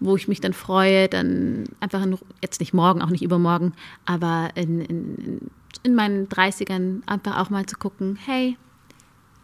wo 0.00 0.16
ich 0.16 0.28
mich 0.28 0.40
dann 0.40 0.52
freue, 0.52 1.08
dann 1.08 1.64
einfach 1.80 2.02
in, 2.02 2.18
jetzt 2.42 2.60
nicht 2.60 2.74
morgen, 2.74 3.02
auch 3.02 3.10
nicht 3.10 3.22
übermorgen, 3.22 3.72
aber 4.04 4.50
in, 4.54 4.80
in, 4.80 5.50
in 5.82 5.94
meinen 5.94 6.28
30ern 6.28 7.02
einfach 7.06 7.38
auch 7.38 7.50
mal 7.50 7.66
zu 7.66 7.76
gucken, 7.76 8.18
hey, 8.22 8.56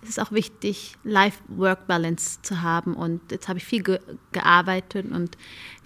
es 0.03 0.11
ist 0.11 0.21
auch 0.21 0.33
wichtig, 0.33 0.97
Life-Work-Balance 1.05 2.41
zu 2.43 2.63
haben. 2.63 2.95
Und 2.95 3.21
jetzt 3.31 3.49
habe 3.49 3.59
ich 3.59 3.65
viel 3.65 3.83
ge 3.83 3.99
gearbeitet 4.33 5.07
und 5.11 5.37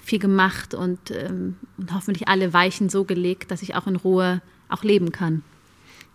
viel 0.02 0.18
gemacht 0.18 0.74
und, 0.74 1.10
ähm, 1.10 1.56
und 1.78 1.92
hoffentlich 1.94 2.28
alle 2.28 2.52
Weichen 2.52 2.88
so 2.88 3.04
gelegt, 3.04 3.50
dass 3.50 3.62
ich 3.62 3.74
auch 3.74 3.86
in 3.86 3.96
Ruhe 3.96 4.42
auch 4.68 4.82
leben 4.84 5.12
kann. 5.12 5.42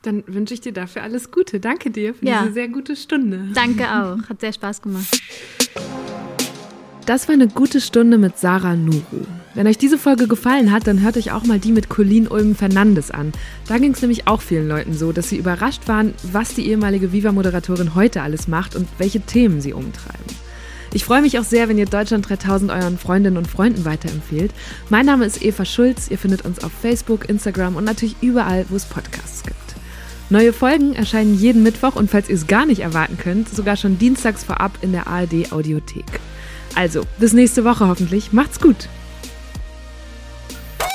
Dann 0.04 0.24
wünsche 0.28 0.54
ich 0.54 0.62
dir 0.62 0.72
dafür 0.72 1.04
alles 1.04 1.32
Gute. 1.32 1.60
Danke 1.60 1.92
dir 1.92 2.14
für 2.14 2.26
Ja. 2.26 2.42
diese 2.44 2.54
sehr 2.54 2.68
gute 2.70 2.96
Stunde. 2.96 3.50
Danke 3.54 3.84
auch. 3.86 4.30
Hat 4.30 4.40
sehr 4.40 4.54
Spaß 4.54 4.82
gemacht. 4.82 5.22
Das 7.06 7.28
war 7.28 7.34
eine 7.34 7.48
gute 7.48 7.82
Stunde 7.82 8.18
mit 8.18 8.38
Sarah 8.38 8.76
Nuru. 8.76 9.26
Wenn 9.60 9.68
euch 9.68 9.78
diese 9.78 9.98
Folge 9.98 10.30
gefallen 10.30 10.72
hat, 10.72 10.88
dann 10.88 11.02
hört 11.02 11.18
euch 11.18 11.34
auch 11.34 11.44
mal 11.44 11.60
die 11.60 11.74
mit 11.74 11.90
Colleen 11.90 12.30
Ulm 12.30 12.56
Fernandes 12.56 13.12
an. 13.12 13.34
Da 13.68 13.78
ging 13.78 13.92
es 13.92 14.02
nämlich 14.02 14.26
auch 14.26 14.42
vielen 14.42 14.70
Leuten 14.70 14.94
so, 14.94 15.12
dass 15.12 15.28
sie 15.28 15.36
überrascht 15.36 15.90
waren, 15.90 16.14
was 16.32 16.54
die 16.54 16.70
ehemalige 16.70 17.12
Viva-Moderatorin 17.12 17.94
heute 17.94 18.22
alles 18.22 18.48
macht 18.48 18.78
und 18.78 18.88
welche 19.00 19.20
Themen 19.20 19.60
sie 19.60 19.74
umtreiben. 19.74 20.24
Ich 20.94 21.04
freue 21.04 21.22
mich 21.22 21.38
auch 21.40 21.44
sehr, 21.44 21.68
wenn 21.68 21.78
ihr 21.78 21.88
Deutschland 21.88 22.30
3000 22.30 22.72
euren 22.72 22.98
Freundinnen 22.98 23.36
und 23.36 23.50
Freunden 23.50 23.84
weiterempfehlt. 23.84 24.54
Mein 24.88 25.06
Name 25.06 25.26
ist 25.26 25.44
Eva 25.44 25.66
Schulz. 25.66 26.10
Ihr 26.10 26.18
findet 26.18 26.46
uns 26.46 26.64
auf 26.64 26.72
Facebook, 26.72 27.28
Instagram 27.28 27.76
und 27.76 27.84
natürlich 27.84 28.16
überall, 28.22 28.64
wo 28.70 28.78
es 28.78 28.86
Podcasts 28.86 29.44
gibt. 29.44 29.58
Neue 30.30 30.54
Folgen 30.54 30.96
erscheinen 30.96 31.38
jeden 31.38 31.64
Mittwoch 31.64 31.98
und 31.98 32.10
falls 32.10 32.30
ihr 32.30 32.36
es 32.36 32.48
gar 32.48 32.66
nicht 32.66 32.80
erwarten 32.80 33.18
könnt, 33.18 33.54
sogar 33.54 33.76
schon 33.76 34.00
dienstags 34.00 34.46
vorab 34.46 34.72
in 34.80 34.94
der 34.94 35.08
ARD 35.08 35.52
Audiothek. 35.52 36.22
Also, 36.76 37.04
bis 37.20 37.34
nächste 37.34 37.66
Woche 37.66 37.90
hoffentlich. 37.90 38.32
Macht's 38.32 38.62
gut. 38.62 38.88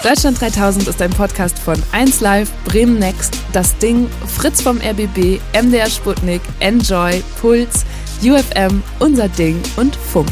Deutschland 0.03 0.41
3000 0.41 0.89
ist 0.89 1.01
ein 1.01 1.11
Podcast 1.11 1.59
von 1.59 1.77
1Live, 1.93 2.49
Bremen 2.65 2.99
Next, 2.99 3.39
Das 3.53 3.77
Ding, 3.79 4.09
Fritz 4.27 4.61
vom 4.61 4.79
RBB, 4.79 5.41
MDR 5.55 5.89
Sputnik, 5.89 6.43
Enjoy, 6.61 7.23
Puls, 7.41 7.85
UFM, 8.23 8.83
Unser 8.99 9.29
Ding 9.29 9.61
und 9.77 9.97
Funk. 9.97 10.29